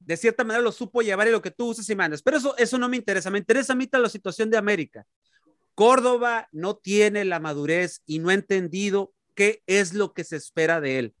de 0.00 0.16
cierta 0.16 0.42
manera 0.42 0.62
lo 0.62 0.72
supo 0.72 1.02
llevar 1.02 1.28
y 1.28 1.30
lo 1.30 1.42
que 1.42 1.52
tú 1.52 1.68
uses 1.68 1.88
y 1.88 1.94
mandas. 1.94 2.22
Pero 2.22 2.38
eso, 2.38 2.56
eso 2.56 2.78
no 2.78 2.88
me 2.88 2.96
interesa, 2.96 3.30
me 3.30 3.38
interesa 3.38 3.72
a 3.72 3.76
mí 3.76 3.88
la 3.92 4.08
situación 4.08 4.50
de 4.50 4.56
América. 4.56 5.06
Córdoba 5.74 6.48
no 6.52 6.76
tiene 6.76 7.24
la 7.24 7.38
madurez 7.40 8.02
y 8.04 8.18
no 8.18 8.30
ha 8.30 8.34
entendido 8.34 9.14
qué 9.34 9.62
es 9.66 9.94
lo 9.94 10.12
que 10.12 10.24
se 10.24 10.36
espera 10.36 10.80
de 10.80 10.98
él. 10.98 11.14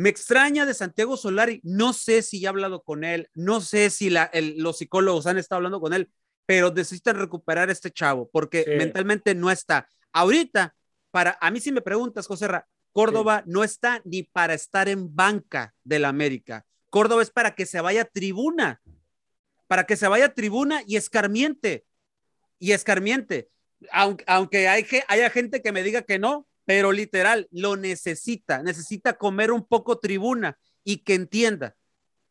Me 0.00 0.08
extraña 0.08 0.64
de 0.64 0.72
Santiago 0.72 1.18
Solari, 1.18 1.60
no 1.62 1.92
sé 1.92 2.22
si 2.22 2.40
ya 2.40 2.48
ha 2.48 2.52
hablado 2.52 2.82
con 2.82 3.04
él, 3.04 3.28
no 3.34 3.60
sé 3.60 3.90
si 3.90 4.08
la, 4.08 4.24
el, 4.32 4.56
los 4.56 4.78
psicólogos 4.78 5.26
han 5.26 5.36
estado 5.36 5.58
hablando 5.58 5.78
con 5.78 5.92
él, 5.92 6.10
pero 6.46 6.72
necesitan 6.72 7.16
recuperar 7.16 7.68
a 7.68 7.72
este 7.72 7.90
chavo 7.90 8.30
porque 8.32 8.64
Sí. 8.64 8.70
mentalmente 8.78 9.34
no 9.34 9.50
está. 9.50 9.86
Ahorita, 10.14 10.74
para 11.10 11.36
a 11.38 11.50
mí 11.50 11.60
si 11.60 11.70
me 11.70 11.82
preguntas, 11.82 12.26
José 12.26 12.48
Ra, 12.48 12.66
Córdoba 12.92 13.42
no 13.44 13.62
está 13.62 14.00
ni 14.06 14.22
para 14.22 14.54
estar 14.54 14.88
en 14.88 15.14
banca 15.14 15.74
del 15.84 16.06
América. 16.06 16.64
Córdoba 16.88 17.20
es 17.20 17.30
para 17.30 17.54
que 17.54 17.66
se 17.66 17.82
vaya 17.82 18.00
a 18.00 18.04
tribuna, 18.06 18.80
para 19.66 19.84
que 19.84 19.96
se 19.96 20.08
vaya 20.08 20.24
a 20.24 20.34
tribuna 20.34 20.82
y 20.86 20.96
escarmiente, 20.96 21.84
y 22.58 22.72
escarmiente. 22.72 23.50
Aunque, 23.92 24.24
aunque 24.26 24.66
hay, 24.66 24.86
haya 25.08 25.28
gente 25.28 25.60
que 25.60 25.72
me 25.72 25.82
diga 25.82 26.00
que 26.00 26.18
no, 26.18 26.46
pero 26.64 26.92
literal, 26.92 27.48
lo 27.50 27.76
necesita, 27.76 28.62
necesita 28.62 29.14
comer 29.14 29.50
un 29.52 29.66
poco 29.66 29.98
tribuna 29.98 30.58
y 30.84 30.98
que 30.98 31.14
entienda, 31.14 31.76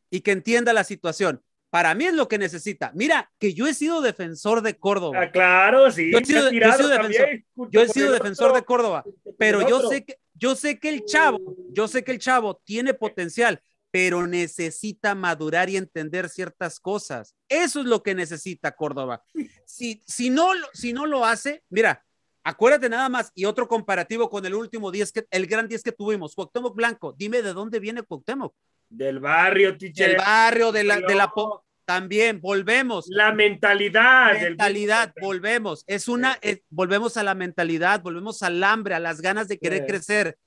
y 0.09 0.21
que 0.21 0.31
entienda 0.31 0.73
la 0.73 0.83
situación. 0.83 1.43
Para 1.69 1.93
mí 1.93 2.05
es 2.05 2.13
lo 2.15 2.27
que 2.27 2.39
necesita. 2.39 2.91
Mira, 2.95 3.31
que 3.37 3.53
yo 3.53 3.67
he 3.67 3.75
sido 3.75 4.01
defensor 4.01 4.63
de 4.63 4.75
Córdoba. 4.79 5.21
Ah, 5.21 5.31
claro, 5.31 5.91
sí. 5.91 6.11
Yo 6.11 6.17
he 6.17 6.25
sido- 6.25 6.51
yo 6.51 6.67
he 6.67 6.73
sido 6.73 6.89
defensor. 6.89 7.27
Yo 7.69 7.81
he 7.81 7.87
sido 7.89 8.11
defensor 8.11 8.53
de 8.53 8.63
Córdoba, 8.63 9.03
pero 9.37 9.67
yo 9.67 9.87
sé 9.89 10.05
que 10.05 10.17
yo 10.33 10.55
sé 10.55 10.79
que 10.79 10.89
el 10.89 11.03
chavo, 11.05 11.37
yo 11.71 11.87
sé 11.89 12.03
que 12.03 12.11
el 12.13 12.17
chavo 12.19 12.61
tiene 12.63 12.93
potencial, 12.93 13.61
pero 13.91 14.25
necesita 14.25 15.13
madurar 15.13 15.69
y 15.69 15.75
entender 15.77 16.29
ciertas 16.29 16.79
cosas. 16.79 17.35
Eso 17.49 17.81
es 17.81 17.85
lo 17.85 18.01
que 18.03 18.15
necesita 18.15 18.71
Córdoba. 18.71 19.21
Si, 19.65 20.01
si, 20.07 20.29
no, 20.29 20.51
si 20.73 20.93
no 20.93 21.05
lo 21.05 21.25
hace, 21.25 21.63
mira, 21.69 22.03
acuérdate 22.43 22.89
nada 22.89 23.09
más 23.09 23.31
y 23.35 23.45
otro 23.45 23.67
comparativo 23.67 24.29
con 24.29 24.45
el 24.45 24.53
último 24.55 24.91
10 24.91 25.11
que 25.11 25.27
el 25.31 25.47
gran 25.47 25.67
10 25.67 25.83
que 25.83 25.91
tuvimos, 25.91 26.35
Cuauhtémoc 26.35 26.75
Blanco. 26.75 27.13
Dime 27.17 27.41
de 27.41 27.53
dónde 27.53 27.79
viene 27.79 28.03
Cuauhtémoc. 28.03 28.53
Del 28.89 29.19
barrio, 29.19 29.77
teacher. 29.77 30.07
Del 30.09 30.17
barrio, 30.17 30.71
de 30.71 30.83
la, 30.83 30.99
de 30.99 31.15
la 31.15 31.29
po- 31.31 31.63
también 31.85 32.39
volvemos. 32.41 33.05
La 33.09 33.31
mentalidad. 33.33 34.33
del- 34.33 34.49
mentalidad, 34.49 35.13
volvemos. 35.21 35.83
Es 35.87 36.07
una, 36.07 36.37
es- 36.41 36.61
volvemos 36.69 37.17
a 37.17 37.23
la 37.23 37.35
mentalidad, 37.35 38.01
volvemos 38.01 38.41
al 38.43 38.63
hambre, 38.63 38.95
a 38.95 38.99
las 38.99 39.21
ganas 39.21 39.47
de 39.47 39.57
querer 39.59 39.81
Sí. 39.81 39.87
crecer. 39.87 40.37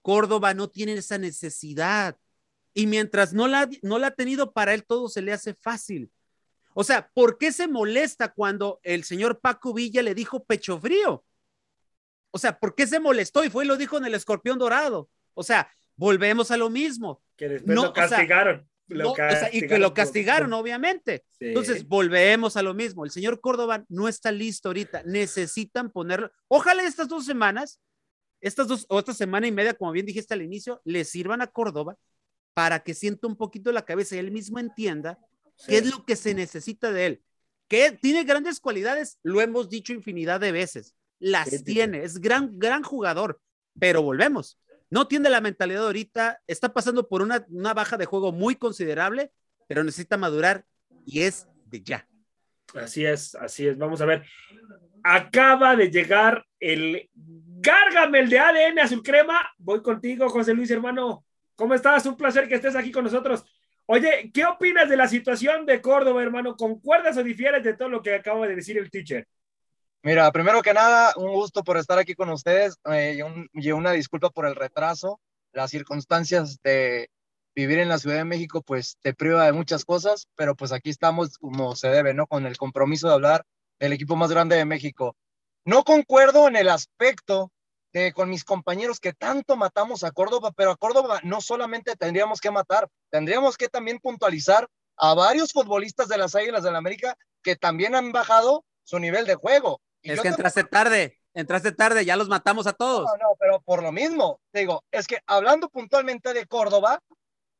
Córdoba 0.00 0.54
no 0.54 0.68
tiene 0.68 0.94
esa 0.94 1.18
necesidad. 1.18 2.16
Y 2.74 2.86
mientras 2.86 3.32
no 3.34 3.46
la, 3.48 3.68
no 3.82 3.98
la 3.98 4.08
ha 4.08 4.10
tenido, 4.12 4.52
para 4.52 4.74
él 4.74 4.84
todo 4.84 5.08
se 5.08 5.22
le 5.22 5.32
hace 5.32 5.54
fácil. 5.54 6.10
O 6.74 6.82
sea, 6.84 7.10
¿por 7.14 7.36
qué 7.36 7.52
se 7.52 7.68
molesta 7.68 8.32
cuando 8.32 8.80
el 8.82 9.04
señor 9.04 9.40
Paco 9.40 9.74
Villa 9.74 10.02
le 10.02 10.14
dijo 10.14 10.42
pecho 10.44 10.80
frío? 10.80 11.22
O 12.32 12.38
sea, 12.38 12.58
¿por 12.58 12.74
qué 12.74 12.86
se 12.86 12.98
molestó 12.98 13.44
y 13.44 13.50
fue 13.50 13.64
y 13.64 13.68
lo 13.68 13.76
dijo 13.76 13.96
en 13.98 14.04
el 14.06 14.14
escorpión 14.14 14.58
dorado? 14.58 15.08
O 15.34 15.42
sea, 15.44 15.70
volvemos 15.96 16.50
a 16.50 16.56
lo 16.56 16.68
mismo. 16.70 17.22
Que 17.36 17.48
después 17.48 17.74
No, 17.76 17.84
lo 17.84 17.90
o 17.90 17.94
sea, 17.94 18.08
castigaron. 18.08 18.68
Lo 18.88 19.04
No, 19.04 19.12
o 19.12 19.16
sea, 19.16 19.48
y 19.52 19.66
que 19.66 19.78
lo 19.78 19.88
por- 19.88 19.94
castigaron, 19.94 20.52
obviamente. 20.52 21.24
Sí. 21.38 21.46
Entonces, 21.46 21.86
volvemos 21.86 22.56
a 22.56 22.62
lo 22.62 22.74
mismo. 22.74 23.04
El 23.04 23.10
señor 23.10 23.40
Córdoba 23.40 23.84
no 23.88 24.08
está 24.08 24.32
listo 24.32 24.68
ahorita. 24.70 25.02
Necesitan 25.04 25.90
ponerlo. 25.90 26.30
Ojalá 26.48 26.82
estas 26.82 27.08
dos 27.08 27.24
semanas, 27.24 27.80
estas 28.40 28.66
dos 28.66 28.86
o 28.88 28.98
esta 28.98 29.14
semana 29.14 29.46
y 29.46 29.52
media, 29.52 29.74
como 29.74 29.92
bien 29.92 30.04
dijiste 30.04 30.34
al 30.34 30.42
inicio, 30.42 30.80
le 30.84 31.04
sirvan 31.04 31.40
a 31.42 31.46
Córdoba 31.46 31.96
para 32.54 32.80
que 32.80 32.92
sienta 32.94 33.26
un 33.28 33.36
poquito 33.36 33.72
la 33.72 33.84
cabeza 33.84 34.16
y 34.16 34.18
él 34.18 34.30
mismo 34.30 34.58
entienda 34.58 35.18
qué 35.66 35.78
es 35.78 35.90
lo 35.90 36.04
que 36.04 36.16
se 36.16 36.34
necesita 36.34 36.92
de 36.92 37.06
él. 37.06 37.22
Que 37.68 37.92
tiene 37.92 38.24
grandes 38.24 38.60
cualidades, 38.60 39.18
lo 39.22 39.40
hemos 39.40 39.70
dicho 39.70 39.92
infinidad 39.94 40.40
de 40.40 40.52
veces. 40.52 40.94
Las 41.22 41.44
Sí, 41.44 41.50
sí, 41.50 41.58
sí. 41.58 41.64
tiene, 41.64 42.02
es 42.02 42.20
gran, 42.20 42.58
gran 42.58 42.82
jugador, 42.82 43.40
pero 43.78 44.02
volvemos. 44.02 44.58
No 44.90 45.06
tiene 45.06 45.30
la 45.30 45.40
mentalidad 45.40 45.84
ahorita, 45.86 46.40
está 46.46 46.74
pasando 46.74 47.08
por 47.08 47.22
una, 47.22 47.46
una 47.48 47.72
baja 47.72 47.96
de 47.96 48.06
juego 48.06 48.32
muy 48.32 48.56
considerable, 48.56 49.30
pero 49.68 49.84
necesita 49.84 50.16
madurar 50.16 50.66
y 51.06 51.22
es 51.22 51.46
de 51.66 51.80
ya. 51.82 52.08
Así 52.74 53.04
es, 53.04 53.34
así 53.36 53.68
es. 53.68 53.78
Vamos 53.78 54.00
a 54.00 54.06
ver. 54.06 54.24
Acaba 55.04 55.76
de 55.76 55.90
llegar 55.90 56.44
el 56.58 57.08
Gárgamel 57.14 58.28
de 58.28 58.38
ADN 58.38 58.80
Azul 58.80 59.02
Crema. 59.02 59.48
Voy 59.58 59.80
contigo, 59.80 60.28
José 60.28 60.54
Luis, 60.54 60.70
hermano. 60.70 61.24
¿Cómo 61.54 61.74
estás? 61.74 62.04
Un 62.06 62.16
placer 62.16 62.48
que 62.48 62.56
estés 62.56 62.74
aquí 62.74 62.90
con 62.90 63.04
nosotros. 63.04 63.44
Oye, 63.86 64.30
¿qué 64.34 64.44
opinas 64.44 64.88
de 64.88 64.96
la 64.96 65.06
situación 65.06 65.66
de 65.66 65.80
Córdoba, 65.80 66.22
hermano? 66.22 66.56
¿Concuerdas 66.56 67.16
o 67.16 67.22
difieres 67.22 67.62
de 67.62 67.74
todo 67.74 67.88
lo 67.88 68.02
que 68.02 68.14
acaba 68.14 68.46
de 68.46 68.56
decir 68.56 68.76
el 68.78 68.90
teacher? 68.90 69.26
Mira, 70.04 70.30
primero 70.32 70.62
que 70.62 70.74
nada, 70.74 71.12
un 71.16 71.32
gusto 71.32 71.62
por 71.62 71.76
estar 71.76 71.98
aquí 71.98 72.14
con 72.14 72.28
ustedes 72.30 72.76
eh, 72.90 73.14
y, 73.18 73.22
un- 73.22 73.48
y 73.52 73.70
una 73.72 73.92
disculpa 73.92 74.30
por 74.30 74.46
el 74.46 74.56
retraso. 74.56 75.20
Las 75.52 75.70
circunstancias 75.70 76.58
de 76.64 77.08
vivir 77.54 77.78
en 77.78 77.88
la 77.88 77.98
Ciudad 77.98 78.16
de 78.16 78.24
México, 78.24 78.62
pues 78.62 78.96
te 79.02 79.14
priva 79.14 79.44
de 79.44 79.52
muchas 79.52 79.84
cosas, 79.84 80.26
pero 80.34 80.56
pues 80.56 80.72
aquí 80.72 80.90
estamos 80.90 81.38
como 81.38 81.76
se 81.76 81.88
debe, 81.88 82.14
¿no? 82.14 82.26
Con 82.26 82.46
el 82.46 82.56
compromiso 82.56 83.08
de 83.08 83.14
hablar 83.14 83.44
del 83.78 83.92
equipo 83.92 84.16
más 84.16 84.30
grande 84.32 84.56
de 84.56 84.64
México. 84.64 85.14
No 85.64 85.84
concuerdo 85.84 86.48
en 86.48 86.56
el 86.56 86.68
aspecto 86.68 87.52
de 87.92 88.12
con 88.12 88.30
mis 88.30 88.42
compañeros 88.44 88.98
que 88.98 89.12
tanto 89.12 89.54
matamos 89.56 90.02
a 90.02 90.10
Córdoba, 90.10 90.50
pero 90.56 90.70
a 90.72 90.76
Córdoba 90.76 91.20
no 91.22 91.40
solamente 91.40 91.94
tendríamos 91.94 92.40
que 92.40 92.50
matar, 92.50 92.88
tendríamos 93.10 93.56
que 93.56 93.68
también 93.68 93.98
puntualizar 94.00 94.66
a 94.96 95.14
varios 95.14 95.52
futbolistas 95.52 96.08
de 96.08 96.16
las 96.18 96.34
Águilas 96.34 96.64
del 96.64 96.72
la 96.72 96.78
América 96.78 97.16
que 97.42 97.54
también 97.54 97.94
han 97.94 98.10
bajado 98.10 98.64
su 98.82 98.98
nivel 98.98 99.26
de 99.26 99.34
juego. 99.36 99.80
Y 100.02 100.10
Es 100.10 100.18
que 100.18 100.22
te- 100.22 100.28
entraste 100.28 100.64
tarde, 100.64 101.18
entraste 101.34 101.72
tarde, 101.72 102.04
ya 102.04 102.16
los 102.16 102.28
matamos 102.28 102.66
a 102.66 102.72
todos. 102.72 103.04
no, 103.06 103.16
no, 103.28 103.36
pero 103.38 103.60
por 103.62 103.82
lo 103.82 103.92
mismo, 103.92 104.40
te 104.50 104.60
digo, 104.60 104.84
es 104.90 105.06
que 105.06 105.20
hablando 105.26 105.68
puntualmente 105.68 106.34
de 106.34 106.46
Córdoba, 106.46 107.00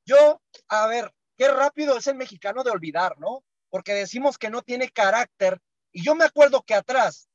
yo, 0.05 0.41
a 0.69 0.87
ver, 0.89 1.13
qué 1.37 1.49
rápido 1.49 1.97
es 1.97 2.07
el 2.09 2.17
mexicano 2.17 2.65
de 2.65 2.71
olvidar, 2.71 3.19
¿no? 3.19 3.45
Porque 3.71 3.95
decimos 3.95 4.37
que 4.39 4.51
no 4.51 4.63
tiene 4.63 4.91
carácter. 4.91 5.59
Y 5.93 6.05
yo 6.05 6.15
me 6.15 6.25
acuerdo 6.25 6.63
que 6.63 6.75
atrás 6.75 7.29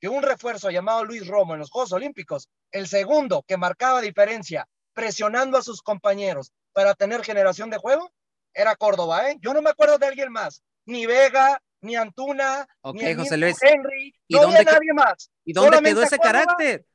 de 0.00 0.08
un 0.08 0.22
refuerzo 0.22 0.70
llamado 0.70 1.04
Luis 1.04 1.26
Romo 1.26 1.54
en 1.54 1.60
los 1.60 1.70
Juegos 1.70 1.92
Olímpicos, 1.92 2.48
el 2.70 2.86
segundo 2.88 3.42
que 3.46 3.56
marcaba 3.56 4.00
diferencia, 4.00 4.66
presionando 4.94 5.58
a 5.58 5.62
sus 5.62 5.82
compañeros 5.82 6.52
para 6.72 6.94
tener 6.94 7.24
generación 7.24 7.70
de 7.70 7.78
juego, 7.78 8.10
era 8.54 8.76
Córdoba, 8.76 9.30
¿eh? 9.30 9.38
Yo 9.40 9.52
no 9.54 9.62
me 9.62 9.70
acuerdo 9.70 9.98
de 9.98 10.06
alguien 10.06 10.30
más, 10.30 10.62
ni 10.86 11.06
Vega, 11.06 11.60
ni 11.82 11.96
Antuna, 11.96 12.66
ni 12.94 13.14
José 13.14 13.36
Luis. 13.36 13.62
Henry, 13.62 14.14
¿Y 14.26 14.34
no 14.34 14.42
dónde 14.42 14.58
había 14.58 14.72
nadie 14.72 14.92
más. 14.94 15.30
¿Y 15.44 15.52
dónde 15.52 15.66
Solamente 15.66 15.90
quedó 15.90 16.02
ese 16.04 16.18
carácter? 16.18 16.86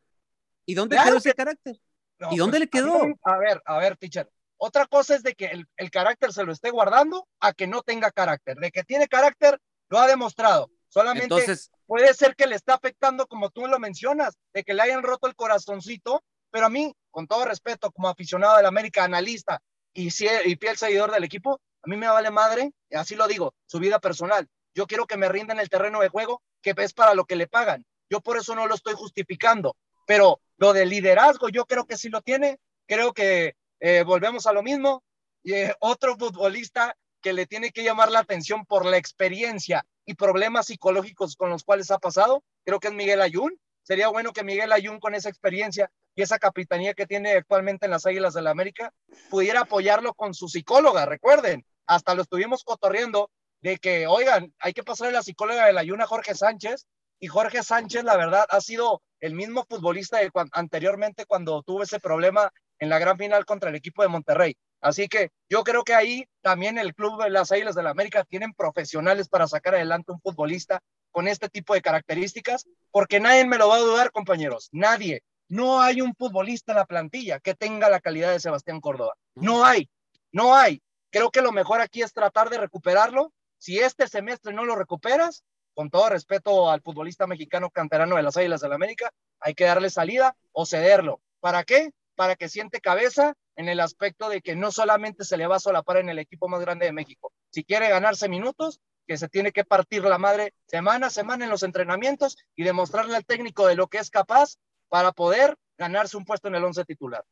¿Y 0.66 0.74
dónde 0.74 0.96
Claro 0.96 1.10
quedó 1.10 1.18
ese 1.18 1.34
carácter? 1.34 1.78
No, 2.20 2.30
¿Y 2.32 2.38
dónde 2.38 2.60
le 2.60 2.64
a 2.64 2.66
mí 2.66 2.70
quedó? 2.72 3.02
A 3.24 3.38
ver, 3.38 3.62
a 3.66 3.78
ver, 3.78 3.98
teacher. 3.98 4.30
Otra 4.58 4.88
cosa 4.88 5.16
es 5.16 5.24
de 5.24 5.36
que 5.36 5.46
el, 5.46 5.68
el 5.76 5.92
carácter 5.92 6.34
se 6.34 6.44
lo 6.44 6.52
esté 6.52 6.72
guardando 6.72 7.28
a 7.40 7.54
que 7.54 7.68
no 7.68 7.84
tenga 7.84 8.12
carácter. 8.12 8.58
De 8.58 8.72
que 8.72 8.84
tiene 8.84 9.08
carácter, 9.08 9.60
lo 9.90 10.00
ha 10.00 10.08
demostrado. 10.08 10.72
Solamente 10.88 11.26
Entonces, 11.26 11.70
puede 11.86 12.14
ser 12.14 12.36
que 12.36 12.48
le 12.48 12.56
está 12.56 12.74
afectando, 12.74 13.28
como 13.28 13.50
tú 13.50 13.68
lo 13.68 13.78
mencionas, 13.78 14.36
de 14.54 14.64
que 14.64 14.74
le 14.74 14.82
hayan 14.82 15.04
roto 15.04 15.28
el 15.28 15.36
corazoncito. 15.36 16.24
Pero 16.50 16.66
a 16.66 16.70
mí, 16.70 16.96
con 17.12 17.28
todo 17.28 17.46
respeto, 17.46 17.92
como 17.92 18.08
aficionado 18.08 18.58
del 18.58 18.66
América, 18.66 19.04
analista 19.04 19.62
y, 19.94 20.08
y 20.08 20.56
fiel 20.56 20.78
seguidor 20.78 21.12
del 21.12 21.26
equipo, 21.26 21.60
a 21.84 21.90
mí 21.90 21.98
me 21.98 22.08
vale 22.08 22.32
madre, 22.32 22.72
así 22.92 23.16
lo 23.16 23.28
digo, 23.28 23.54
su 23.66 23.80
vida 23.80 24.00
personal. 24.00 24.48
Yo 24.78 24.86
quiero 24.86 25.08
que 25.08 25.18
me 25.18 25.28
rinda 25.28 25.56
en 25.56 25.60
el 25.60 25.70
terreno 25.70 26.02
de 26.02 26.10
juego, 26.10 26.44
que 26.62 26.76
es 26.78 26.94
para 26.94 27.16
lo 27.16 27.26
que 27.26 27.36
le 27.36 27.48
pagan. 27.48 27.84
Yo 28.12 28.22
por 28.22 28.38
eso 28.38 28.54
no 28.54 28.68
lo 28.68 28.76
estoy 28.76 28.94
justificando. 28.94 29.76
Pero 30.06 30.40
lo 30.58 30.72
de 30.72 30.86
liderazgo, 30.86 31.50
yo 31.50 31.66
creo 31.66 31.88
que 31.88 31.98
sí 31.98 32.10
lo 32.10 32.22
tiene. 32.22 32.60
Creo 32.86 33.12
que 33.12 33.56
eh, 33.80 34.04
volvemos 34.04 34.46
a 34.46 34.54
lo 34.54 34.62
mismo. 34.62 35.04
Eh, 35.46 35.74
otro 35.80 36.16
futbolista 36.16 36.96
que 37.22 37.34
le 37.34 37.48
tiene 37.48 37.72
que 37.72 37.84
llamar 37.84 38.12
la 38.12 38.20
atención 38.20 38.68
por 38.68 38.86
la 38.86 38.98
experiencia 38.98 39.84
y 40.06 40.14
problemas 40.14 40.68
psicológicos 40.68 41.36
con 41.36 41.50
los 41.50 41.64
cuales 41.64 41.90
ha 41.90 41.98
pasado, 41.98 42.44
creo 42.64 42.80
que 42.80 42.90
es 42.90 42.94
Miguel 42.94 43.22
Ayun. 43.22 43.60
Sería 43.82 44.10
bueno 44.10 44.32
que 44.32 44.44
Miguel 44.44 44.72
Ayun, 44.72 45.00
con 45.00 45.16
esa 45.16 45.30
experiencia 45.30 45.90
y 46.14 46.22
esa 46.22 46.38
capitanía 46.38 46.94
que 46.94 47.08
tiene 47.08 47.32
actualmente 47.32 47.86
en 47.88 47.92
las 47.94 48.06
Águilas 48.06 48.36
del 48.36 48.44
la 48.44 48.52
América, 48.52 48.94
pudiera 49.32 49.62
apoyarlo 49.62 50.14
con 50.14 50.36
su 50.36 50.48
psicóloga. 50.48 51.08
Recuerden, 51.08 51.66
hasta 51.88 52.14
lo 52.14 52.22
estuvimos 52.22 52.64
cotorreando 52.64 53.32
de 53.62 53.78
que, 53.78 54.08
oigan, 54.08 54.54
hay 54.60 54.74
que 54.74 54.84
pasarle 54.84 55.14
la 55.14 55.24
psicóloga 55.24 55.66
del 55.66 55.78
Ayun 55.78 56.02
a 56.02 56.08
Jorge 56.08 56.36
Sánchez. 56.36 56.86
Y 57.20 57.28
Jorge 57.28 57.64
Sánchez, 57.64 58.04
la 58.04 58.16
verdad, 58.16 58.46
ha 58.50 58.62
sido 58.62 59.02
el 59.20 59.34
mismo 59.34 59.66
futbolista 59.68 60.20
de 60.20 60.30
cuan- 60.30 60.50
anteriormente 60.52 61.26
cuando 61.26 61.64
tuvo 61.64 61.82
ese 61.82 62.00
problema 62.00 62.52
en 62.78 62.90
la 62.90 63.00
gran 63.00 63.18
final 63.18 63.44
contra 63.46 63.70
el 63.70 63.76
equipo 63.76 64.04
de 64.04 64.08
Monterrey. 64.10 64.56
Así 64.82 65.08
que 65.08 65.32
yo 65.50 65.64
creo 65.64 65.84
que 65.84 65.96
ahí 65.96 66.26
también 66.42 66.78
el 66.78 66.94
club 66.94 67.24
de 67.24 67.32
las 67.32 67.52
Águilas 67.52 67.74
del 67.74 67.86
la 67.86 67.90
América 67.90 68.24
tienen 68.24 68.54
profesionales 68.54 69.28
para 69.30 69.48
sacar 69.48 69.74
adelante 69.74 70.12
un 70.12 70.22
futbolista 70.22 70.80
con 71.12 71.28
este 71.28 71.50
tipo 71.50 71.74
de 71.74 71.82
características, 71.82 72.68
porque 72.92 73.20
nadie 73.20 73.48
me 73.48 73.58
lo 73.58 73.70
va 73.70 73.78
a 73.78 73.80
dudar, 73.80 74.12
compañeros, 74.12 74.70
nadie. 74.72 75.24
No 75.50 75.82
hay 75.82 76.02
un 76.02 76.14
futbolista 76.14 76.74
en 76.74 76.78
la 76.78 76.86
plantilla 76.86 77.40
que 77.40 77.56
tenga 77.56 77.90
la 77.90 78.00
calidad 78.00 78.32
de 78.32 78.40
Sebastián 78.40 78.80
Córdoba. 78.80 79.16
No 79.34 79.66
hay, 79.66 79.90
no 80.32 80.56
hay. 80.56 80.84
Creo 81.10 81.32
que 81.32 81.42
lo 81.42 81.52
mejor 81.52 81.82
aquí 81.82 82.04
es 82.04 82.14
tratar 82.14 82.52
de 82.52 82.60
recuperarlo. 82.60 83.34
Si 83.58 83.80
este 83.80 84.08
semestre 84.08 84.54
no 84.54 84.66
lo 84.66 84.76
recuperas, 84.76 85.44
con 85.74 85.90
todo 85.90 86.10
respeto 86.10 86.70
al 86.72 86.82
futbolista 86.82 87.28
mexicano 87.28 87.70
canterano 87.70 88.16
de 88.16 88.24
las 88.24 88.36
Águilas 88.38 88.62
del 88.62 88.72
la 88.72 88.76
América, 88.76 89.12
hay 89.40 89.54
que 89.54 89.66
darle 89.66 89.90
salida 89.90 90.36
o 90.52 90.66
cederlo. 90.66 91.22
¿Para 91.40 91.64
qué? 91.64 91.92
Para 92.16 92.36
que 92.36 92.50
siente 92.50 92.82
cabeza 92.82 93.36
en 93.56 93.70
el 93.70 93.80
aspecto 93.80 94.30
de 94.30 94.42
que 94.42 94.56
no 94.56 94.72
solamente 94.72 95.24
se 95.24 95.38
le 95.38 95.48
va 95.48 95.58
a 95.58 95.60
solapar 95.60 95.98
en 95.98 96.10
el 96.10 96.20
equipo 96.20 96.48
más 96.48 96.62
grande 96.62 96.86
de 96.86 96.94
México. 96.94 97.32
Si 97.52 97.64
quiere 97.64 97.90
ganarse 97.90 98.30
minutos, 98.30 98.80
que 99.08 99.18
se 99.18 99.30
tiene 99.30 99.52
que 99.52 99.64
partir 99.64 100.04
la 100.04 100.18
madre 100.18 100.54
semana 100.66 101.08
a 101.08 101.12
semana 101.12 101.46
en 101.46 101.52
los 101.52 101.64
entrenamientos 101.64 102.38
y 102.56 102.64
demostrarle 102.64 103.16
al 103.16 103.26
técnico 103.26 103.66
de 103.66 103.76
lo 103.76 103.88
que 103.88 104.00
es 104.00 104.10
capaz 104.10 104.58
para 104.90 105.12
poder 105.12 105.56
ganarse 105.78 106.18
un 106.18 106.26
puesto 106.26 106.48
en 106.48 106.56
el 106.56 106.64
once 106.64 106.84
titular. 106.86 107.24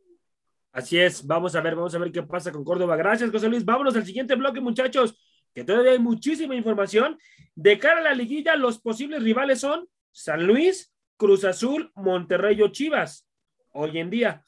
Así 0.71 0.99
es, 0.99 1.25
vamos 1.25 1.55
a 1.55 1.61
ver, 1.61 1.75
vamos 1.75 1.95
a 1.95 1.99
ver 1.99 2.11
qué 2.11 2.23
pasa 2.23 2.51
con 2.51 2.63
Córdoba. 2.63 2.95
Gracias, 2.95 3.31
José 3.31 3.47
Luis. 3.47 3.63
Vámonos 3.63 3.95
al 3.95 4.05
siguiente 4.05 4.35
bloque, 4.35 4.59
muchachos, 4.59 5.17
que 5.55 5.63
todavía 5.63 5.93
hay 5.93 5.99
muchísima 5.99 6.53
información. 6.53 7.17
De 7.55 7.79
cara 7.79 8.01
a 8.01 8.03
la 8.03 8.13
liguilla, 8.13 8.57
los 8.57 8.79
posibles 8.79 9.23
rivales 9.23 9.61
son 9.61 9.87
San 10.11 10.45
Luis, 10.45 10.93
Cruz 11.17 11.45
Azul, 11.45 11.91
Monterrey 11.95 12.61
o 12.61 12.67
Chivas. 12.67 13.25
Hoy 13.71 13.97
en 13.97 14.09
día, 14.09 14.43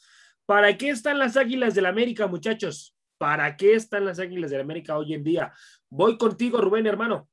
¿para 0.45 0.77
qué 0.77 0.89
están 0.89 1.17
las 1.17 1.37
Águilas 1.37 1.73
del 1.73 1.85
América, 1.85 2.27
muchachos? 2.27 2.93
¿Para 3.17 3.55
qué 3.55 3.73
están 3.73 4.03
las 4.05 4.19
Águilas 4.19 4.51
del 4.51 4.59
América 4.61 4.97
hoy 4.97 5.13
en 5.13 5.23
día? 5.23 5.53
Voy 5.89 6.17
contigo, 6.17 6.59
Rubén, 6.59 6.85
hermano. 6.85 7.29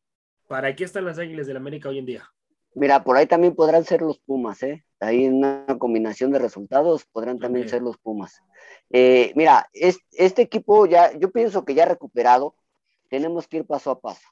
¿Para 0.47 0.75
qué 0.77 0.85
están 0.85 1.05
las 1.05 1.19
Águilas 1.19 1.49
del 1.49 1.57
América 1.57 1.89
hoy 1.89 1.99
en 1.99 2.07
día? 2.07 2.31
Mira, 2.77 3.03
por 3.03 3.17
ahí 3.17 3.27
también 3.27 3.55
podrán 3.57 3.85
ser 3.85 4.03
los 4.03 4.19
Pumas, 4.21 4.63
¿eh? 4.63 4.85
Ahí 5.01 5.25
en 5.25 5.35
una 5.35 5.67
combinación 5.79 6.31
de 6.31 6.39
resultados 6.39 7.05
podrán 7.07 7.39
también 7.41 7.69
ser 7.69 7.83
los 7.83 7.99
Pumas. 7.99 8.41
Eh, 8.91 9.33
mira, 9.35 9.69
es- 9.73 9.99
este 10.13 10.43
equipo 10.43 10.87
ya, 10.87 11.13
yo 11.19 11.31
pienso 11.33 11.65
que 11.65 11.75
ya 11.75 11.85
recuperado, 11.87 12.55
tenemos 13.15 13.47
que 13.47 13.59
ir 13.59 13.65
paso 13.65 13.93
a 13.93 14.01
paso. 14.01 14.27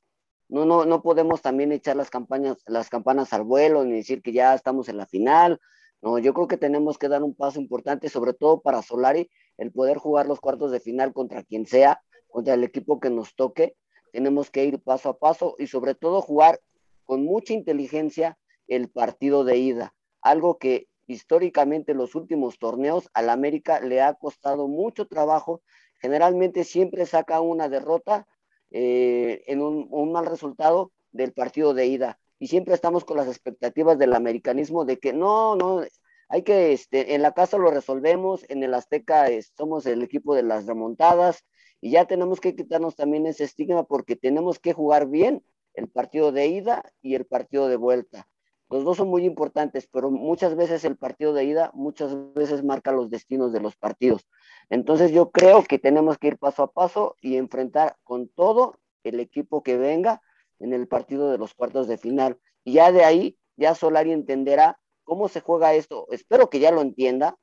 No, 0.48 0.64
no, 0.64 0.84
no 0.84 1.02
podemos 1.02 1.40
también 1.40 1.70
echar 1.70 1.94
las 1.94 2.10
campañas, 2.10 2.56
las 2.66 2.88
campanas 2.88 3.32
al 3.32 3.44
vuelo 3.44 3.84
ni 3.84 3.92
decir 3.92 4.22
que 4.22 4.32
ya 4.32 4.54
estamos 4.54 4.88
en 4.88 4.96
la 4.96 5.06
final. 5.06 5.60
No, 6.00 6.18
yo 6.18 6.34
creo 6.34 6.48
que 6.48 6.56
tenemos 6.56 6.98
que 6.98 7.08
dar 7.08 7.22
un 7.22 7.32
paso 7.32 7.60
importante, 7.60 8.08
sobre 8.08 8.32
todo 8.32 8.60
para 8.60 8.82
Solari, 8.82 9.30
el 9.56 9.70
poder 9.70 9.98
jugar 9.98 10.26
los 10.26 10.40
cuartos 10.40 10.72
de 10.72 10.80
final 10.80 11.12
contra 11.12 11.44
quien 11.44 11.64
sea, 11.64 12.02
contra 12.26 12.54
el 12.54 12.64
equipo 12.64 12.98
que 12.98 13.08
nos 13.08 13.36
toque. 13.36 13.76
Tenemos 14.10 14.50
que 14.50 14.64
ir 14.64 14.80
paso 14.80 15.10
a 15.10 15.18
paso 15.20 15.54
y 15.60 15.68
sobre 15.68 15.94
todo 15.94 16.20
jugar 16.20 16.60
con 17.04 17.24
mucha 17.24 17.52
inteligencia 17.52 18.36
el 18.66 18.90
partido 18.90 19.44
de 19.44 19.58
ida, 19.58 19.94
algo 20.22 20.58
que 20.58 20.88
históricamente 21.06 21.92
en 21.92 21.98
los 21.98 22.16
últimos 22.16 22.58
torneos 22.58 23.08
al 23.14 23.30
América 23.30 23.78
le 23.78 24.00
ha 24.02 24.14
costado 24.14 24.66
mucho 24.66 25.06
trabajo, 25.06 25.62
generalmente 26.00 26.64
siempre 26.64 27.06
saca 27.06 27.40
una 27.40 27.68
derrota 27.68 28.26
eh, 28.72 29.42
en 29.46 29.62
un, 29.62 30.12
mal 30.12 30.26
resultado 30.26 30.92
del 31.12 31.32
partido 31.32 31.74
de 31.74 31.86
ida. 31.86 32.18
Y 32.38 32.48
siempre 32.48 32.74
estamos 32.74 33.04
con 33.04 33.16
las 33.16 33.28
expectativas 33.28 33.98
del 33.98 34.14
americanismo 34.14 34.84
de 34.84 34.98
que 34.98 35.12
no, 35.12 35.54
no, 35.56 35.82
hay 36.28 36.42
que, 36.42 36.72
este, 36.72 37.14
en 37.14 37.22
la 37.22 37.32
casa 37.32 37.58
lo 37.58 37.70
resolvemos, 37.70 38.44
en 38.48 38.62
el 38.62 38.74
Azteca 38.74 39.28
eh, 39.30 39.42
somos 39.56 39.86
el 39.86 40.02
equipo 40.02 40.34
de 40.34 40.42
las 40.42 40.66
remontadas 40.66 41.44
y 41.80 41.90
ya 41.90 42.06
tenemos 42.06 42.40
que 42.40 42.56
quitarnos 42.56 42.96
también 42.96 43.26
ese 43.26 43.44
estigma 43.44 43.84
porque 43.84 44.16
tenemos 44.16 44.58
que 44.58 44.72
jugar 44.72 45.08
bien 45.08 45.44
el 45.74 45.88
partido 45.88 46.32
de 46.32 46.46
ida 46.46 46.92
y 47.02 47.14
el 47.14 47.26
partido 47.26 47.68
de 47.68 47.76
vuelta. 47.76 48.28
Los 48.72 48.84
dos 48.84 48.96
son 48.96 49.08
muy 49.08 49.26
importantes, 49.26 49.86
pero 49.86 50.10
muchas 50.10 50.56
veces 50.56 50.82
el 50.86 50.96
partido 50.96 51.34
de 51.34 51.44
ida, 51.44 51.70
muchas 51.74 52.32
veces 52.32 52.64
marca 52.64 52.90
los 52.90 53.10
destinos 53.10 53.52
de 53.52 53.60
los 53.60 53.76
partidos. 53.76 54.26
Entonces 54.70 55.12
yo 55.12 55.30
creo 55.30 55.62
que 55.62 55.78
tenemos 55.78 56.16
que 56.16 56.28
ir 56.28 56.38
paso 56.38 56.62
a 56.62 56.72
paso 56.72 57.14
y 57.20 57.36
enfrentar 57.36 57.98
con 58.02 58.28
todo 58.28 58.78
el 59.04 59.20
equipo 59.20 59.62
que 59.62 59.76
venga 59.76 60.22
en 60.58 60.72
el 60.72 60.88
partido 60.88 61.30
de 61.30 61.36
los 61.36 61.52
cuartos 61.52 61.86
de 61.86 61.98
final. 61.98 62.38
Y 62.64 62.72
ya 62.72 62.92
de 62.92 63.04
ahí, 63.04 63.38
ya 63.56 63.74
Solari 63.74 64.10
entenderá 64.10 64.80
cómo 65.04 65.28
se 65.28 65.42
juega 65.42 65.74
esto. 65.74 66.06
Espero 66.10 66.48
que 66.48 66.58
ya 66.58 66.70
lo 66.70 66.80
entienda, 66.80 67.36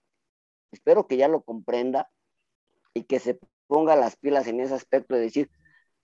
espero 0.72 1.06
que 1.06 1.18
ya 1.18 1.28
lo 1.28 1.44
comprenda 1.44 2.10
y 2.96 3.04
que 3.04 3.20
se 3.20 3.40
ponga 3.68 3.96
las 3.96 4.16
pilas 4.16 4.48
en 4.48 4.62
ese 4.62 4.74
aspecto 4.74 5.14
de 5.14 5.22
decir, 5.22 5.52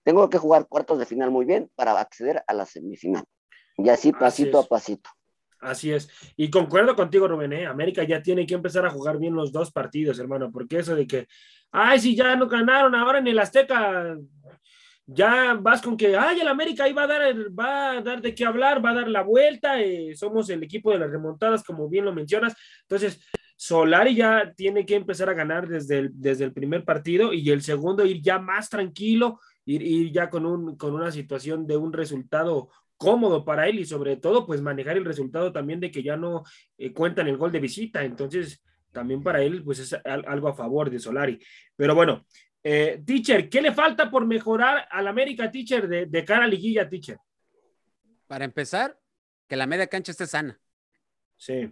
tengo 0.04 0.30
que 0.30 0.38
jugar 0.38 0.68
cuartos 0.68 1.00
de 1.00 1.06
final 1.06 1.32
muy 1.32 1.46
bien 1.46 1.68
para 1.74 1.98
acceder 1.98 2.44
a 2.46 2.54
la 2.54 2.64
semifinal. 2.64 3.24
Y 3.76 3.88
así 3.90 4.12
pasito 4.12 4.58
a 4.58 4.62
pasito. 4.66 5.10
Así 5.66 5.92
es. 5.92 6.08
Y 6.36 6.48
concuerdo 6.48 6.94
contigo, 6.94 7.26
Rubén, 7.26 7.52
¿eh? 7.52 7.66
América 7.66 8.04
ya 8.04 8.22
tiene 8.22 8.46
que 8.46 8.54
empezar 8.54 8.86
a 8.86 8.90
jugar 8.90 9.18
bien 9.18 9.34
los 9.34 9.50
dos 9.50 9.72
partidos, 9.72 10.18
hermano, 10.18 10.50
porque 10.52 10.78
eso 10.78 10.94
de 10.94 11.06
que, 11.06 11.26
ay, 11.72 11.98
si 11.98 12.14
ya 12.14 12.36
no 12.36 12.46
ganaron 12.46 12.94
ahora 12.94 13.18
en 13.18 13.26
el 13.26 13.38
Azteca, 13.38 14.16
ya 15.06 15.54
vas 15.54 15.82
con 15.82 15.96
que, 15.96 16.16
ay, 16.16 16.40
el 16.40 16.46
América 16.46 16.84
ahí 16.84 16.92
va 16.92 17.02
a 17.02 17.06
dar, 17.08 17.34
va 17.58 17.90
a 17.92 18.00
dar 18.00 18.22
de 18.22 18.32
qué 18.32 18.44
hablar, 18.44 18.84
va 18.84 18.90
a 18.90 18.94
dar 18.94 19.08
la 19.08 19.22
vuelta, 19.22 19.80
eh, 19.80 20.14
somos 20.14 20.48
el 20.50 20.62
equipo 20.62 20.92
de 20.92 21.00
las 21.00 21.10
remontadas, 21.10 21.64
como 21.64 21.88
bien 21.88 22.04
lo 22.04 22.12
mencionas. 22.12 22.54
Entonces, 22.82 23.20
Solari 23.56 24.14
ya 24.14 24.52
tiene 24.56 24.86
que 24.86 24.94
empezar 24.94 25.28
a 25.30 25.34
ganar 25.34 25.66
desde 25.66 25.98
el, 25.98 26.10
desde 26.12 26.44
el 26.44 26.52
primer 26.52 26.84
partido 26.84 27.32
y 27.32 27.50
el 27.50 27.62
segundo 27.62 28.04
ir 28.06 28.22
ya 28.22 28.38
más 28.38 28.70
tranquilo, 28.70 29.40
ir, 29.64 29.82
ir 29.82 30.12
ya 30.12 30.30
con, 30.30 30.46
un, 30.46 30.76
con 30.76 30.94
una 30.94 31.10
situación 31.10 31.66
de 31.66 31.76
un 31.76 31.92
resultado 31.92 32.68
cómodo 32.96 33.44
para 33.44 33.68
él 33.68 33.78
y 33.78 33.84
sobre 33.84 34.16
todo 34.16 34.46
pues 34.46 34.60
manejar 34.60 34.96
el 34.96 35.04
resultado 35.04 35.52
también 35.52 35.80
de 35.80 35.90
que 35.90 36.02
ya 36.02 36.16
no 36.16 36.44
eh, 36.78 36.92
cuentan 36.92 37.28
el 37.28 37.36
gol 37.36 37.52
de 37.52 37.60
visita, 37.60 38.04
entonces 38.04 38.64
también 38.92 39.22
para 39.22 39.42
él 39.42 39.62
pues 39.62 39.78
es 39.78 39.92
algo 40.04 40.48
a 40.48 40.54
favor 40.54 40.88
de 40.90 40.98
Solari. 40.98 41.38
Pero 41.76 41.94
bueno, 41.94 42.26
eh, 42.62 43.02
teacher, 43.04 43.48
¿qué 43.48 43.60
le 43.60 43.72
falta 43.72 44.10
por 44.10 44.26
mejorar 44.26 44.88
al 44.90 45.06
América, 45.06 45.50
teacher, 45.50 45.86
de, 45.86 46.06
de 46.06 46.24
cara 46.24 46.44
a 46.44 46.48
liguilla, 46.48 46.88
teacher? 46.88 47.18
Para 48.26 48.44
empezar, 48.44 48.98
que 49.46 49.56
la 49.56 49.66
media 49.66 49.86
cancha 49.86 50.12
esté 50.12 50.26
sana. 50.26 50.58
Sí. 51.36 51.70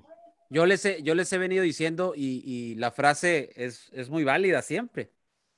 Yo 0.51 0.67
les 0.67 0.85
he, 0.85 1.03
yo 1.03 1.15
les 1.15 1.33
he 1.33 1.39
venido 1.39 1.65
diciendo 1.65 2.13
y, 2.15 2.43
y 2.45 2.75
la 2.77 2.93
frase 2.93 3.51
es, 3.57 3.91
es 3.93 4.11
muy 4.11 4.23
válida 4.23 4.63
siempre. 4.63 5.11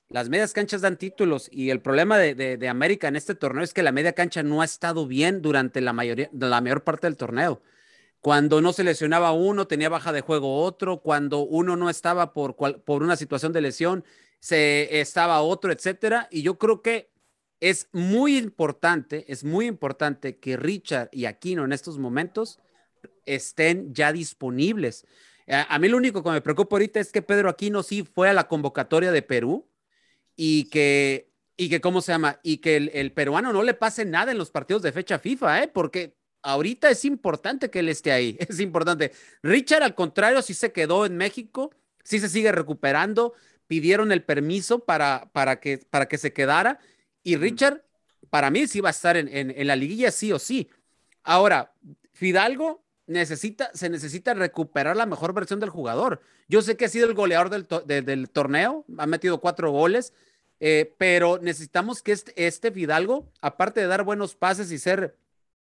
Las 0.08 0.28
medias 0.28 0.52
canchas 0.52 0.82
dan 0.82 0.98
títulos 0.98 1.48
y 1.50 1.70
el 1.70 1.80
problema 1.80 2.16
de, 2.16 2.34
de, 2.34 2.68
América 2.68 3.08
en 3.08 3.16
este 3.16 3.34
torneo 3.34 3.64
es 3.64 3.74
que 3.74 3.82
la 3.82 3.90
media 3.90 4.12
cancha 4.12 4.44
no 4.44 4.62
ha 4.62 4.64
estado 4.64 5.06
bien 5.06 5.42
durante 5.42 5.80
la, 5.80 5.92
mayoría, 5.92 6.30
la 6.32 6.60
mayor 6.60 6.84
parte 6.84 7.08
del 7.08 7.16
torneo. 7.16 7.60
Cuando 8.20 8.60
no 8.60 8.72
se 8.72 8.84
lesionaba 8.84 9.32
uno, 9.32 9.66
tenía 9.66 9.88
baja 9.88 10.12
de 10.12 10.20
juego 10.20 10.62
otro. 10.62 10.98
Cuando 11.00 11.40
uno 11.40 11.76
no 11.76 11.90
estaba 11.90 12.32
por, 12.32 12.54
por 12.54 13.02
una 13.02 13.16
situación 13.16 13.52
de 13.52 13.60
lesión, 13.60 14.04
se 14.38 15.00
estaba 15.00 15.40
otro, 15.42 15.72
etcétera. 15.72 16.28
Y 16.30 16.42
yo 16.42 16.56
creo 16.56 16.82
que 16.82 17.10
es 17.58 17.88
muy 17.92 18.36
importante, 18.36 19.24
es 19.28 19.42
muy 19.42 19.66
importante 19.66 20.38
que 20.38 20.56
Richard 20.56 21.08
y 21.10 21.24
Aquino 21.24 21.64
en 21.64 21.72
estos 21.72 21.98
momentos 21.98 22.60
estén 23.24 23.92
ya 23.92 24.12
disponibles. 24.12 25.04
A, 25.48 25.74
a 25.74 25.78
mí 25.80 25.88
lo 25.88 25.96
único 25.96 26.22
que 26.22 26.30
me 26.30 26.40
preocupa 26.40 26.76
ahorita 26.76 27.00
es 27.00 27.10
que 27.10 27.22
Pedro 27.22 27.48
Aquino 27.48 27.82
sí 27.82 28.04
fue 28.04 28.28
a 28.28 28.34
la 28.34 28.46
convocatoria 28.46 29.10
de 29.10 29.22
Perú 29.22 29.66
y 30.36 30.64
que, 30.64 31.32
y 31.56 31.68
que, 31.68 31.80
¿cómo 31.80 32.00
se 32.00 32.12
llama? 32.12 32.38
Y 32.42 32.58
que 32.58 32.76
el, 32.76 32.90
el, 32.94 33.12
peruano 33.12 33.52
no 33.52 33.62
le 33.62 33.74
pase 33.74 34.04
nada 34.04 34.32
en 34.32 34.38
los 34.38 34.50
partidos 34.50 34.82
de 34.82 34.92
fecha 34.92 35.18
FIFA, 35.18 35.62
¿eh? 35.64 35.68
Porque 35.68 36.14
ahorita 36.42 36.90
es 36.90 37.04
importante 37.04 37.70
que 37.70 37.80
él 37.80 37.88
esté 37.88 38.12
ahí, 38.12 38.36
es 38.48 38.60
importante. 38.60 39.12
Richard, 39.42 39.82
al 39.82 39.94
contrario, 39.94 40.42
sí 40.42 40.54
se 40.54 40.72
quedó 40.72 41.06
en 41.06 41.16
México, 41.16 41.70
sí 42.04 42.20
se 42.20 42.28
sigue 42.28 42.52
recuperando, 42.52 43.32
pidieron 43.66 44.12
el 44.12 44.22
permiso 44.22 44.84
para, 44.84 45.30
para, 45.32 45.58
que, 45.58 45.78
para 45.78 46.06
que 46.06 46.18
se 46.18 46.32
quedara 46.32 46.78
y 47.26 47.34
Richard, 47.34 47.82
para 48.30 48.50
mí, 48.50 48.68
sí 48.68 48.80
va 48.80 48.90
a 48.90 48.92
estar 48.92 49.16
en, 49.16 49.26
en, 49.26 49.50
en 49.50 49.66
la 49.66 49.74
liguilla, 49.74 50.12
sí 50.12 50.30
o 50.30 50.38
sí. 50.38 50.68
Ahora, 51.24 51.74
Fidalgo 52.12 52.85
necesita, 53.06 53.70
se 53.74 53.88
necesita 53.88 54.34
recuperar 54.34 54.96
la 54.96 55.06
mejor 55.06 55.32
versión 55.32 55.60
del 55.60 55.70
jugador. 55.70 56.20
Yo 56.48 56.62
sé 56.62 56.76
que 56.76 56.86
ha 56.86 56.88
sido 56.88 57.06
el 57.06 57.14
goleador 57.14 57.50
del, 57.50 58.04
del 58.04 58.30
torneo, 58.30 58.84
ha 58.98 59.06
metido 59.06 59.40
cuatro 59.40 59.70
goles, 59.70 60.12
eh, 60.58 60.94
pero 60.98 61.38
necesitamos 61.38 62.02
que 62.02 62.12
este, 62.12 62.46
este, 62.46 62.72
Fidalgo, 62.72 63.30
aparte 63.40 63.80
de 63.80 63.86
dar 63.86 64.04
buenos 64.04 64.34
pases 64.34 64.70
y 64.72 64.78
ser 64.78 65.16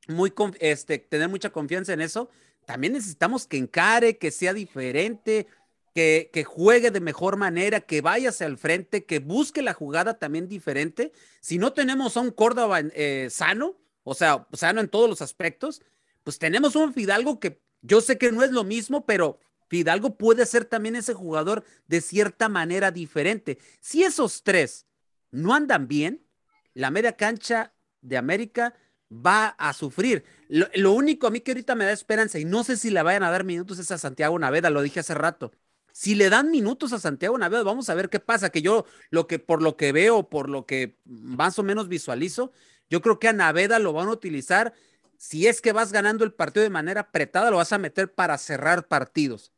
muy, 0.08 0.34
este, 0.60 1.00
tener 1.00 1.30
mucha 1.30 1.52
confianza 1.52 1.94
en 1.94 2.02
eso, 2.02 2.30
también 2.66 2.94
necesitamos 2.94 3.48
que 3.48 3.58
encare, 3.58 4.18
que 4.18 4.32
sea 4.32 4.54
diferente, 4.54 5.48
que, 5.94 6.30
que, 6.34 6.44
juegue 6.44 6.92
de 6.92 7.00
mejor 7.00 7.38
manera, 7.38 7.82
que 7.82 8.02
vaya 8.02 8.30
hacia 8.30 8.48
el 8.48 8.58
frente, 8.58 9.06
que 9.06 9.20
busque 9.20 9.62
la 9.62 9.74
jugada 9.74 10.18
también 10.18 10.48
diferente. 10.48 11.12
Si 11.40 11.58
no 11.58 11.74
tenemos 11.74 12.18
a 12.18 12.22
un 12.22 12.32
Córdoba 12.32 12.80
eh, 12.82 13.28
sano, 13.30 13.76
o 14.04 14.16
sea, 14.16 14.48
sano 14.54 14.82
en 14.82 14.90
todos 14.90 15.10
los 15.10 15.22
aspectos, 15.22 15.82
pues 16.24 16.40
tenemos 16.40 16.76
un 16.76 16.94
Fidalgo 16.94 17.40
que 17.40 17.62
yo 17.82 18.02
sé 18.02 18.18
que 18.18 18.32
no 18.32 18.44
es 18.44 18.52
lo 18.52 18.64
mismo, 18.64 19.06
pero 19.06 19.40
Fidalgo 19.68 20.18
puede 20.18 20.46
ser 20.46 20.66
también 20.66 20.96
ese 20.96 21.14
jugador 21.14 21.64
de 21.88 22.02
cierta 22.02 22.50
manera 22.50 22.92
diferente. 22.92 23.58
Si 23.82 24.04
esos 24.04 24.44
tres 24.44 24.88
no 25.32 25.54
andan 25.54 25.88
bien, 25.88 26.26
la 26.74 26.92
media 26.92 27.16
cancha 27.18 27.74
de 28.02 28.18
América 28.18 28.76
va 29.14 29.48
a 29.48 29.74
sufrir. 29.74 30.24
Lo, 30.48 30.94
único 30.94 31.28
a 31.28 31.32
mí 31.32 31.42
que 31.42 31.52
ahorita 31.52 31.76
me 31.76 31.86
da 31.86 31.92
esperanza, 31.92 32.40
y 32.40 32.46
no 32.46 32.64
sé 32.64 32.78
si 32.78 32.90
le 32.90 33.02
vayan 33.02 33.24
a 33.24 33.32
dar 33.32 33.44
minutos, 33.44 33.80
es 33.80 33.92
a 33.92 33.98
Santiago 33.98 34.38
Naveda, 34.40 34.70
lo 34.70 34.82
dije 34.82 35.00
hace 35.00 35.14
rato. 35.14 35.52
Si 35.92 36.16
le 36.16 36.30
dan 36.30 36.50
minutos 36.50 36.94
a 36.94 37.00
Santiago 37.00 37.38
Naveda, 37.38 37.64
vamos 37.64 37.90
a 37.90 37.96
ver 37.96 38.10
qué 38.10 38.20
pasa, 38.20 38.50
que 38.50 38.62
yo 38.62 38.86
lo 39.12 39.28
que 39.28 39.38
por 39.38 39.62
lo 39.62 39.78
que 39.78 39.92
veo, 39.92 40.30
por 40.30 40.50
lo 40.50 40.66
que 40.66 40.98
más 41.06 41.60
o 41.60 41.64
menos 41.64 41.88
visualizo, 41.88 42.52
yo 42.90 43.02
creo 43.02 43.20
que 43.20 43.28
a 43.28 43.34
Naveda 43.34 43.78
lo 43.80 43.94
van 43.94 44.08
a 44.08 44.12
utilizar 44.12 44.74
si 45.18 45.48
es 45.48 45.62
que 45.62 45.72
vas 45.72 45.92
ganando 45.92 46.24
el 46.24 46.34
partido 46.34 46.64
de 46.64 46.70
manera 46.70 47.02
apretada, 47.02 47.52
lo 47.52 47.58
vas 47.58 47.74
a 47.74 47.78
meter 47.78 48.14
para 48.14 48.38
cerrar 48.38 48.88
partidos. 48.88 49.52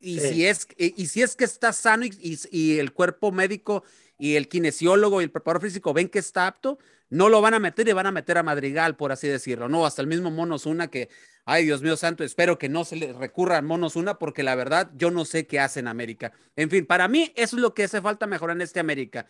Y, 0.00 0.18
sí. 0.18 0.28
si, 0.28 0.46
es, 0.46 0.66
y, 0.76 1.00
y, 1.00 1.06
si 1.06 1.22
es 1.22 1.36
que 1.36 1.44
está 1.44 1.72
sano 1.72 2.04
y, 2.04 2.10
y, 2.20 2.38
y, 2.50 2.78
el 2.78 2.92
cuerpo 2.92 3.30
médico 3.30 3.84
y 4.18 4.34
el 4.34 4.48
kinesiólogo 4.48 5.20
y 5.20 5.24
el 5.24 5.30
preparador 5.30 5.62
físico 5.62 5.92
ven 5.92 6.08
que 6.08 6.18
está 6.18 6.48
apto, 6.48 6.78
no 7.12 7.28
lo 7.28 7.40
van 7.42 7.52
a 7.52 7.58
meter 7.58 7.86
y 7.86 7.92
van 7.92 8.06
a 8.06 8.10
meter 8.10 8.38
a 8.38 8.42
Madrigal, 8.42 8.96
por 8.96 9.12
así 9.12 9.28
decirlo. 9.28 9.68
No, 9.68 9.84
hasta 9.84 10.00
el 10.00 10.08
mismo 10.08 10.30
Monos 10.30 10.64
Una 10.64 10.88
que, 10.88 11.10
ay 11.44 11.66
Dios 11.66 11.82
mío 11.82 11.96
santo, 11.96 12.24
espero 12.24 12.58
que 12.58 12.70
no 12.70 12.84
se 12.84 12.96
le 12.96 13.12
recurra 13.12 13.58
a 13.58 13.62
Monos 13.62 13.96
Una 13.96 14.18
porque 14.18 14.42
la 14.42 14.54
verdad 14.54 14.90
yo 14.94 15.10
no 15.10 15.26
sé 15.26 15.46
qué 15.46 15.60
hace 15.60 15.80
en 15.80 15.88
América. 15.88 16.32
En 16.56 16.70
fin, 16.70 16.86
para 16.86 17.08
mí 17.08 17.30
eso 17.36 17.56
es 17.56 17.62
lo 17.62 17.74
que 17.74 17.84
hace 17.84 18.00
falta 18.00 18.26
mejorar 18.26 18.56
en 18.56 18.62
este 18.62 18.80
América. 18.80 19.26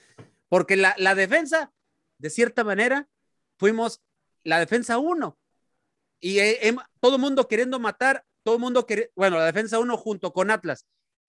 Porque 0.48 0.76
la, 0.76 0.94
la 0.96 1.14
defensa, 1.14 1.72
de 2.18 2.30
cierta 2.30 2.62
manera, 2.62 3.08
fuimos 3.58 4.00
la 4.44 4.58
defensa 4.58 4.98
uno 4.98 5.38
y 6.22 6.38
eh, 6.38 6.68
eh, 6.68 6.76
todo 7.00 7.18
mundo 7.18 7.48
queriendo 7.48 7.80
matar, 7.80 8.24
todo 8.44 8.58
mundo 8.58 8.86
bueno, 9.16 9.38
la 9.38 9.46
defensa 9.46 9.80
uno 9.80 9.96
junto 9.96 10.32
con 10.32 10.50
Atlas, 10.50 10.86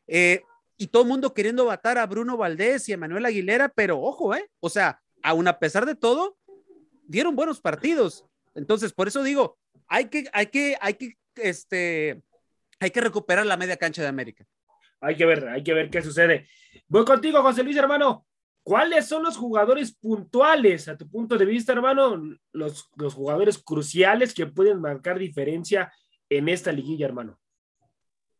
eh, 0.07 0.43
y 0.77 0.87
todo 0.87 1.03
mundo 1.03 1.33
queriendo 1.33 1.65
matar 1.65 1.97
a 1.97 2.05
Bruno 2.05 2.37
Valdés 2.37 2.87
y 2.87 2.93
a 2.93 2.97
Manuel 2.97 3.25
Aguilera, 3.25 3.69
pero 3.69 3.99
ojo, 3.99 4.35
¿eh? 4.35 4.49
O 4.59 4.69
sea, 4.69 5.01
aún 5.23 5.47
a 5.47 5.57
pesar 5.57 5.85
de 5.85 5.95
todo, 5.95 6.37
dieron 7.07 7.35
buenos 7.35 7.59
partidos. 7.59 8.25
Entonces, 8.53 8.93
por 8.93 9.07
eso 9.07 9.23
digo, 9.23 9.57
hay 9.87 10.05
que, 10.05 10.29
hay 10.31 10.47
que, 10.47 10.77
hay 10.79 10.93
que, 10.95 11.17
este, 11.35 12.21
hay 12.79 12.91
que 12.91 13.01
recuperar 13.01 13.45
la 13.45 13.57
media 13.57 13.77
cancha 13.77 14.01
de 14.01 14.07
América. 14.07 14.45
Hay 14.99 15.15
que 15.15 15.25
ver, 15.25 15.47
hay 15.47 15.63
que 15.63 15.73
ver 15.73 15.89
qué 15.89 16.01
sucede. 16.01 16.47
Voy 16.87 17.05
contigo, 17.05 17.41
José 17.41 17.63
Luis, 17.63 17.77
hermano. 17.77 18.25
¿Cuáles 18.63 19.09
son 19.09 19.23
los 19.23 19.35
jugadores 19.35 19.93
puntuales, 19.93 20.87
a 20.87 20.97
tu 20.97 21.09
punto 21.09 21.37
de 21.37 21.45
vista, 21.45 21.73
hermano? 21.73 22.15
Los, 22.53 22.89
los, 22.95 23.13
jugadores 23.13 23.57
cruciales 23.57 24.33
que 24.33 24.45
pueden 24.45 24.79
marcar 24.79 25.19
diferencia 25.19 25.91
en 26.29 26.47
esta 26.47 26.71
liguilla, 26.71 27.05
hermano. 27.05 27.37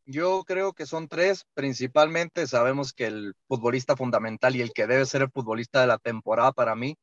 Yo 0.05 0.43
creo 0.45 0.71
que 0.71 0.85
son 0.85 1.09
tres. 1.09 1.45
Principalmente 1.53 2.47
sabemos 2.47 2.93
que 2.93 3.07
el 3.07 3.33
futbolista 3.49 3.97
fundamental 3.97 4.55
y 4.55 4.61
el 4.61 4.71
que 4.71 4.87
debe 4.87 5.05
ser 5.05 5.23
el 5.23 5.31
futbolista 5.31 5.81
de 5.81 5.87
la 5.87 5.97
temporada 5.97 6.53
para 6.53 6.73
mí, 6.73 6.95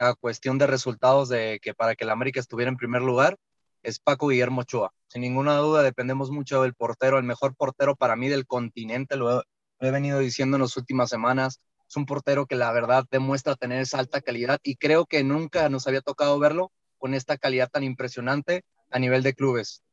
a 0.00 0.14
cuestión 0.14 0.58
de 0.58 0.66
resultados 0.66 1.28
de 1.28 1.60
que 1.62 1.74
para 1.74 1.94
que 1.94 2.02
el 2.02 2.10
América 2.10 2.40
estuviera 2.40 2.70
en 2.70 2.76
primer 2.76 3.02
lugar, 3.02 3.36
es 3.84 4.00
Paco 4.00 4.28
Guillermo 4.28 4.62
Ochoa. 4.62 4.92
Sin 5.06 5.22
ninguna 5.22 5.56
duda 5.58 5.84
dependemos 5.84 6.32
mucho 6.32 6.62
del 6.62 6.74
portero, 6.74 7.18
el 7.18 7.24
mejor 7.24 7.54
portero 7.54 7.94
para 7.94 8.16
mí 8.16 8.28
del 8.28 8.46
continente, 8.46 9.16
lo 9.16 9.30
he, 9.30 9.42
lo 9.78 9.88
he 9.88 9.90
venido 9.92 10.18
diciendo 10.18 10.56
en 10.56 10.62
las 10.62 10.76
últimas 10.76 11.08
semanas 11.08 11.60
es 11.94 11.96
un 11.96 12.06
portero 12.06 12.46
que 12.46 12.56
la 12.56 12.72
verdad 12.72 13.06
demuestra 13.08 13.54
tener 13.54 13.80
esa 13.80 14.00
alta 14.00 14.20
calidad 14.20 14.58
y 14.64 14.74
creo 14.74 15.06
que 15.06 15.22
nunca 15.22 15.68
nos 15.68 15.86
había 15.86 16.00
tocado 16.00 16.40
verlo 16.40 16.72
con 16.98 17.14
esta 17.14 17.38
calidad 17.38 17.70
tan 17.70 17.84
impresionante 17.84 18.64
a 18.90 18.98
nivel 18.98 19.22
de 19.22 19.32
clubes. 19.32 19.84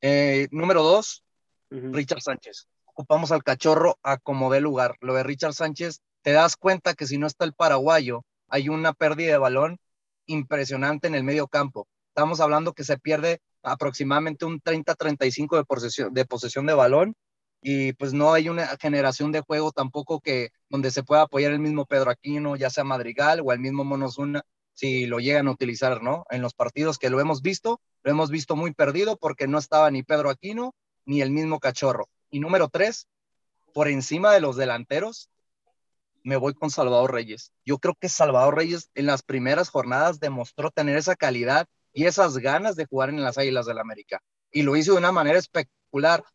Eh, 0.00 0.48
número 0.52 0.82
dos. 0.82 1.22
Richard 1.68 2.22
Sánchez. 2.22 2.66
Ocupamos 2.86 3.30
al 3.30 3.44
cachorro 3.44 3.98
a 4.02 4.16
como 4.16 4.50
dé 4.50 4.62
lugar. 4.62 4.96
Lo 5.00 5.12
de 5.12 5.22
Richard 5.22 5.52
Sánchez, 5.52 6.00
te 6.22 6.32
das 6.32 6.56
cuenta 6.56 6.94
que 6.94 7.06
si 7.06 7.18
no 7.18 7.26
está 7.26 7.44
el 7.44 7.52
paraguayo, 7.52 8.24
hay 8.48 8.70
una 8.70 8.94
pérdida 8.94 9.32
de 9.32 9.38
balón 9.38 9.78
impresionante 10.24 11.08
en 11.08 11.14
el 11.14 11.24
medio 11.24 11.46
campo. 11.46 11.86
Estamos 12.08 12.40
hablando 12.40 12.72
que 12.72 12.84
se 12.84 12.98
pierde 12.98 13.40
aproximadamente 13.62 14.46
un 14.46 14.62
30-35 14.62 15.58
de 15.58 15.64
posesión, 15.64 16.14
de 16.14 16.24
posesión 16.24 16.64
de 16.64 16.72
balón 16.72 17.14
y 17.62 17.92
pues 17.92 18.12
no 18.12 18.32
hay 18.32 18.48
una 18.48 18.66
generación 18.78 19.32
de 19.32 19.40
juego 19.40 19.72
tampoco 19.72 20.20
que 20.20 20.50
donde 20.68 20.90
se 20.90 21.02
pueda 21.02 21.22
apoyar 21.22 21.52
el 21.52 21.58
mismo 21.58 21.86
Pedro 21.86 22.10
Aquino, 22.10 22.56
ya 22.56 22.70
sea 22.70 22.84
Madrigal 22.84 23.40
o 23.44 23.52
el 23.52 23.60
mismo 23.60 23.84
Monozuna, 23.84 24.44
si 24.72 25.06
lo 25.06 25.18
llegan 25.18 25.48
a 25.48 25.52
utilizar, 25.52 26.02
¿no? 26.02 26.24
En 26.30 26.40
los 26.40 26.54
partidos 26.54 26.98
que 26.98 27.10
lo 27.10 27.20
hemos 27.20 27.42
visto, 27.42 27.80
lo 28.02 28.10
hemos 28.10 28.30
visto 28.30 28.56
muy 28.56 28.72
perdido 28.72 29.16
porque 29.18 29.46
no 29.46 29.58
estaba 29.58 29.90
ni 29.90 30.02
Pedro 30.02 30.30
Aquino 30.30 30.74
ni 31.04 31.20
el 31.20 31.30
mismo 31.30 31.60
Cachorro. 31.60 32.08
Y 32.30 32.40
número 32.40 32.68
tres, 32.68 33.06
por 33.74 33.88
encima 33.88 34.32
de 34.32 34.40
los 34.40 34.56
delanteros, 34.56 35.28
me 36.22 36.36
voy 36.36 36.54
con 36.54 36.70
Salvador 36.70 37.12
Reyes. 37.12 37.52
Yo 37.64 37.78
creo 37.78 37.94
que 37.94 38.08
Salvador 38.08 38.56
Reyes 38.56 38.90
en 38.94 39.06
las 39.06 39.22
primeras 39.22 39.68
jornadas 39.70 40.20
demostró 40.20 40.70
tener 40.70 40.96
esa 40.96 41.16
calidad 41.16 41.66
y 41.92 42.06
esas 42.06 42.38
ganas 42.38 42.76
de 42.76 42.86
jugar 42.86 43.10
en 43.10 43.22
las 43.22 43.38
Águilas 43.38 43.66
del 43.66 43.78
América. 43.78 44.22
Y 44.52 44.62
lo 44.62 44.76
hizo 44.76 44.92
de 44.92 44.98
una 44.98 45.12
manera 45.12 45.38
espectacular, 45.38 45.79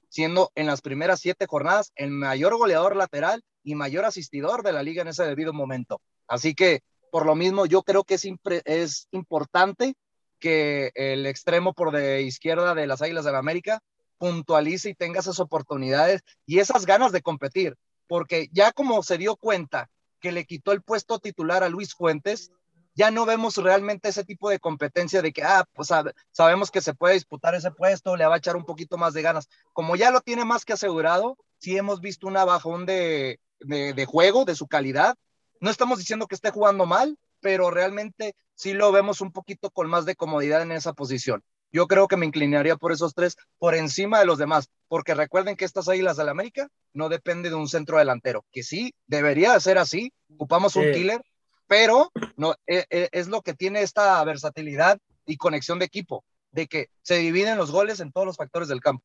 siendo 0.09 0.51
en 0.55 0.67
las 0.67 0.81
primeras 0.81 1.19
siete 1.19 1.45
jornadas 1.47 1.91
el 1.95 2.11
mayor 2.11 2.57
goleador 2.57 2.95
lateral 2.95 3.43
y 3.63 3.75
mayor 3.75 4.05
asistidor 4.05 4.63
de 4.63 4.71
la 4.71 4.83
liga 4.83 5.01
en 5.01 5.09
ese 5.09 5.23
debido 5.23 5.53
momento. 5.53 6.01
Así 6.27 6.53
que, 6.55 6.81
por 7.11 7.25
lo 7.25 7.35
mismo, 7.35 7.65
yo 7.65 7.83
creo 7.83 8.03
que 8.03 8.15
es, 8.15 8.25
es 8.65 9.07
importante 9.11 9.95
que 10.39 10.91
el 10.95 11.25
extremo 11.25 11.73
por 11.73 11.91
de 11.91 12.21
izquierda 12.21 12.75
de 12.75 12.87
las 12.87 13.01
Águilas 13.01 13.25
del 13.25 13.35
América 13.35 13.81
puntualice 14.17 14.89
y 14.89 14.95
tenga 14.95 15.19
esas 15.19 15.39
oportunidades 15.39 16.21
y 16.45 16.59
esas 16.59 16.85
ganas 16.85 17.11
de 17.11 17.21
competir, 17.21 17.75
porque 18.07 18.49
ya 18.51 18.71
como 18.71 19.03
se 19.03 19.17
dio 19.17 19.35
cuenta 19.35 19.89
que 20.19 20.31
le 20.31 20.45
quitó 20.45 20.71
el 20.71 20.81
puesto 20.81 21.19
titular 21.19 21.63
a 21.63 21.69
Luis 21.69 21.93
Fuentes, 21.93 22.51
ya 22.95 23.11
no 23.11 23.25
vemos 23.25 23.57
realmente 23.57 24.09
ese 24.09 24.23
tipo 24.23 24.49
de 24.49 24.59
competencia 24.59 25.21
de 25.21 25.31
que, 25.33 25.43
ah, 25.43 25.65
pues 25.73 25.89
sabe- 25.89 26.13
sabemos 26.31 26.71
que 26.71 26.81
se 26.81 26.93
puede 26.93 27.13
disputar 27.15 27.53
ese 27.53 27.71
puesto, 27.71 28.15
le 28.15 28.25
va 28.25 28.35
a 28.35 28.37
echar 28.37 28.55
un 28.55 28.65
poquito 28.65 28.97
más 28.97 29.13
de 29.13 29.21
ganas. 29.21 29.47
Como 29.73 29.95
ya 29.95 30.11
lo 30.11 30.21
tiene 30.21 30.45
más 30.45 30.65
que 30.65 30.73
asegurado, 30.73 31.37
sí 31.59 31.77
hemos 31.77 31.99
visto 32.01 32.25
una 32.27 32.45
bajón 32.45 32.85
de, 32.85 33.39
de, 33.59 33.93
de 33.93 34.05
juego, 34.05 34.45
de 34.45 34.55
su 34.55 34.67
calidad. 34.67 35.15
No 35.59 35.69
estamos 35.69 35.99
diciendo 35.99 36.27
que 36.27 36.35
esté 36.35 36.51
jugando 36.51 36.85
mal, 36.85 37.17
pero 37.41 37.69
realmente 37.69 38.35
sí 38.55 38.73
lo 38.73 38.91
vemos 38.91 39.21
un 39.21 39.31
poquito 39.31 39.69
con 39.69 39.89
más 39.89 40.05
de 40.05 40.15
comodidad 40.15 40.61
en 40.61 40.71
esa 40.71 40.93
posición. 40.93 41.43
Yo 41.71 41.87
creo 41.87 42.07
que 42.07 42.15
me 42.15 42.25
inclinaría 42.25 42.77
por 42.77 42.93
esos 42.93 43.13
tres 43.13 43.35
por 43.57 43.75
encima 43.75 44.19
de 44.19 44.25
los 44.25 44.37
demás, 44.37 44.69
porque 44.87 45.13
recuerden 45.13 45.57
que 45.57 45.65
estas 45.65 45.89
Águilas 45.89 46.15
del 46.15 46.29
América 46.29 46.69
no 46.93 47.09
depende 47.09 47.49
de 47.49 47.55
un 47.55 47.67
centro 47.67 47.97
delantero, 47.97 48.45
que 48.53 48.63
sí, 48.63 48.93
debería 49.07 49.51
de 49.53 49.59
ser 49.59 49.77
así, 49.77 50.13
ocupamos 50.33 50.77
un 50.77 50.83
killer, 50.93 51.21
pero 51.68 52.11
no, 52.38 52.55
e- 52.68 52.86
e- 52.89 53.09
es 53.11 53.28
lo 53.28 53.41
que 53.41 53.53
tiene 53.53 53.82
esta 53.82 54.24
versatilidad 54.24 54.99
y 55.26 55.38
conexión 55.38 55.80
de 55.80 55.86
equipo, 55.86 56.24
de 56.51 56.68
que 56.68 56.89
se 57.01 57.18
dividen 57.18 57.57
los 57.57 57.72
goles 57.72 57.99
en 57.99 58.11
todos 58.11 58.28
los 58.28 58.38
factores 58.38 58.68
del 58.68 58.82
campo. 58.82 59.03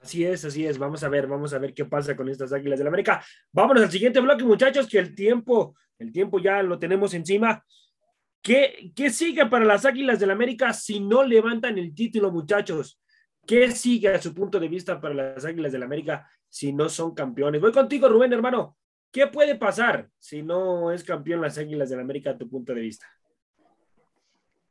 Así 0.00 0.24
es, 0.24 0.44
así 0.44 0.66
es. 0.66 0.76
Vamos 0.76 1.02
a 1.02 1.08
ver, 1.08 1.26
vamos 1.26 1.54
a 1.54 1.58
ver 1.58 1.72
qué 1.72 1.86
pasa 1.86 2.14
con 2.14 2.28
estas 2.28 2.52
Águilas 2.52 2.78
del 2.78 2.88
América. 2.88 3.24
Vámonos 3.52 3.84
al 3.84 3.90
siguiente 3.90 4.20
bloque, 4.20 4.44
muchachos, 4.44 4.86
que 4.86 4.98
el 4.98 5.14
tiempo, 5.14 5.74
el 5.98 6.12
tiempo 6.12 6.38
ya 6.38 6.62
lo 6.62 6.78
tenemos 6.78 7.14
encima. 7.14 7.64
¿Qué, 8.42 8.92
qué 8.94 9.08
sigue 9.08 9.46
para 9.46 9.64
las 9.64 9.86
Águilas 9.86 10.20
del 10.20 10.30
América 10.30 10.74
si 10.74 11.00
no 11.00 11.24
levantan 11.24 11.78
el 11.78 11.94
título, 11.94 12.30
muchachos? 12.30 13.00
¿Qué 13.46 13.70
sigue 13.70 14.08
a 14.08 14.20
su 14.20 14.34
punto 14.34 14.60
de 14.60 14.68
vista 14.68 15.00
para 15.00 15.14
las 15.14 15.44
Águilas 15.46 15.72
del 15.72 15.82
América 15.82 16.28
si 16.50 16.72
no 16.74 16.90
son 16.90 17.14
campeones? 17.14 17.62
Voy 17.62 17.72
contigo, 17.72 18.06
Rubén, 18.06 18.34
hermano. 18.34 18.76
¿Qué 19.14 19.28
puede 19.28 19.54
pasar 19.54 20.10
si 20.18 20.42
no 20.42 20.90
es 20.90 21.04
campeón 21.04 21.40
las 21.40 21.56
Águilas 21.56 21.88
del 21.88 22.00
América 22.00 22.30
a 22.30 22.36
tu 22.36 22.48
punto 22.48 22.74
de 22.74 22.80
vista? 22.80 23.06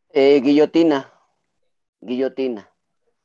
Eh, 0.09 0.41
guillotina, 0.41 1.13
guillotina. 2.01 2.69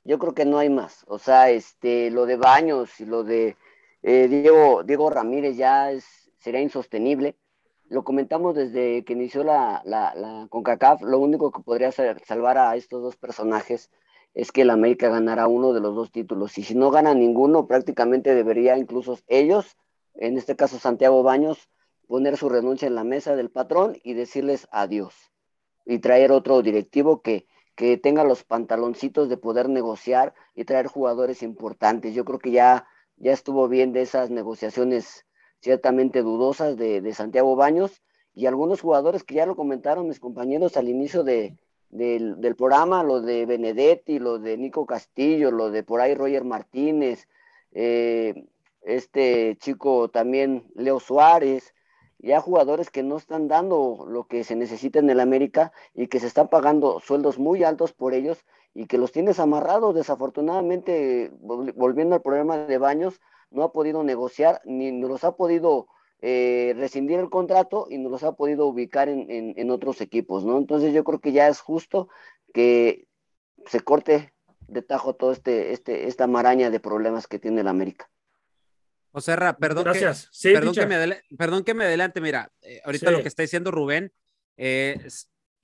Yo 0.04 0.20
creo 0.20 0.32
que 0.32 0.44
no 0.44 0.58
hay 0.58 0.70
más. 0.70 1.04
O 1.08 1.18
sea, 1.18 1.50
este, 1.50 2.12
lo 2.12 2.24
de 2.24 2.36
Baños 2.36 3.00
y 3.00 3.04
lo 3.04 3.24
de 3.24 3.56
eh, 4.04 4.28
Diego, 4.28 4.84
Diego 4.84 5.10
Ramírez 5.10 5.56
ya 5.56 5.90
es, 5.90 6.30
sería 6.38 6.60
insostenible. 6.60 7.36
Lo 7.88 8.04
comentamos 8.04 8.54
desde 8.54 9.04
que 9.04 9.14
inició 9.14 9.42
la, 9.42 9.82
la, 9.84 10.14
la 10.14 10.46
CONCACAF. 10.48 11.02
Lo 11.02 11.18
único 11.18 11.50
que 11.50 11.62
podría 11.62 11.90
ser- 11.90 12.24
salvar 12.24 12.58
a 12.58 12.76
estos 12.76 13.02
dos 13.02 13.16
personajes 13.16 13.90
es 14.34 14.52
que 14.52 14.62
el 14.62 14.70
América 14.70 15.08
ganara 15.08 15.48
uno 15.48 15.72
de 15.72 15.80
los 15.80 15.96
dos 15.96 16.12
títulos. 16.12 16.56
Y 16.58 16.62
si 16.62 16.76
no 16.76 16.92
gana 16.92 17.12
ninguno, 17.12 17.66
prácticamente 17.66 18.36
debería 18.36 18.78
incluso 18.78 19.18
ellos, 19.26 19.76
en 20.18 20.36
este 20.36 20.56
caso 20.56 20.78
Santiago 20.78 21.22
Baños, 21.22 21.70
poner 22.06 22.36
su 22.36 22.48
renuncia 22.48 22.86
en 22.88 22.94
la 22.94 23.04
mesa 23.04 23.36
del 23.36 23.50
patrón 23.50 23.96
y 24.02 24.14
decirles 24.14 24.66
adiós 24.70 25.14
y 25.86 26.00
traer 26.00 26.32
otro 26.32 26.60
directivo 26.62 27.22
que, 27.22 27.46
que 27.74 27.96
tenga 27.96 28.24
los 28.24 28.44
pantaloncitos 28.44 29.28
de 29.28 29.36
poder 29.36 29.68
negociar 29.68 30.34
y 30.54 30.64
traer 30.64 30.86
jugadores 30.86 31.42
importantes. 31.42 32.14
Yo 32.14 32.24
creo 32.24 32.38
que 32.38 32.50
ya, 32.50 32.86
ya 33.16 33.32
estuvo 33.32 33.68
bien 33.68 33.92
de 33.92 34.02
esas 34.02 34.30
negociaciones 34.30 35.24
ciertamente 35.60 36.22
dudosas 36.22 36.76
de, 36.76 37.12
Santiago 37.14 37.56
Baños 37.56 38.02
y 38.34 38.46
algunos 38.46 38.80
jugadores 38.80 39.24
que 39.24 39.34
ya 39.34 39.46
lo 39.46 39.56
comentaron 39.56 40.08
mis 40.08 40.20
compañeros 40.20 40.76
al 40.76 40.88
inicio 40.88 41.24
de, 41.24 41.56
del, 41.90 42.40
del 42.40 42.56
programa, 42.56 43.02
lo 43.02 43.20
de 43.20 43.46
Benedetti, 43.46 44.18
lo 44.18 44.38
de 44.38 44.56
Nico 44.56 44.86
Castillo, 44.86 45.50
lo 45.50 45.70
de 45.70 45.82
por 45.82 46.00
ahí 46.00 46.14
Roger 46.14 46.44
Martínez, 46.44 47.28
eh, 47.72 48.46
este 48.82 49.56
chico 49.60 50.08
también 50.08 50.70
Leo 50.74 51.00
Suárez, 51.00 51.74
ya 52.18 52.40
jugadores 52.40 52.90
que 52.90 53.02
no 53.02 53.16
están 53.16 53.46
dando 53.46 54.04
lo 54.08 54.26
que 54.26 54.42
se 54.42 54.56
necesita 54.56 54.98
en 54.98 55.08
el 55.10 55.20
América 55.20 55.72
y 55.94 56.08
que 56.08 56.18
se 56.20 56.26
están 56.26 56.48
pagando 56.48 57.00
sueldos 57.00 57.38
muy 57.38 57.62
altos 57.62 57.92
por 57.92 58.12
ellos 58.12 58.44
y 58.74 58.86
que 58.86 58.98
los 58.98 59.12
tienes 59.12 59.38
amarrados. 59.38 59.94
Desafortunadamente, 59.94 61.30
vol- 61.40 61.72
volviendo 61.74 62.16
al 62.16 62.22
problema 62.22 62.58
de 62.58 62.78
Baños, 62.78 63.20
no 63.50 63.62
ha 63.62 63.72
podido 63.72 64.02
negociar 64.02 64.60
ni 64.64 64.90
no 64.90 65.08
los 65.08 65.22
ha 65.24 65.36
podido 65.36 65.86
eh, 66.20 66.74
rescindir 66.76 67.20
el 67.20 67.30
contrato 67.30 67.86
y 67.88 67.98
no 67.98 68.08
los 68.08 68.24
ha 68.24 68.32
podido 68.32 68.66
ubicar 68.66 69.08
en, 69.08 69.30
en, 69.30 69.54
en 69.56 69.70
otros 69.70 70.00
equipos, 70.00 70.44
¿no? 70.44 70.58
Entonces 70.58 70.92
yo 70.92 71.04
creo 71.04 71.20
que 71.20 71.32
ya 71.32 71.46
es 71.48 71.60
justo 71.60 72.08
que 72.52 73.06
se 73.66 73.80
corte 73.80 74.32
de 74.66 74.82
tajo 74.82 75.14
todo 75.14 75.30
este, 75.30 75.72
este, 75.72 76.08
esta 76.08 76.26
maraña 76.26 76.70
de 76.70 76.80
problemas 76.80 77.26
que 77.28 77.38
tiene 77.38 77.60
el 77.60 77.68
América. 77.68 78.10
Ra, 79.12 79.56
perdón, 79.56 79.84
que, 79.84 79.90
Gracias. 79.90 80.28
Sí, 80.32 80.52
perdón, 80.52 80.74
que 80.74 80.86
me 80.86 80.94
adela- 80.96 81.22
perdón 81.36 81.64
que 81.64 81.74
me 81.74 81.84
adelante. 81.84 82.20
Mira, 82.20 82.50
eh, 82.62 82.80
ahorita 82.84 83.10
Sí. 83.10 83.12
lo 83.16 83.22
que 83.22 83.28
está 83.28 83.42
diciendo 83.42 83.70
Rubén 83.70 84.12
eh, 84.56 84.98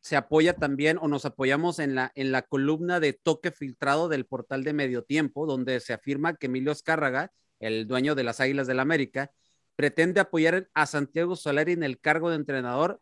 se 0.00 0.16
apoya 0.16 0.54
también 0.54 0.98
o 1.00 1.08
nos 1.08 1.24
apoyamos 1.24 1.78
en 1.78 1.94
la, 1.94 2.12
en 2.14 2.30
la 2.30 2.42
columna 2.42 3.00
de 3.00 3.12
toque 3.12 3.50
filtrado 3.50 4.08
del 4.08 4.26
portal 4.26 4.62
de 4.64 4.72
Medio 4.72 5.02
Tiempo, 5.02 5.46
donde 5.46 5.80
se 5.80 5.92
afirma 5.92 6.36
que 6.36 6.46
Emilio 6.46 6.72
Escárraga, 6.72 7.32
el 7.58 7.86
dueño 7.86 8.14
de 8.14 8.24
las 8.24 8.40
Águilas 8.40 8.66
del 8.66 8.80
América, 8.80 9.30
pretende 9.76 10.20
apoyar 10.20 10.68
a 10.74 10.86
Santiago 10.86 11.34
Solari 11.36 11.72
en 11.72 11.82
el 11.82 11.98
cargo 11.98 12.30
de 12.30 12.36
entrenador, 12.36 13.00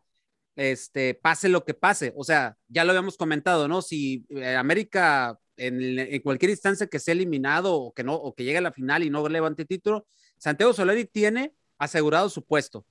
este, 0.55 1.13
pase 1.15 1.49
lo 1.49 1.65
que 1.65 1.73
pase. 1.73 2.13
O 2.15 2.23
sea, 2.23 2.55
ya 2.67 2.83
lo 2.85 2.91
habíamos 2.91 3.17
comentado, 3.17 3.67
¿no? 3.67 3.81
Si 3.81 4.25
eh, 4.29 4.55
América 4.55 5.37
en, 5.57 5.99
en 5.99 6.21
cualquier 6.21 6.51
instancia 6.51 6.87
que 6.87 6.99
sea 6.99 7.11
eliminado 7.13 7.75
o 7.75 7.93
que 7.93 8.03
no, 8.03 8.15
o 8.15 8.33
que 8.33 8.43
llegue 8.43 8.57
a 8.57 8.61
la 8.61 8.71
final 8.71 9.03
y 9.03 9.09
no 9.09 9.27
levante 9.29 9.65
título, 9.65 10.07
Santiago 10.43 10.73
Solari 10.73 11.05
tiene 11.05 11.53
asegurado 11.77 12.27
su 12.29 12.43
puesto. 12.43 12.85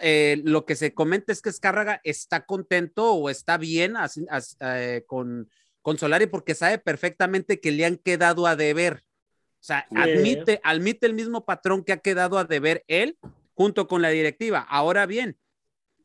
Eh, 0.00 0.40
lo 0.44 0.64
que 0.64 0.76
se 0.76 0.94
comenta 0.94 1.32
es 1.32 1.42
que 1.42 1.48
Escárraga 1.50 2.00
está 2.04 2.46
contento 2.46 3.12
o 3.14 3.28
está 3.28 3.58
bien 3.58 3.96
así- 3.96 4.24
as- 4.30 4.56
eh, 4.60 5.02
con, 5.08 5.50
con 5.80 5.98
Solari 5.98 6.26
porque 6.26 6.54
sabe 6.54 6.78
perfectamente 6.78 7.58
que 7.60 7.72
le 7.72 7.84
han 7.86 7.96
quedado 7.96 8.46
a 8.46 8.54
deber. 8.54 9.02
O 9.60 9.64
sea, 9.64 9.88
admite, 9.96 10.60
admite 10.62 11.06
el 11.06 11.14
mismo 11.14 11.44
patrón 11.44 11.82
que 11.82 11.92
ha 11.92 11.96
quedado 11.96 12.38
a 12.38 12.44
deber 12.44 12.84
él 12.86 13.18
junto 13.54 13.88
con 13.88 14.00
la 14.00 14.10
directiva. 14.10 14.60
Ahora 14.60 15.04
bien, 15.06 15.36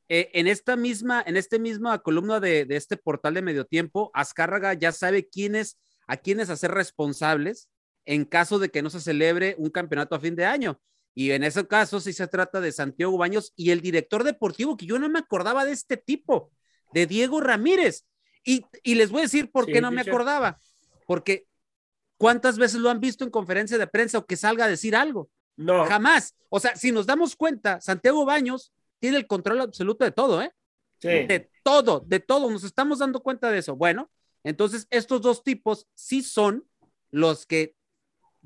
eh, 0.09 0.31
en 0.33 0.47
esta 0.47 0.75
misma, 0.75 1.23
en 1.27 1.37
este 1.37 1.59
misma 1.59 1.99
columna 1.99 2.39
de, 2.39 2.65
de 2.65 2.75
este 2.75 2.97
portal 2.97 3.35
de 3.35 3.43
medio 3.43 3.65
tiempo, 3.65 4.09
Azcárraga 4.15 4.73
ya 4.73 4.91
sabe 4.91 5.27
quiénes, 5.29 5.77
a 6.07 6.17
quiénes 6.17 6.49
hacer 6.49 6.71
responsables 6.71 7.69
en 8.07 8.23
caso 8.23 8.57
de 8.57 8.69
que 8.69 8.81
no 8.81 8.89
se 8.89 9.01
celebre 9.01 9.53
un 9.59 9.69
campeonato 9.69 10.15
a 10.15 10.19
fin 10.19 10.35
de 10.35 10.45
año. 10.45 10.79
Y 11.13 11.31
en 11.31 11.43
ese 11.43 11.67
caso 11.67 11.99
sí 11.99 12.13
se 12.13 12.27
trata 12.27 12.61
de 12.61 12.71
Santiago 12.71 13.17
Baños 13.17 13.51
y 13.55 13.71
el 13.71 13.81
director 13.81 14.23
deportivo, 14.23 14.77
que 14.77 14.85
yo 14.85 14.97
no 14.97 15.09
me 15.09 15.19
acordaba 15.19 15.65
de 15.65 15.73
este 15.73 15.97
tipo, 15.97 16.49
de 16.93 17.05
Diego 17.05 17.41
Ramírez. 17.41 18.05
Y, 18.45 18.65
y 18.81 18.95
les 18.95 19.11
voy 19.11 19.19
a 19.19 19.23
decir 19.23 19.51
por 19.51 19.65
Sí, 19.65 19.73
qué 19.73 19.81
no 19.81 19.91
me 19.91 20.01
acordaba. 20.01 20.57
Porque 21.05 21.47
¿cuántas 22.17 22.57
veces 22.57 22.79
lo 22.79 22.89
han 22.89 23.01
visto 23.01 23.25
en 23.25 23.29
conferencia 23.29 23.77
de 23.77 23.87
prensa 23.87 24.19
o 24.19 24.25
que 24.25 24.37
salga 24.37 24.65
a 24.65 24.69
decir 24.69 24.95
algo? 24.95 25.29
No. 25.57 25.85
Jamás. 25.85 26.33
O 26.47 26.61
sea, 26.61 26.77
si 26.77 26.93
nos 26.93 27.05
damos 27.05 27.35
cuenta, 27.35 27.81
Santiago 27.81 28.23
Baños 28.23 28.71
tiene 28.99 29.17
el 29.17 29.27
control 29.27 29.59
absoluto 29.59 30.05
de 30.05 30.11
todo, 30.11 30.41
¿eh? 30.41 30.53
Sí. 30.99 31.09
De 31.09 31.51
todo, 31.61 32.05
de 32.07 32.21
todo. 32.21 32.49
Nos 32.49 32.63
estamos 32.63 32.99
dando 32.99 33.21
cuenta 33.21 33.51
de 33.51 33.57
eso. 33.57 33.75
Bueno, 33.75 34.09
entonces 34.45 34.87
estos 34.91 35.21
dos 35.21 35.43
tipos 35.43 35.87
sí 35.93 36.23
son 36.23 36.65
los 37.11 37.45
que 37.45 37.75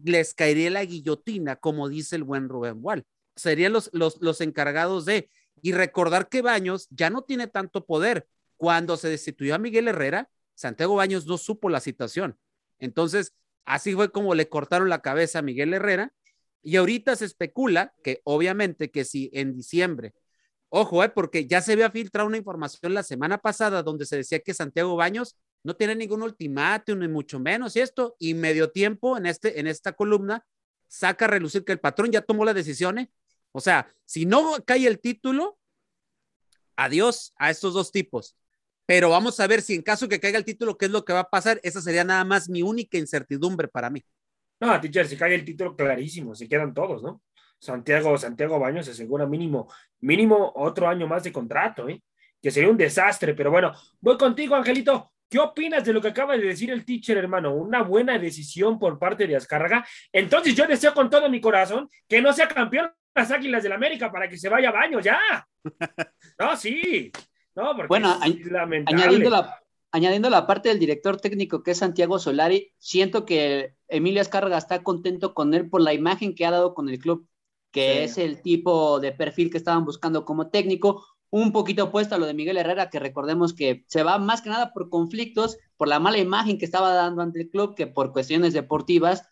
les 0.04 0.34
caería 0.34 0.70
la 0.70 0.86
guillotina, 0.86 1.56
como 1.56 1.90
dice 1.90 2.16
el 2.16 2.24
buen 2.24 2.50
Rubén 2.50 2.78
Wall. 2.82 3.06
Serían 3.36 3.74
los, 3.74 3.90
los, 3.94 4.22
los 4.22 4.42
encargados 4.42 5.06
de, 5.06 5.30
y 5.62 5.72
recordar 5.74 6.30
que 6.30 6.42
Baños 6.42 6.88
ya 6.90 7.10
no 7.10 7.24
tiene 7.24 7.48
tanto 7.48 7.86
poder. 7.86 8.28
Cuando 8.58 8.98
se 8.98 9.10
destituyó 9.10 9.56
a 9.56 9.60
Miguel 9.60 9.88
Herrera, 9.88 10.30
Santiago 10.56 10.96
Baños 10.96 11.26
no 11.26 11.38
supo 11.38 11.70
la 11.70 11.80
situación. 11.80 12.38
Entonces, 12.80 13.34
así 13.66 13.94
fue 13.94 14.12
como 14.12 14.36
le 14.36 14.50
cortaron 14.50 14.90
la 14.90 15.02
cabeza 15.02 15.40
a 15.40 15.42
Miguel 15.42 15.74
Herrera. 15.74 16.14
Y 16.62 16.76
ahorita 16.76 17.16
se 17.16 17.26
especula 17.26 17.94
que 18.04 18.22
obviamente 18.24 18.92
que 18.92 19.04
si 19.04 19.32
en 19.34 19.56
diciembre, 19.56 20.14
ojo, 20.70 21.04
eh, 21.04 21.10
porque 21.10 21.48
ya 21.48 21.62
se 21.62 21.74
había 21.74 21.90
filtrado 21.90 22.28
una 22.28 22.38
información 22.38 22.94
la 22.94 23.02
semana 23.02 23.40
pasada 23.40 23.82
donde 23.82 24.06
se 24.06 24.18
decía 24.18 24.40
que 24.40 24.54
Santiago 24.54 24.96
Baños 24.96 25.38
no 25.64 25.76
tiene 25.76 25.96
ningún 25.96 26.24
ultimátum, 26.24 27.00
ni 27.00 27.08
mucho 27.08 27.40
menos, 27.40 27.76
esto, 27.76 28.16
y 28.20 28.34
medio 28.34 28.72
tiempo 28.72 29.18
en, 29.18 29.26
este, 29.26 29.60
en 29.60 29.68
esta 29.68 29.94
columna 29.94 30.46
saca 30.88 31.26
a 31.26 31.28
relucir 31.30 31.64
que 31.64 31.72
el 31.72 31.80
patrón 31.80 32.12
ya 32.12 32.22
tomó 32.22 32.44
la 32.44 32.54
decisión. 32.54 33.00
¿eh? 33.00 33.10
O 33.52 33.62
sea, 33.62 33.94
si 34.06 34.26
no 34.26 34.58
cae 34.66 34.88
el 34.88 35.00
título, 35.00 35.58
adiós 36.76 37.34
a 37.38 37.50
estos 37.50 37.74
dos 37.74 37.92
tipos. 37.92 38.36
Pero 38.86 39.10
vamos 39.10 39.40
a 39.40 39.48
ver 39.48 39.62
si 39.62 39.76
en 39.76 39.84
caso 39.84 40.10
que 40.10 40.20
caiga 40.20 40.38
el 40.38 40.44
título, 40.44 40.78
qué 40.78 40.86
es 40.86 40.92
lo 40.92 41.06
que 41.06 41.14
va 41.14 41.22
a 41.22 41.30
pasar. 41.30 41.62
Esa 41.64 41.82
sería 41.82 42.04
nada 42.04 42.26
más 42.26 42.50
mi 42.50 42.62
única 42.62 42.98
incertidumbre 42.98 43.68
para 43.68 43.90
mí. 43.90 44.04
No, 44.60 44.80
teacher, 44.82 45.08
si 45.08 45.16
cae 45.16 45.34
el 45.34 45.46
título 45.46 45.76
clarísimo, 45.76 46.36
se 46.36 46.48
quedan 46.48 46.74
todos, 46.74 47.02
¿no? 47.02 47.22
Santiago, 47.58 48.18
Santiago 48.18 48.60
Baños 48.60 48.86
se 48.86 48.92
asegura 48.92 49.26
mínimo, 49.26 49.72
mínimo 50.02 50.52
otro 50.56 50.88
año 50.88 51.08
más 51.08 51.24
de 51.24 51.32
contrato, 51.32 51.88
¿eh? 51.88 52.04
Que 52.42 52.52
sería 52.52 52.70
un 52.70 52.78
desastre, 52.78 53.34
pero 53.34 53.52
bueno, 53.52 53.72
voy 54.00 54.18
contigo, 54.18 54.56
Angelito. 54.56 55.11
¿Qué 55.32 55.40
opinas 55.40 55.86
de 55.86 55.94
lo 55.94 56.02
que 56.02 56.10
acaba 56.10 56.36
de 56.36 56.44
decir 56.46 56.70
el 56.72 56.84
teacher, 56.84 57.16
hermano? 57.18 57.56
Una 57.56 57.84
buena 57.84 58.20
decisión 58.20 58.78
por 58.78 59.00
parte 59.00 59.26
de 59.26 59.38
Azcárraga. 59.38 59.88
Entonces 60.12 60.54
yo 60.54 60.68
deseo 60.68 60.94
con 60.94 61.10
todo 61.10 61.30
mi 61.30 61.40
corazón 61.40 61.88
que 62.06 62.22
no 62.22 62.34
sea 62.34 62.50
campeón 62.50 62.92
las 63.16 63.32
Águilas 63.32 63.64
del 63.64 63.72
América 63.72 64.12
para 64.12 64.28
que 64.28 64.38
se 64.38 64.50
vaya 64.50 64.68
a 64.68 64.74
Baños 64.74 65.02
ya. 65.06 65.48
No, 66.38 66.58
sí. 66.58 67.14
No, 67.56 67.74
porque 67.74 67.88
Bueno. 67.88 68.20
Añadiendo 68.22 69.30
la, 69.30 69.58
añadiendo 69.94 70.30
la 70.30 70.46
parte 70.46 70.68
del 70.68 70.80
director 70.80 71.16
técnico 71.22 71.64
que 71.64 71.72
es 71.72 71.78
Santiago 71.78 72.20
Solari, 72.20 72.74
siento 72.78 73.26
que 73.26 73.76
Emilio 73.88 74.20
Azcárraga 74.20 74.58
está 74.58 74.84
contento 74.84 75.34
con 75.34 75.54
él 75.54 75.70
por 75.70 75.80
la 75.82 75.94
imagen 75.94 76.36
que 76.36 76.46
ha 76.46 76.52
dado 76.52 76.74
con 76.74 76.90
el 76.90 77.00
club, 77.00 77.26
que 77.72 77.94
Sí. 77.94 77.98
es 78.00 78.18
el 78.18 78.42
tipo 78.42 79.00
de 79.00 79.14
perfil 79.14 79.50
que 79.50 79.58
estaban 79.58 79.86
buscando 79.86 80.26
como 80.26 80.50
técnico, 80.50 81.06
un 81.32 81.52
poquito 81.54 81.86
opuesto 81.86 82.14
a 82.14 82.18
lo 82.18 82.26
de 82.28 82.34
Miguel 82.34 82.58
Herrera, 82.58 82.90
que 82.90 83.00
recordemos 83.00 83.54
que 83.54 83.86
se 83.88 84.04
va 84.04 84.20
más 84.20 84.42
que 84.42 84.50
nada 84.50 84.74
por 84.74 84.90
conflictos, 84.90 85.58
por 85.78 85.88
la 85.88 86.00
mala 86.00 86.20
imagen 86.20 86.58
que 86.58 86.66
estaba 86.66 86.94
dando 86.94 87.22
ante 87.22 87.42
el 87.42 87.50
club, 87.50 87.74
que 87.74 87.88
por 87.88 88.12
cuestiones 88.12 88.54
deportivas, 88.54 89.24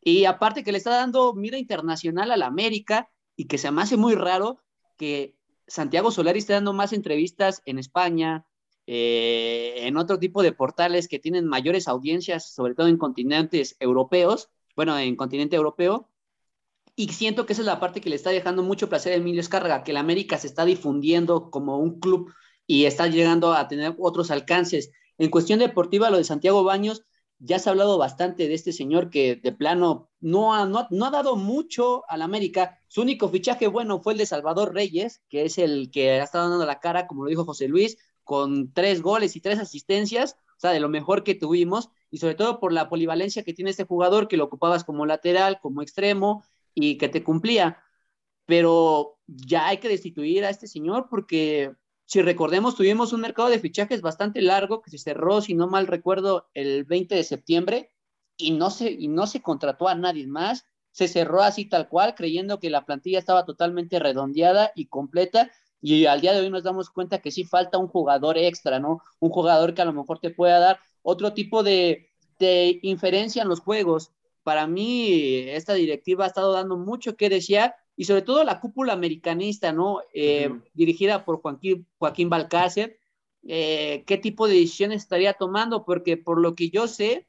y 0.00 0.24
aparte 0.24 0.64
que 0.64 0.72
le 0.72 0.78
está 0.78 0.90
dando 0.90 1.34
mira 1.34 1.58
internacional 1.58 2.32
a 2.32 2.36
la 2.36 2.46
América, 2.46 3.10
y 3.36 3.46
que 3.46 3.58
se 3.58 3.70
me 3.70 3.82
hace 3.82 3.96
muy 3.96 4.14
raro 4.14 4.58
que 4.96 5.36
Santiago 5.66 6.10
Solari 6.10 6.38
esté 6.38 6.54
dando 6.54 6.72
más 6.72 6.92
entrevistas 6.92 7.62
en 7.66 7.78
España, 7.78 8.46
eh, 8.86 9.74
en 9.86 9.96
otro 9.96 10.18
tipo 10.18 10.42
de 10.42 10.52
portales 10.52 11.06
que 11.06 11.18
tienen 11.18 11.46
mayores 11.46 11.86
audiencias, 11.86 12.52
sobre 12.52 12.74
todo 12.74 12.88
en 12.88 12.96
continentes 12.96 13.76
europeos, 13.78 14.50
bueno, 14.74 14.98
en 14.98 15.16
continente 15.16 15.56
europeo, 15.56 16.08
y 16.96 17.08
siento 17.08 17.46
que 17.46 17.52
esa 17.54 17.62
es 17.62 17.66
la 17.66 17.80
parte 17.80 18.00
que 18.00 18.10
le 18.10 18.16
está 18.16 18.30
dejando 18.30 18.62
mucho 18.62 18.88
placer 18.88 19.12
a 19.12 19.16
Emilio 19.16 19.40
Escárraga, 19.40 19.82
que 19.84 19.92
el 19.92 19.96
América 19.96 20.38
se 20.38 20.46
está 20.46 20.64
difundiendo 20.64 21.50
como 21.50 21.78
un 21.78 21.98
club 22.00 22.32
y 22.66 22.84
está 22.84 23.06
llegando 23.06 23.52
a 23.52 23.68
tener 23.68 23.94
otros 23.98 24.30
alcances. 24.30 24.90
En 25.18 25.30
cuestión 25.30 25.58
deportiva, 25.58 26.10
lo 26.10 26.18
de 26.18 26.24
Santiago 26.24 26.64
Baños, 26.64 27.04
ya 27.38 27.58
se 27.58 27.68
ha 27.68 27.72
hablado 27.72 27.98
bastante 27.98 28.46
de 28.46 28.54
este 28.54 28.72
señor 28.72 29.10
que 29.10 29.36
de 29.36 29.52
plano 29.52 30.10
no 30.20 30.54
ha, 30.54 30.64
no, 30.66 30.78
ha- 30.78 31.10
dado 31.10 31.34
mucho 31.36 32.04
al 32.08 32.22
América. 32.22 32.78
Su 32.88 33.02
único 33.02 33.28
fichaje 33.28 33.66
bueno 33.66 34.00
fue 34.00 34.12
el 34.12 34.18
de 34.20 34.26
Salvador 34.26 34.72
Reyes, 34.74 35.22
que 35.28 35.44
es 35.44 35.58
el 35.58 35.90
que 35.90 36.12
ha 36.20 36.22
estado 36.24 36.50
dando 36.50 36.66
la 36.66 36.78
cara, 36.78 37.06
como 37.08 37.24
lo 37.24 37.30
dijo 37.30 37.44
José 37.44 37.66
Luis, 37.68 37.96
con 38.22 38.72
tres 38.72 39.02
goles 39.02 39.34
y 39.34 39.40
tres 39.40 39.58
asistencias, 39.58 40.36
o 40.56 40.60
sea, 40.60 40.70
de 40.70 40.78
lo 40.80 40.88
mejor 40.88 41.24
que 41.24 41.34
tuvimos, 41.34 41.88
y 42.10 42.18
sobre 42.18 42.36
todo 42.36 42.60
por 42.60 42.72
la 42.72 42.88
polivalencia 42.88 43.42
que 43.42 43.54
tiene 43.54 43.70
este 43.72 43.84
jugador, 43.84 44.28
que 44.28 44.36
lo 44.36 44.44
ocupabas 44.44 44.84
como 44.84 45.04
lateral, 45.06 45.58
como 45.60 45.82
extremo, 45.82 46.44
y 46.74 46.98
que 46.98 47.08
te 47.08 47.24
cumplía. 47.24 47.82
Pero 48.46 49.18
ya 49.26 49.68
hay 49.68 49.78
que 49.78 49.88
destituir 49.88 50.44
a 50.44 50.50
este 50.50 50.66
señor 50.66 51.08
porque 51.10 51.74
si 52.06 52.20
recordemos, 52.22 52.76
tuvimos 52.76 53.12
un 53.12 53.22
mercado 53.22 53.48
de 53.48 53.58
fichajes 53.58 54.02
bastante 54.02 54.42
largo 54.42 54.82
que 54.82 54.90
se 54.90 54.98
cerró, 54.98 55.40
si 55.40 55.54
no 55.54 55.66
mal 55.68 55.86
recuerdo, 55.86 56.48
el 56.54 56.84
20 56.84 57.14
de 57.14 57.24
septiembre 57.24 57.90
y 58.36 58.50
no 58.52 58.70
se, 58.70 58.90
y 58.90 59.08
no 59.08 59.26
se 59.26 59.40
contrató 59.42 59.88
a 59.88 59.94
nadie 59.94 60.26
más. 60.26 60.66
Se 60.90 61.08
cerró 61.08 61.42
así 61.42 61.64
tal 61.64 61.88
cual, 61.88 62.14
creyendo 62.14 62.60
que 62.60 62.68
la 62.70 62.84
plantilla 62.84 63.18
estaba 63.18 63.46
totalmente 63.46 63.98
redondeada 63.98 64.72
y 64.74 64.86
completa. 64.86 65.50
Y 65.80 66.06
al 66.06 66.20
día 66.20 66.32
de 66.34 66.40
hoy 66.40 66.50
nos 66.50 66.64
damos 66.64 66.90
cuenta 66.90 67.20
que 67.20 67.30
sí 67.30 67.44
falta 67.44 67.78
un 67.78 67.88
jugador 67.88 68.36
extra, 68.36 68.78
¿no? 68.78 69.00
Un 69.18 69.30
jugador 69.30 69.74
que 69.74 69.82
a 69.82 69.86
lo 69.86 69.92
mejor 69.92 70.18
te 70.20 70.30
pueda 70.30 70.58
dar 70.58 70.80
otro 71.02 71.32
tipo 71.32 71.62
de, 71.62 72.10
de 72.38 72.78
inferencia 72.82 73.42
en 73.42 73.48
los 73.48 73.60
juegos. 73.60 74.12
Para 74.42 74.66
mí, 74.66 75.44
esta 75.48 75.74
directiva 75.74 76.24
ha 76.24 76.28
estado 76.28 76.52
dando 76.52 76.76
mucho 76.76 77.16
que 77.16 77.28
desear 77.28 77.74
y 77.96 78.04
sobre 78.04 78.22
todo 78.22 78.42
la 78.44 78.60
cúpula 78.60 78.92
americanista, 78.92 79.72
¿no? 79.72 80.00
Eh. 80.14 80.50
Dirigida 80.74 81.24
por 81.24 81.40
Joaquín, 81.40 81.86
Joaquín 81.98 82.28
Balcácer, 82.28 82.98
eh, 83.46 84.04
¿qué 84.06 84.18
tipo 84.18 84.48
de 84.48 84.54
decisiones 84.54 85.02
estaría 85.02 85.34
tomando? 85.34 85.84
Porque 85.84 86.16
por 86.16 86.40
lo 86.40 86.54
que 86.54 86.70
yo 86.70 86.88
sé, 86.88 87.28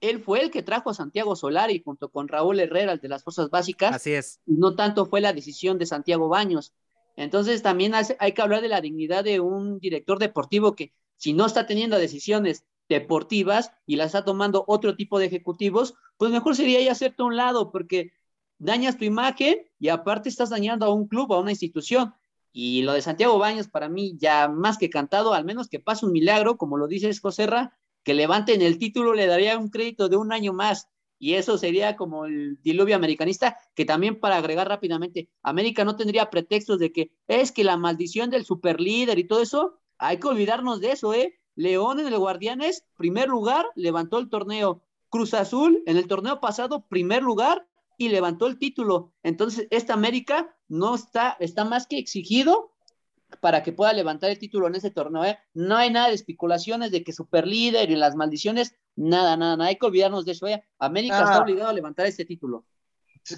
él 0.00 0.22
fue 0.22 0.42
el 0.42 0.50
que 0.50 0.62
trajo 0.62 0.90
a 0.90 0.94
Santiago 0.94 1.36
Solari 1.36 1.82
junto 1.84 2.10
con 2.10 2.28
Raúl 2.28 2.60
Herrera, 2.60 2.92
el 2.92 3.00
de 3.00 3.08
las 3.08 3.22
Fuerzas 3.22 3.50
Básicas, 3.50 3.94
Así 3.94 4.12
es. 4.12 4.40
no 4.46 4.74
tanto 4.74 5.06
fue 5.06 5.20
la 5.20 5.32
decisión 5.32 5.78
de 5.78 5.86
Santiago 5.86 6.28
Baños. 6.28 6.72
Entonces 7.16 7.62
también 7.62 7.94
hay 7.94 8.32
que 8.32 8.42
hablar 8.42 8.60
de 8.60 8.68
la 8.68 8.82
dignidad 8.82 9.24
de 9.24 9.40
un 9.40 9.78
director 9.78 10.18
deportivo 10.18 10.74
que 10.74 10.92
si 11.16 11.32
no 11.32 11.46
está 11.46 11.66
teniendo 11.66 11.98
decisiones 11.98 12.66
deportivas 12.88 13.72
y 13.86 13.96
las 13.96 14.08
está 14.08 14.24
tomando 14.24 14.64
otro 14.68 14.96
tipo 14.96 15.18
de 15.18 15.26
ejecutivos, 15.26 15.94
pues 16.16 16.30
mejor 16.30 16.56
sería 16.56 16.80
ya 16.80 16.92
hacerte 16.92 17.22
a 17.22 17.26
un 17.26 17.36
lado 17.36 17.70
porque 17.72 18.12
dañas 18.58 18.96
tu 18.96 19.04
imagen 19.04 19.56
y 19.78 19.88
aparte 19.88 20.28
estás 20.28 20.50
dañando 20.50 20.86
a 20.86 20.92
un 20.92 21.08
club, 21.08 21.32
a 21.32 21.40
una 21.40 21.50
institución. 21.50 22.14
Y 22.52 22.82
lo 22.82 22.94
de 22.94 23.02
Santiago 23.02 23.38
Baños 23.38 23.68
para 23.68 23.88
mí 23.88 24.16
ya 24.18 24.48
más 24.48 24.78
que 24.78 24.88
cantado, 24.88 25.34
al 25.34 25.44
menos 25.44 25.68
que 25.68 25.78
pase 25.78 26.06
un 26.06 26.12
milagro, 26.12 26.56
como 26.56 26.78
lo 26.78 26.88
dices 26.88 27.20
Joserra, 27.20 27.76
que 28.02 28.14
levanten 28.14 28.62
el 28.62 28.78
título 28.78 29.14
le 29.14 29.26
daría 29.26 29.58
un 29.58 29.68
crédito 29.68 30.08
de 30.08 30.16
un 30.16 30.32
año 30.32 30.52
más. 30.52 30.88
Y 31.18 31.34
eso 31.34 31.58
sería 31.58 31.96
como 31.96 32.26
el 32.26 32.60
diluvio 32.62 32.96
americanista, 32.96 33.58
que 33.74 33.84
también 33.84 34.20
para 34.20 34.36
agregar 34.36 34.68
rápidamente, 34.68 35.28
América 35.42 35.84
no 35.84 35.96
tendría 35.96 36.30
pretextos 36.30 36.78
de 36.78 36.92
que 36.92 37.10
es 37.26 37.52
que 37.52 37.64
la 37.64 37.76
maldición 37.76 38.30
del 38.30 38.44
superlíder 38.44 39.18
y 39.18 39.26
todo 39.26 39.42
eso, 39.42 39.78
hay 39.98 40.18
que 40.18 40.28
olvidarnos 40.28 40.80
de 40.80 40.92
eso, 40.92 41.14
¿eh? 41.14 41.38
León 41.54 42.00
en 42.00 42.06
el 42.06 42.18
Guardianes, 42.18 42.84
primer 42.96 43.28
lugar, 43.28 43.66
levantó 43.74 44.18
el 44.18 44.28
torneo. 44.28 44.82
Cruz 45.10 45.34
Azul 45.34 45.82
en 45.86 45.96
el 45.96 46.06
torneo 46.06 46.40
pasado, 46.40 46.86
primer 46.88 47.22
lugar 47.22 47.66
y 47.98 48.08
levantó 48.08 48.46
el 48.46 48.58
título. 48.58 49.12
Entonces, 49.22 49.66
esta 49.70 49.94
América 49.94 50.54
no 50.68 50.94
está, 50.94 51.36
está 51.40 51.64
más 51.64 51.86
que 51.86 51.98
exigido 51.98 52.72
para 53.40 53.62
que 53.62 53.72
pueda 53.72 53.92
levantar 53.92 54.30
el 54.30 54.38
título 54.38 54.66
en 54.66 54.74
ese 54.74 54.90
torneo. 54.90 55.24
¿eh? 55.24 55.38
No 55.54 55.76
hay 55.76 55.90
nada 55.90 56.08
de 56.08 56.14
especulaciones 56.14 56.90
de 56.90 57.02
que 57.02 57.12
superlíder 57.12 57.90
y 57.90 57.96
las 57.96 58.14
maldiciones, 58.14 58.76
nada, 58.96 59.36
nada, 59.36 59.56
nada. 59.56 59.68
Hay 59.70 59.76
que 59.76 59.86
olvidarnos 59.86 60.24
de 60.24 60.32
eso. 60.32 60.46
¿eh? 60.46 60.62
América 60.78 61.18
Ah. 61.20 61.24
está 61.24 61.42
obligado 61.42 61.70
a 61.70 61.72
levantar 61.72 62.06
este 62.06 62.24
título. 62.24 62.64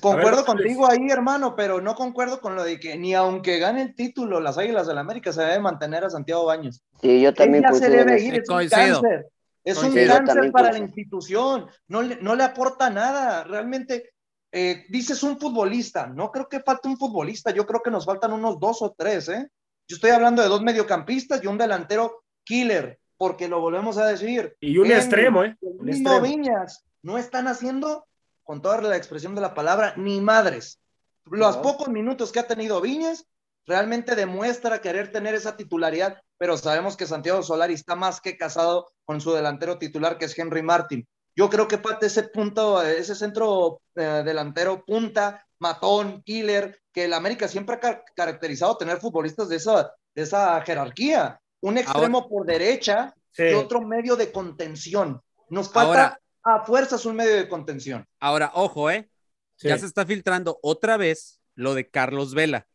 Concuerdo 0.02 0.36
ver, 0.38 0.44
contigo 0.44 0.86
ahí, 0.86 1.08
hermano, 1.08 1.56
pero 1.56 1.80
no 1.80 1.94
concuerdo 1.94 2.42
con 2.42 2.54
lo 2.54 2.62
de 2.62 2.78
que 2.78 2.98
ni 2.98 3.14
aunque 3.14 3.58
gane 3.58 3.80
el 3.80 3.94
título 3.94 4.38
las 4.38 4.58
Águilas 4.58 4.86
del 4.86 4.98
América 4.98 5.32
se 5.32 5.40
debe 5.40 5.60
mantener 5.60 6.04
a 6.04 6.10
Santiago 6.10 6.44
Baños. 6.44 6.82
Sí, 7.00 7.22
yo 7.22 7.30
Él 7.30 7.34
también 7.34 7.62
ya 7.62 7.72
se 7.72 7.88
debe 7.88 8.20
ir, 8.22 8.34
es 8.34 8.40
un 8.50 8.54
Coincido. 8.56 9.00
cáncer. 9.00 9.30
Es 9.70 9.78
un 9.78 9.94
cáncer 9.94 10.24
También 10.24 10.52
para 10.52 10.72
la 10.72 10.78
institución. 10.78 11.66
No 11.88 12.02
le, 12.02 12.16
no 12.22 12.34
le 12.34 12.44
aporta 12.44 12.88
nada. 12.90 13.44
Realmente, 13.44 14.14
eh, 14.52 14.84
dices 14.88 15.22
un 15.22 15.38
futbolista. 15.38 16.06
No 16.06 16.30
creo 16.32 16.48
que 16.48 16.60
falte 16.60 16.88
un 16.88 16.96
futbolista. 16.96 17.50
Yo 17.50 17.66
creo 17.66 17.82
que 17.82 17.90
nos 17.90 18.06
faltan 18.06 18.32
unos 18.32 18.58
dos 18.58 18.80
o 18.82 18.94
tres, 18.96 19.28
¿eh? 19.28 19.48
Yo 19.86 19.96
estoy 19.96 20.10
hablando 20.10 20.42
de 20.42 20.48
dos 20.48 20.62
mediocampistas 20.62 21.42
y 21.42 21.46
un 21.46 21.58
delantero 21.58 22.24
killer, 22.44 22.98
porque 23.16 23.48
lo 23.48 23.60
volvemos 23.60 23.98
a 23.98 24.06
decir. 24.06 24.56
Y 24.60 24.78
un 24.78 24.90
extremo, 24.90 25.44
¿eh? 25.44 25.56
el 25.60 25.68
Un 25.78 25.86
mismo 25.86 26.12
extremo. 26.12 26.36
Viñas 26.36 26.84
no 27.02 27.16
están 27.18 27.46
haciendo, 27.48 28.06
con 28.44 28.60
toda 28.62 28.80
la 28.82 28.96
expresión 28.96 29.34
de 29.34 29.40
la 29.40 29.54
palabra, 29.54 29.94
ni 29.96 30.20
madres. 30.20 30.80
Los 31.26 31.56
No. 31.56 31.62
pocos 31.62 31.88
minutos 31.88 32.32
que 32.32 32.40
ha 32.40 32.46
tenido 32.46 32.80
Viñas 32.80 33.26
realmente 33.66 34.14
demuestra 34.16 34.80
querer 34.80 35.12
tener 35.12 35.34
esa 35.34 35.56
titularidad, 35.56 36.22
pero 36.38 36.56
sabemos 36.56 36.96
que 36.96 37.06
Santiago 37.06 37.42
Solari 37.42 37.74
está 37.74 37.94
más 37.96 38.20
que 38.20 38.36
casado 38.36 38.90
con 39.04 39.20
su 39.20 39.32
delantero 39.32 39.78
titular, 39.78 40.16
que 40.18 40.24
es 40.26 40.38
Henry 40.38 40.62
Martin. 40.62 41.06
Yo 41.36 41.50
creo 41.50 41.68
que 41.68 41.78
falta 41.78 42.06
ese 42.06 42.24
punto, 42.24 42.82
ese 42.82 43.14
centro 43.14 43.80
eh, 43.94 44.22
delantero 44.24 44.84
punta 44.84 45.44
matón, 45.60 46.22
killer, 46.22 46.80
que 46.92 47.04
el 47.04 47.12
América 47.12 47.48
siempre 47.48 47.76
ha 47.76 47.80
car- 47.80 48.04
caracterizado 48.14 48.76
tener 48.76 48.98
futbolistas 48.98 49.48
de 49.48 49.56
esa, 49.56 49.92
de 50.14 50.22
esa 50.22 50.60
jerarquía. 50.62 51.40
Un 51.60 51.76
extremo 51.78 52.28
por 52.28 52.46
derecha 52.46 53.12
Sí. 53.32 53.44
y 53.50 53.54
otro 53.54 53.80
medio 53.82 54.16
de 54.16 54.32
contención. 54.32 55.20
Nos 55.50 55.70
falta 55.70 55.88
Ahora- 55.88 56.20
a 56.44 56.64
fuerzas 56.64 57.04
un 57.06 57.14
medio 57.16 57.34
de 57.36 57.48
contención. 57.48 58.04
Ahora, 58.20 58.50
ojo, 58.54 58.90
¿eh? 58.90 59.08
Sí. 59.56 59.68
Ya 59.68 59.78
se 59.78 59.86
está 59.86 60.06
filtrando 60.06 60.58
otra 60.62 60.96
vez 60.96 61.40
lo 61.54 61.74
de 61.74 61.88
Carlos 61.88 62.34
Vela. 62.34 62.66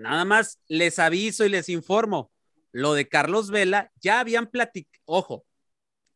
Nada 0.00 0.24
más 0.24 0.58
les 0.66 0.98
aviso 0.98 1.44
y 1.44 1.48
les 1.48 1.68
informo. 1.68 2.30
Lo 2.72 2.94
de 2.94 3.08
Carlos 3.08 3.50
Vela 3.50 3.90
ya 4.00 4.20
habían 4.20 4.46
platicado, 4.46 5.02
ojo, 5.04 5.44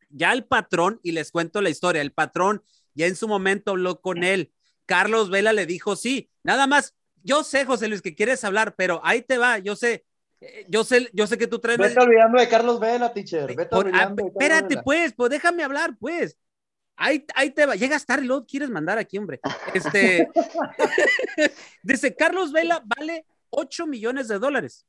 ya 0.09 0.31
el 0.31 0.45
patrón, 0.45 0.99
y 1.03 1.11
les 1.11 1.31
cuento 1.31 1.61
la 1.61 1.69
historia, 1.69 2.01
el 2.01 2.13
patrón 2.13 2.63
ya 2.93 3.07
en 3.07 3.15
su 3.15 3.27
momento 3.27 3.71
habló 3.71 3.99
con 4.01 4.23
él. 4.23 4.51
Carlos 4.85 5.29
Vela 5.29 5.51
le 5.53 5.65
dijo 5.65 5.95
sí. 5.95 6.29
Nada 6.43 6.65
más, 6.67 6.95
yo 7.23 7.43
sé, 7.43 7.65
José 7.65 7.87
Luis, 7.87 8.01
que 8.01 8.15
quieres 8.15 8.43
hablar, 8.43 8.75
pero 8.75 9.01
ahí 9.03 9.21
te 9.21 9.37
va, 9.37 9.57
yo 9.59 9.75
sé, 9.75 10.05
eh, 10.41 10.65
yo 10.69 10.83
sé, 10.83 11.09
yo 11.13 11.27
sé 11.27 11.37
que 11.37 11.47
tú 11.47 11.59
traes. 11.59 11.77
Vete 11.77 11.99
olvidando 11.99 12.39
de 12.39 12.47
Carlos 12.47 12.79
Vela, 12.79 13.13
teacher. 13.13 13.47
Vete 13.47 13.65
Por- 13.65 13.87
ah, 13.87 13.89
olvidando 13.89 14.15
Carlos 14.15 14.31
espérate, 14.33 14.75
Vela. 14.75 14.83
pues, 14.83 15.13
pues 15.13 15.29
déjame 15.29 15.63
hablar, 15.63 15.97
pues. 15.99 16.37
Ahí, 16.97 17.25
ahí 17.35 17.49
te 17.51 17.65
va. 17.65 17.75
Llegas 17.75 18.05
tarde 18.05 18.23
y 18.23 18.27
luego 18.27 18.45
quieres 18.45 18.69
mandar 18.69 18.97
aquí, 18.97 19.17
hombre. 19.17 19.41
Este. 19.73 20.29
dice, 21.83 22.15
Carlos 22.15 22.53
Vela 22.53 22.81
vale 22.97 23.25
8 23.49 23.87
millones 23.87 24.27
de 24.27 24.39
dólares. 24.39 24.85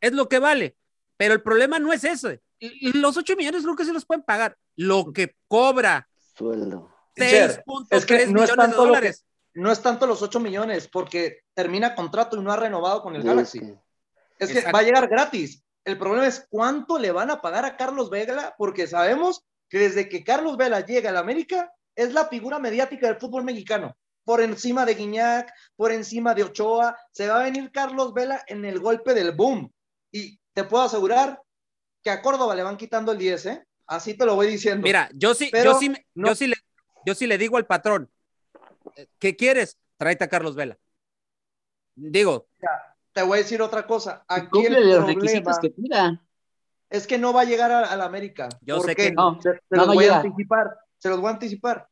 Es 0.00 0.12
lo 0.12 0.28
que 0.28 0.38
vale. 0.38 0.76
Pero 1.16 1.34
el 1.34 1.42
problema 1.42 1.78
no 1.78 1.92
es 1.92 2.04
eso. 2.04 2.30
Los 2.60 3.16
8 3.16 3.36
millones 3.36 3.62
creo 3.62 3.76
que 3.76 3.84
se 3.84 3.92
los 3.92 4.04
pueden 4.04 4.22
pagar. 4.22 4.56
Lo 4.76 5.12
que 5.12 5.36
cobra 5.48 6.08
Sueldo. 6.36 6.90
Teacher, 7.14 7.62
6.3 7.64 7.86
es 7.90 8.06
que 8.06 8.14
no 8.14 8.20
es 8.22 8.28
millones 8.28 8.50
de 8.50 8.56
tanto 8.56 8.76
lo 8.78 8.82
que- 8.82 8.88
dólares. 8.88 9.24
No 9.54 9.70
es 9.70 9.80
tanto 9.80 10.06
los 10.08 10.20
8 10.20 10.40
millones, 10.40 10.88
porque 10.88 11.42
termina 11.54 11.94
contrato 11.94 12.36
y 12.36 12.40
no 12.42 12.50
ha 12.50 12.56
renovado 12.56 13.02
con 13.02 13.14
el 13.14 13.22
Sí, 13.22 13.28
Galaxy. 13.28 13.58
sí. 13.60 13.74
Es 14.40 14.48
que 14.50 14.58
Exacto. 14.58 14.72
va 14.76 14.80
a 14.80 14.82
llegar 14.82 15.08
gratis. 15.08 15.62
El 15.84 15.96
problema 15.96 16.26
es 16.26 16.44
cuánto 16.50 16.98
le 16.98 17.12
van 17.12 17.30
a 17.30 17.40
pagar 17.40 17.64
a 17.64 17.76
Carlos 17.76 18.10
Vela, 18.10 18.56
porque 18.58 18.88
sabemos 18.88 19.44
que 19.68 19.78
desde 19.78 20.08
que 20.08 20.24
Carlos 20.24 20.56
Vela 20.56 20.80
llega 20.84 21.10
al 21.10 21.16
América, 21.16 21.70
es 21.94 22.12
la 22.12 22.26
figura 22.26 22.58
mediática 22.58 23.06
del 23.06 23.20
fútbol 23.20 23.44
mexicano. 23.44 23.96
Por 24.24 24.40
encima 24.40 24.84
de 24.86 24.94
Guiñac, 24.94 25.52
por 25.76 25.92
encima 25.92 26.34
de 26.34 26.44
Ochoa, 26.44 26.96
se 27.12 27.28
va 27.28 27.40
a 27.40 27.44
venir 27.44 27.70
Carlos 27.70 28.14
Vela 28.14 28.42
en 28.46 28.64
el 28.64 28.80
golpe 28.80 29.12
del 29.14 29.32
boom. 29.32 29.70
Y 30.10 30.38
te 30.52 30.64
puedo 30.64 30.84
asegurar 30.84 31.40
que 32.02 32.10
a 32.10 32.22
Córdoba 32.22 32.54
le 32.54 32.62
van 32.62 32.76
quitando 32.76 33.12
el 33.12 33.18
10, 33.18 33.46
¿eh? 33.46 33.66
Así 33.86 34.14
te 34.14 34.24
lo 34.24 34.34
voy 34.34 34.46
diciendo. 34.46 34.82
Mira, 34.82 35.10
yo 35.14 35.34
sí, 35.34 35.48
Pero 35.52 35.72
yo 35.72 35.78
sí, 35.78 35.88
no- 36.14 36.28
yo 36.28 36.34
sí 36.34 36.46
le, 36.46 36.56
yo 37.04 37.14
sí 37.14 37.26
le 37.26 37.36
digo 37.36 37.56
al 37.58 37.66
patrón, 37.66 38.10
eh, 38.96 39.08
¿qué 39.18 39.36
quieres? 39.36 39.78
Tráete 39.98 40.24
a 40.24 40.28
Carlos 40.28 40.54
Vela. 40.56 40.78
Digo, 41.94 42.48
te 43.12 43.22
voy 43.22 43.38
a 43.38 43.42
decir 43.42 43.60
otra 43.62 43.86
cosa. 43.86 44.24
Aquí 44.26 44.48
Cumple 44.50 44.78
el 44.78 44.90
los 44.90 45.06
requisitos 45.06 45.58
que 45.60 45.70
pida. 45.70 46.20
es 46.90 47.06
que 47.06 47.18
no 47.18 47.32
va 47.32 47.42
a 47.42 47.44
llegar 47.44 47.70
a, 47.70 47.80
a 47.90 47.96
la 47.96 48.04
América. 48.04 48.48
Yo 48.62 48.78
¿Por 48.78 48.86
sé 48.86 48.96
qué? 48.96 49.02
que 49.08 49.12
no. 49.12 49.38
Se, 49.40 49.52
se 49.52 49.58
No, 49.70 49.78
los 49.78 49.86
no 49.88 49.94
voy 49.94 50.04
llega. 50.04 50.16
a 50.16 50.20
anticipar. 50.20 50.78
Se 50.98 51.08
los 51.10 51.20
voy 51.20 51.28
a 51.28 51.32
anticipar. 51.34 51.88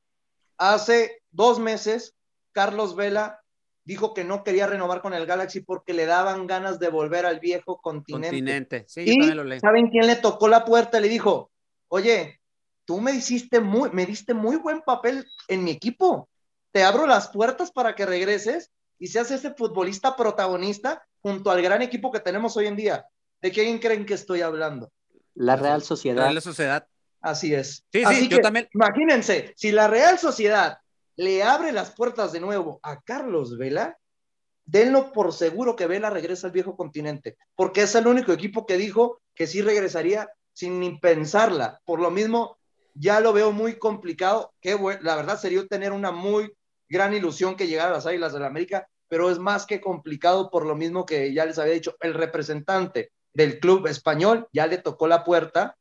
Hace 0.58 1.22
dos 1.30 1.58
meses, 1.58 2.14
Carlos 2.52 2.94
Vela 2.96 3.40
dijo 3.84 4.14
que 4.14 4.24
no 4.24 4.44
quería 4.44 4.66
renovar 4.66 5.02
con 5.02 5.12
el 5.14 5.26
Galaxy 5.26 5.60
porque 5.60 5.92
le 5.92 6.06
daban 6.06 6.46
ganas 6.46 6.78
de 6.78 6.88
volver 6.88 7.26
al 7.26 7.40
viejo 7.40 7.80
continente. 7.80 8.28
continente. 8.28 8.84
Sí, 8.88 9.02
Y 9.04 9.18
también 9.18 9.36
lo 9.36 9.44
leí. 9.44 9.60
¿saben 9.60 9.88
quién 9.88 10.06
le 10.06 10.16
tocó 10.16 10.46
la 10.48 10.64
puerta? 10.64 11.00
Le 11.00 11.08
dijo, 11.08 11.50
oye, 11.88 12.40
tú 12.84 13.00
me 13.00 13.12
hiciste 13.12 13.60
muy, 13.60 13.90
me 13.90 14.06
diste 14.06 14.34
muy 14.34 14.56
buen 14.56 14.82
papel 14.82 15.26
en 15.48 15.64
mi 15.64 15.72
equipo. 15.72 16.28
Te 16.70 16.84
abro 16.84 17.06
las 17.06 17.28
puertas 17.28 17.70
para 17.72 17.94
que 17.94 18.06
regreses 18.06 18.70
y 18.98 19.08
seas 19.08 19.30
ese 19.32 19.52
futbolista 19.54 20.14
protagonista 20.16 21.04
junto 21.20 21.50
al 21.50 21.60
gran 21.60 21.82
equipo 21.82 22.12
que 22.12 22.20
tenemos 22.20 22.56
hoy 22.56 22.66
en 22.66 22.76
día. 22.76 23.06
¿De 23.40 23.50
quién 23.50 23.78
creen 23.80 24.06
que 24.06 24.14
estoy 24.14 24.42
hablando? 24.42 24.92
La 25.34 25.56
Real 25.56 25.82
Sociedad. 25.82 26.30
La 26.30 26.40
sociedad. 26.40 26.86
Así 27.20 27.52
es. 27.54 27.84
Sí, 27.92 28.00
sí, 28.00 28.04
Así 28.04 28.28
yo 28.28 28.36
que, 28.36 28.42
también- 28.42 28.68
Imagínense, 28.74 29.52
si 29.56 29.72
la 29.72 29.88
Real 29.88 30.18
Sociedad 30.18 30.78
le 31.16 31.42
abre 31.42 31.72
las 31.72 31.90
puertas 31.92 32.32
de 32.32 32.40
nuevo 32.40 32.80
a 32.82 33.00
Carlos 33.00 33.58
Vela, 33.58 33.98
denlo 34.64 35.12
por 35.12 35.32
seguro 35.32 35.76
que 35.76 35.86
Vela 35.86 36.10
regresa 36.10 36.46
al 36.46 36.52
viejo 36.52 36.76
continente, 36.76 37.36
porque 37.54 37.82
es 37.82 37.94
el 37.94 38.06
único 38.06 38.32
equipo 38.32 38.66
que 38.66 38.76
dijo 38.76 39.20
que 39.34 39.46
sí 39.46 39.62
regresaría 39.62 40.30
sin 40.52 40.80
ni 40.80 40.98
pensarla. 40.98 41.80
Por 41.84 42.00
lo 42.00 42.10
mismo, 42.10 42.58
ya 42.94 43.20
lo 43.20 43.32
veo 43.32 43.52
muy 43.52 43.78
complicado. 43.78 44.52
Que 44.60 44.78
la 45.00 45.16
verdad 45.16 45.38
sería 45.38 45.66
tener 45.66 45.92
una 45.92 46.12
muy 46.12 46.52
gran 46.88 47.14
ilusión 47.14 47.56
que 47.56 47.66
llegara 47.66 47.90
a 47.90 47.94
las 47.94 48.06
Águilas 48.06 48.32
del 48.32 48.42
la 48.42 48.48
América, 48.48 48.86
pero 49.08 49.30
es 49.30 49.38
más 49.38 49.66
que 49.66 49.80
complicado 49.80 50.50
por 50.50 50.66
lo 50.66 50.76
mismo 50.76 51.06
que 51.06 51.32
ya 51.32 51.44
les 51.46 51.58
había 51.58 51.74
dicho, 51.74 51.96
el 52.00 52.14
representante 52.14 53.12
del 53.32 53.60
club 53.60 53.86
español 53.86 54.48
ya 54.52 54.66
le 54.66 54.78
tocó 54.78 55.06
la 55.06 55.24
puerta 55.24 55.76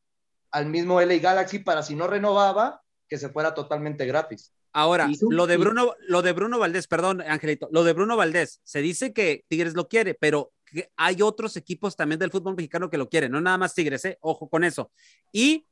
al 0.51 0.67
mismo 0.67 0.99
LA 1.01 1.15
Galaxy 1.17 1.59
para 1.59 1.83
si 1.83 1.95
no 1.95 2.07
renovaba, 2.07 2.81
que 3.07 3.17
se 3.17 3.29
fuera 3.29 3.53
totalmente 3.53 4.05
gratis. 4.05 4.53
Ahora, 4.73 5.09
lo 5.29 5.47
de 5.47 5.57
Bruno, 5.57 5.95
lo 6.07 6.21
de 6.21 6.31
Bruno 6.31 6.57
Valdés, 6.59 6.87
perdón, 6.87 7.21
Angelito, 7.21 7.67
lo 7.71 7.83
de 7.83 7.93
Bruno 7.93 8.15
Valdés, 8.15 8.61
se 8.63 8.81
dice 8.81 9.11
que 9.13 9.43
Tigres 9.49 9.73
lo 9.73 9.87
quiere, 9.89 10.13
pero 10.13 10.53
hay 10.95 11.21
otros 11.21 11.57
equipos 11.57 11.97
también 11.97 12.19
del 12.19 12.31
fútbol 12.31 12.55
mexicano 12.55 12.89
que 12.89 12.97
lo 12.97 13.09
quieren, 13.09 13.31
no 13.33 13.41
nada 13.41 13.57
más 13.57 13.73
Tigres, 13.75 14.05
¿eh? 14.05 14.17
ojo 14.21 14.49
con 14.49 14.63
eso. 14.63 14.91
Y 15.33 15.65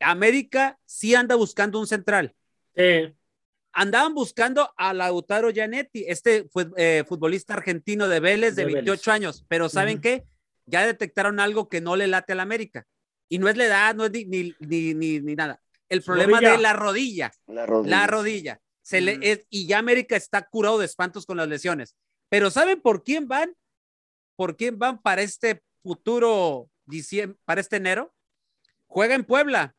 América 0.00 0.78
sí 0.84 1.14
anda 1.14 1.36
buscando 1.36 1.78
un 1.78 1.86
central. 1.86 2.34
Sí. 2.74 3.14
Andaban 3.74 4.14
buscando 4.14 4.70
a 4.76 4.92
Lautaro 4.92 5.50
Gianetti, 5.50 6.04
este 6.08 6.48
fue, 6.50 6.66
eh, 6.76 7.04
futbolista 7.08 7.54
argentino 7.54 8.08
de 8.08 8.20
Vélez 8.20 8.54
de, 8.56 8.66
De 8.66 8.74
28 8.74 9.00
Vélez. 9.00 9.08
años, 9.08 9.44
pero 9.48 9.68
¿saben 9.68 10.00
qué? 10.00 10.24
Ya 10.66 10.84
detectaron 10.86 11.40
algo 11.40 11.68
que 11.68 11.80
no 11.80 11.96
le 11.96 12.06
late 12.06 12.32
al 12.32 12.40
América. 12.40 12.86
Y 13.28 13.38
no 13.38 13.48
es 13.48 13.56
la 13.56 13.64
edad, 13.64 13.94
no 13.94 14.04
es 14.04 14.10
ni, 14.12 14.24
ni, 14.26 14.54
ni, 14.60 14.94
ni- 14.94 15.20
ni 15.20 15.34
nada. 15.34 15.62
El 15.92 16.02
problema 16.02 16.38
Rodilla. 16.38 16.52
de 16.52 16.58
la 16.62 16.72
rodilla 16.72 17.32
La 17.46 17.66
rodilla. 17.66 17.96
la 17.96 18.06
rodilla. 18.06 18.60
Se 18.80 19.00
le, 19.00 19.18
es- 19.22 19.46
y 19.50 19.66
ya 19.66 19.78
América 19.78 20.16
está 20.16 20.42
curado 20.48 20.78
de 20.78 20.86
espantos 20.86 21.26
con 21.26 21.36
las 21.36 21.48
lesiones. 21.48 21.94
Pero 22.28 22.50
¿saben 22.50 22.80
por 22.80 23.04
quién 23.04 23.28
van? 23.28 23.54
¿Por 24.36 24.56
quién 24.56 24.78
van 24.78 25.00
para 25.00 25.22
este 25.22 25.62
futuro 25.82 26.68
diciembre, 26.86 27.38
para 27.44 27.60
este 27.60 27.76
enero? 27.76 28.14
Juega 28.86 29.14
en 29.14 29.24
Puebla. 29.24 29.74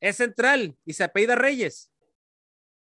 Es 0.00 0.16
central 0.16 0.76
y 0.84 0.92
se 0.94 1.04
apellida 1.04 1.34
Reyes. 1.36 1.90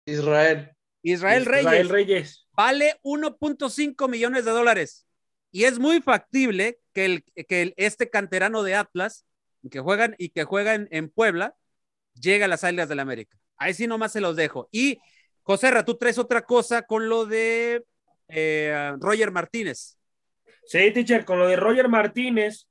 Israel. 0.06 0.72
Israel, 1.02 1.46
Reyes. 1.46 1.64
Israel 1.64 1.88
Reyes. 1.88 2.46
Vale 2.52 2.98
1.5 3.02 4.08
millones 4.08 4.44
de 4.44 4.50
dólares. 4.50 5.06
Y 5.50 5.64
es 5.64 5.78
muy 5.78 6.00
factible 6.02 6.78
que, 6.92 7.04
el, 7.06 7.24
que 7.48 7.62
el- 7.62 7.74
este 7.76 8.10
canterano 8.10 8.62
de 8.62 8.74
Atlas, 8.74 9.24
que 9.70 9.80
juegan 9.80 10.14
y 10.18 10.28
que 10.30 10.44
juegan 10.44 10.88
en 10.90 11.08
Puebla, 11.08 11.56
llegue 12.20 12.44
a 12.44 12.48
las 12.48 12.64
Águilas 12.64 12.88
del 12.88 13.00
América. 13.00 13.36
Ahí 13.56 13.74
sí 13.74 13.86
nomás 13.86 14.12
se 14.12 14.20
los 14.20 14.36
dejo. 14.36 14.68
Y, 14.70 14.98
Joserra, 15.42 15.84
tú 15.84 15.96
traes 15.96 16.18
otra 16.18 16.42
cosa 16.42 16.82
con 16.82 17.08
lo 17.08 17.26
de 17.26 17.84
eh, 18.28 18.92
Roger 18.98 19.30
Martínez. 19.30 19.98
Sí, 20.64 20.90
teacher, 20.92 21.24
con 21.24 21.38
lo 21.38 21.48
de 21.48 21.56
Roger 21.56 21.88
Martínez, 21.88 22.68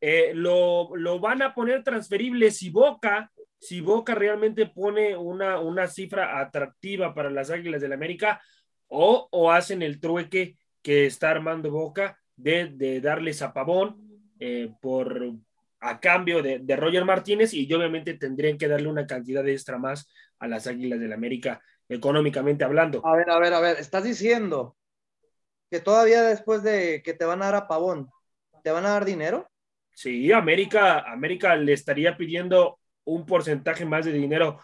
eh, 0.00 0.32
lo, 0.34 0.94
lo 0.96 1.18
van 1.18 1.42
a 1.42 1.54
poner 1.54 1.82
transferible 1.82 2.50
si 2.50 2.70
Boca, 2.70 3.32
si 3.58 3.80
Boca 3.80 4.14
realmente 4.14 4.66
pone 4.66 5.16
una, 5.16 5.60
una 5.60 5.86
cifra 5.88 6.40
atractiva 6.40 7.14
para 7.14 7.30
las 7.30 7.50
Águilas 7.50 7.80
del 7.80 7.92
América, 7.92 8.40
o, 8.88 9.28
o 9.30 9.50
hacen 9.50 9.82
el 9.82 10.00
trueque 10.00 10.56
que 10.82 11.06
está 11.06 11.30
armando 11.30 11.70
Boca 11.70 12.18
de, 12.36 12.66
de 12.66 13.00
darles 13.00 13.42
a 13.42 13.52
Pavón 13.52 13.96
eh, 14.38 14.72
por 14.80 15.34
a 15.82 15.98
cambio 15.98 16.42
de, 16.42 16.60
de 16.60 16.76
Roger 16.76 17.04
Martínez 17.04 17.52
y 17.52 17.72
obviamente 17.74 18.14
tendrían 18.14 18.56
que 18.56 18.68
darle 18.68 18.88
una 18.88 19.06
cantidad 19.06 19.46
extra 19.48 19.78
más 19.78 20.08
a 20.38 20.46
las 20.46 20.66
Águilas 20.66 21.00
del 21.00 21.12
América 21.12 21.60
económicamente 21.88 22.64
hablando. 22.64 23.04
A 23.04 23.16
ver, 23.16 23.28
a 23.28 23.38
ver, 23.38 23.52
a 23.52 23.60
ver, 23.60 23.78
estás 23.78 24.04
diciendo 24.04 24.76
que 25.70 25.80
todavía 25.80 26.22
después 26.22 26.62
de 26.62 27.02
que 27.02 27.14
te 27.14 27.24
van 27.24 27.42
a 27.42 27.46
dar 27.46 27.54
a 27.56 27.68
Pavón, 27.68 28.08
¿te 28.62 28.70
van 28.70 28.86
a 28.86 28.90
dar 28.90 29.04
dinero? 29.04 29.48
Sí, 29.90 30.32
América, 30.32 31.00
América 31.00 31.56
le 31.56 31.72
estaría 31.72 32.16
pidiendo 32.16 32.78
un 33.04 33.26
porcentaje 33.26 33.84
más 33.84 34.04
de 34.04 34.12
dinero 34.12 34.60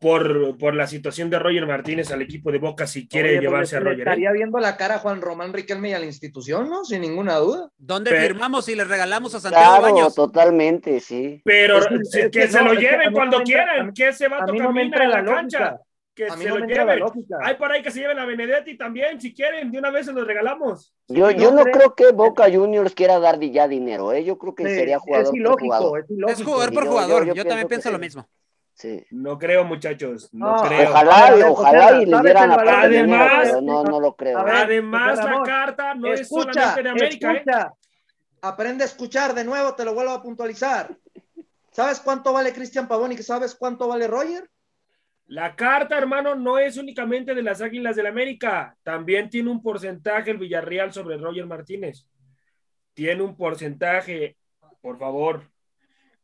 por, 0.00 0.58
por 0.58 0.74
la 0.74 0.86
situación 0.86 1.30
de 1.30 1.38
Roger 1.38 1.66
Martínez 1.66 2.10
al 2.10 2.22
equipo 2.22 2.50
de 2.52 2.58
Boca 2.58 2.86
si 2.86 3.08
quiere 3.08 3.30
Oye, 3.30 3.38
pues, 3.38 3.42
llevarse 3.48 3.74
le- 3.76 3.80
a 3.80 3.84
Roger. 3.84 3.98
¿eh? 3.98 4.02
Estaría 4.02 4.32
viendo 4.32 4.58
la 4.58 4.76
cara 4.76 4.96
a 4.96 4.98
Juan 4.98 5.20
Román 5.20 5.52
Riquelme 5.52 5.90
y 5.90 5.92
a 5.92 5.98
la 5.98 6.06
institución, 6.06 6.68
¿no? 6.68 6.84
Sin 6.84 7.00
ninguna 7.02 7.36
duda. 7.36 7.70
¿Dónde 7.78 8.10
Pero- 8.10 8.22
firmamos 8.26 8.68
y 8.68 8.74
le 8.74 8.84
regalamos 8.84 9.34
a 9.34 9.40
Santiago 9.40 9.78
Claro, 9.78 9.94
Baños? 9.94 10.14
totalmente, 10.14 11.00
sí. 11.00 11.40
Pero 11.44 11.78
Es 11.78 11.86
que- 11.86 11.94
es 11.94 12.10
que, 12.24 12.30
que 12.30 12.48
se 12.48 12.58
no, 12.58 12.64
lo 12.66 12.72
es 12.72 12.78
que 12.78 12.84
lleven 12.84 13.08
mí 13.08 13.14
cuando 13.14 13.38
no 13.38 13.44
quieran, 13.44 13.92
que 13.94 14.08
ese 14.08 14.28
vato 14.28 14.52
no 14.52 14.58
camina 14.58 14.82
entra 14.82 15.04
en 15.04 15.10
la 15.10 15.22
la 15.22 15.34
cancha. 15.34 15.76
Que 16.14 16.28
A 16.28 16.34
mí 16.36 16.44
se 16.44 16.48
no 16.48 16.56
lo 16.58 16.66
lleven. 16.66 16.98
Hay 17.44 17.56
por 17.56 17.70
ahí 17.70 17.82
que 17.82 17.90
se 17.90 18.00
lleven 18.00 18.18
a 18.18 18.24
Benedetti 18.24 18.78
también, 18.78 19.20
si 19.20 19.34
quieren, 19.34 19.70
de 19.70 19.78
una 19.78 19.90
vez 19.90 20.06
se 20.06 20.14
los 20.14 20.26
regalamos. 20.26 20.94
Yo, 21.08 21.26
no 21.26 21.30
yo 21.30 21.50
no 21.52 21.62
creo- 21.64 21.94
que 21.94 22.10
Boca 22.12 22.50
Juniors 22.50 22.94
quiera 22.94 23.18
dar 23.18 23.38
ya 23.38 23.68
dinero, 23.68 24.14
¿eh? 24.14 24.24
Yo 24.24 24.38
creo 24.38 24.54
que 24.54 24.66
Sí, 24.66 24.74
sería 24.76 24.98
jugador 24.98 25.24
es 25.24 25.30
por 25.30 25.38
ilógico, 25.38 25.64
jugador. 25.66 26.00
es 26.00 26.10
ilógico. 26.10 26.40
Es 26.40 26.46
jugador 26.46 26.72
por 26.74 26.86
jugador. 26.86 27.22
yo- 27.26 27.34
Yo, 27.34 27.42
yo 27.42 27.44
también 27.46 27.68
pienso 27.68 27.90
que 27.90 27.92
lo 27.92 27.98
mismo. 27.98 28.26
Sí. 28.76 29.06
No 29.10 29.38
creo, 29.38 29.64
muchachos. 29.64 30.28
No, 30.34 30.56
No, 30.56 30.62
creo. 30.68 30.90
Ojalá, 30.90 31.30
ver, 31.34 31.44
ojalá 31.46 32.02
y 32.02 32.04
le 32.04 32.10
¿sabes 32.10 32.24
dieran 32.24 32.44
el 32.44 32.50
a 32.52 32.56
valor 32.56 32.74
parte 32.74 32.88
de 32.90 33.02
dinero, 33.02 33.24
más? 33.24 33.42
pero 33.48 33.60
no, 33.62 33.84
no 33.84 34.00
lo 34.00 34.14
creo. 34.14 34.44
Ver, 34.44 34.54
Además, 34.54 35.16
la 35.24 35.42
carta 35.42 35.94
no 35.94 36.12
es 36.12 36.28
solamente 36.28 36.82
de 36.82 36.88
América, 36.90 37.32
¿eh? 37.32 37.36
escucha. 37.38 37.72
Aprende 38.42 38.84
a 38.84 38.86
escuchar 38.86 39.34
de 39.34 39.44
nuevo, 39.44 39.74
te 39.74 39.84
lo 39.86 39.94
vuelvo 39.94 40.12
a 40.12 40.22
puntualizar. 40.22 40.94
¿Sabes 41.70 42.00
cuánto 42.00 42.34
vale 42.34 42.52
Cristian 42.52 42.86
Pavón 42.86 43.12
y 43.12 43.16
sabes 43.18 43.54
cuánto 43.54 43.88
vale 43.88 44.06
Roger? 44.06 44.50
La 45.28 45.56
carta, 45.56 45.96
hermano, 45.96 46.34
no 46.34 46.58
es 46.58 46.76
únicamente 46.76 47.34
de 47.34 47.42
las 47.42 47.62
Águilas 47.62 47.96
del 47.96 48.06
América. 48.06 48.76
También 48.82 49.30
tiene 49.30 49.50
un 49.50 49.62
porcentaje 49.62 50.30
el 50.32 50.36
Villarreal 50.38 50.92
sobre 50.92 51.16
Roger 51.16 51.46
Martínez. 51.46 52.06
Tiene 52.92 53.22
un 53.22 53.34
porcentaje, 53.36 54.36
por 54.82 54.98
favor. 54.98 55.50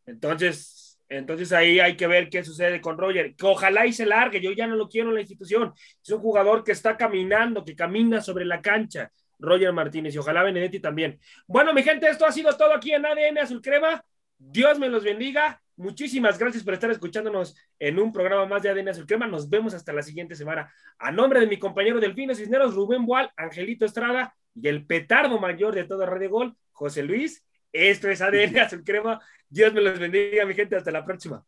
Entonces, 0.07 0.82
entonces 1.17 1.53
ahí 1.53 1.79
hay 1.79 1.97
que 1.97 2.07
ver 2.07 2.31
qué 2.31 2.43
sucede 2.43 2.81
con 2.81 2.97
Roger. 2.97 3.35
Que 3.37 3.47
ojalá 3.47 3.87
y 3.87 3.93
se 3.93 4.07
largue. 4.07 4.41
Yo 4.41 4.53
ya 4.53 4.67
no 4.67 4.77
lo 4.77 4.89
quiero 4.89 5.11
en 5.11 5.17
la 5.17 5.21
institución. 5.21 5.73
Es 6.03 6.11
un 6.11 6.21
jugador 6.21 6.65
que 6.65 6.73
está 6.73 6.97
caminando, 6.97 7.65
que 7.65 7.77
camina 7.77 8.21
sobre 8.21 8.45
la 8.45 8.63
cancha. 8.63 9.13
Roger 9.39 9.73
Martínez 9.73 10.15
y 10.15 10.19
ojalá 10.19 10.43
Benedetti 10.43 10.81
también. 10.81 11.21
Bueno, 11.47 11.75
mi 11.75 11.83
gente, 11.83 12.09
esto 12.09 12.25
ha 12.25 12.33
sido 12.33 12.57
todo 12.57 12.73
aquí 12.73 12.93
en 12.93 13.05
ADN 13.05 13.39
Azul 13.39 13.61
Crema. 13.61 14.03
Dios 14.39 14.79
me 14.79 14.89
los 14.89 15.05
bendiga. 15.05 15.61
Muchísimas 15.77 16.39
gracias 16.39 16.63
por 16.63 16.75
estar 16.75 16.91
escuchándonos 16.91 17.57
en 17.79 17.99
un 17.99 18.13
programa 18.13 18.47
más 18.47 18.63
de 18.63 18.71
ADN 18.71 18.91
Azul 18.91 19.07
Crema. 19.07 19.27
Nos 19.27 19.51
vemos 19.51 19.75
hasta 19.75 19.93
la 19.93 20.03
siguiente 20.03 20.35
semana. 20.35 20.73
A 20.99 21.11
nombre 21.11 21.41
de 21.41 21.47
mi 21.47 21.59
compañero 21.59 22.01
Delfino 22.01 22.35
Cisneros, 22.35 22.75
Rubén 22.75 23.05
Boal, 23.05 23.31
Angelito 23.37 23.85
Estrada 23.85 24.35
y 24.55 24.69
el 24.69 24.87
petardo 24.87 25.39
mayor 25.39 25.75
de 25.75 25.85
todo 25.85 26.07
Radio 26.07 26.31
Gol, 26.31 26.57
José 26.71 27.03
Luis. 27.03 27.45
Esto 27.73 28.09
es 28.09 28.21
ADN 28.21 28.59
Azul 28.61 28.85
Crema. 28.85 29.21
Dios 29.49 29.73
me 29.75 29.81
los 29.81 29.99
bendiga, 29.99 30.47
mi 30.47 30.55
gente. 30.55 30.77
Hasta 30.77 30.91
la 30.91 31.05
próxima. 31.05 31.45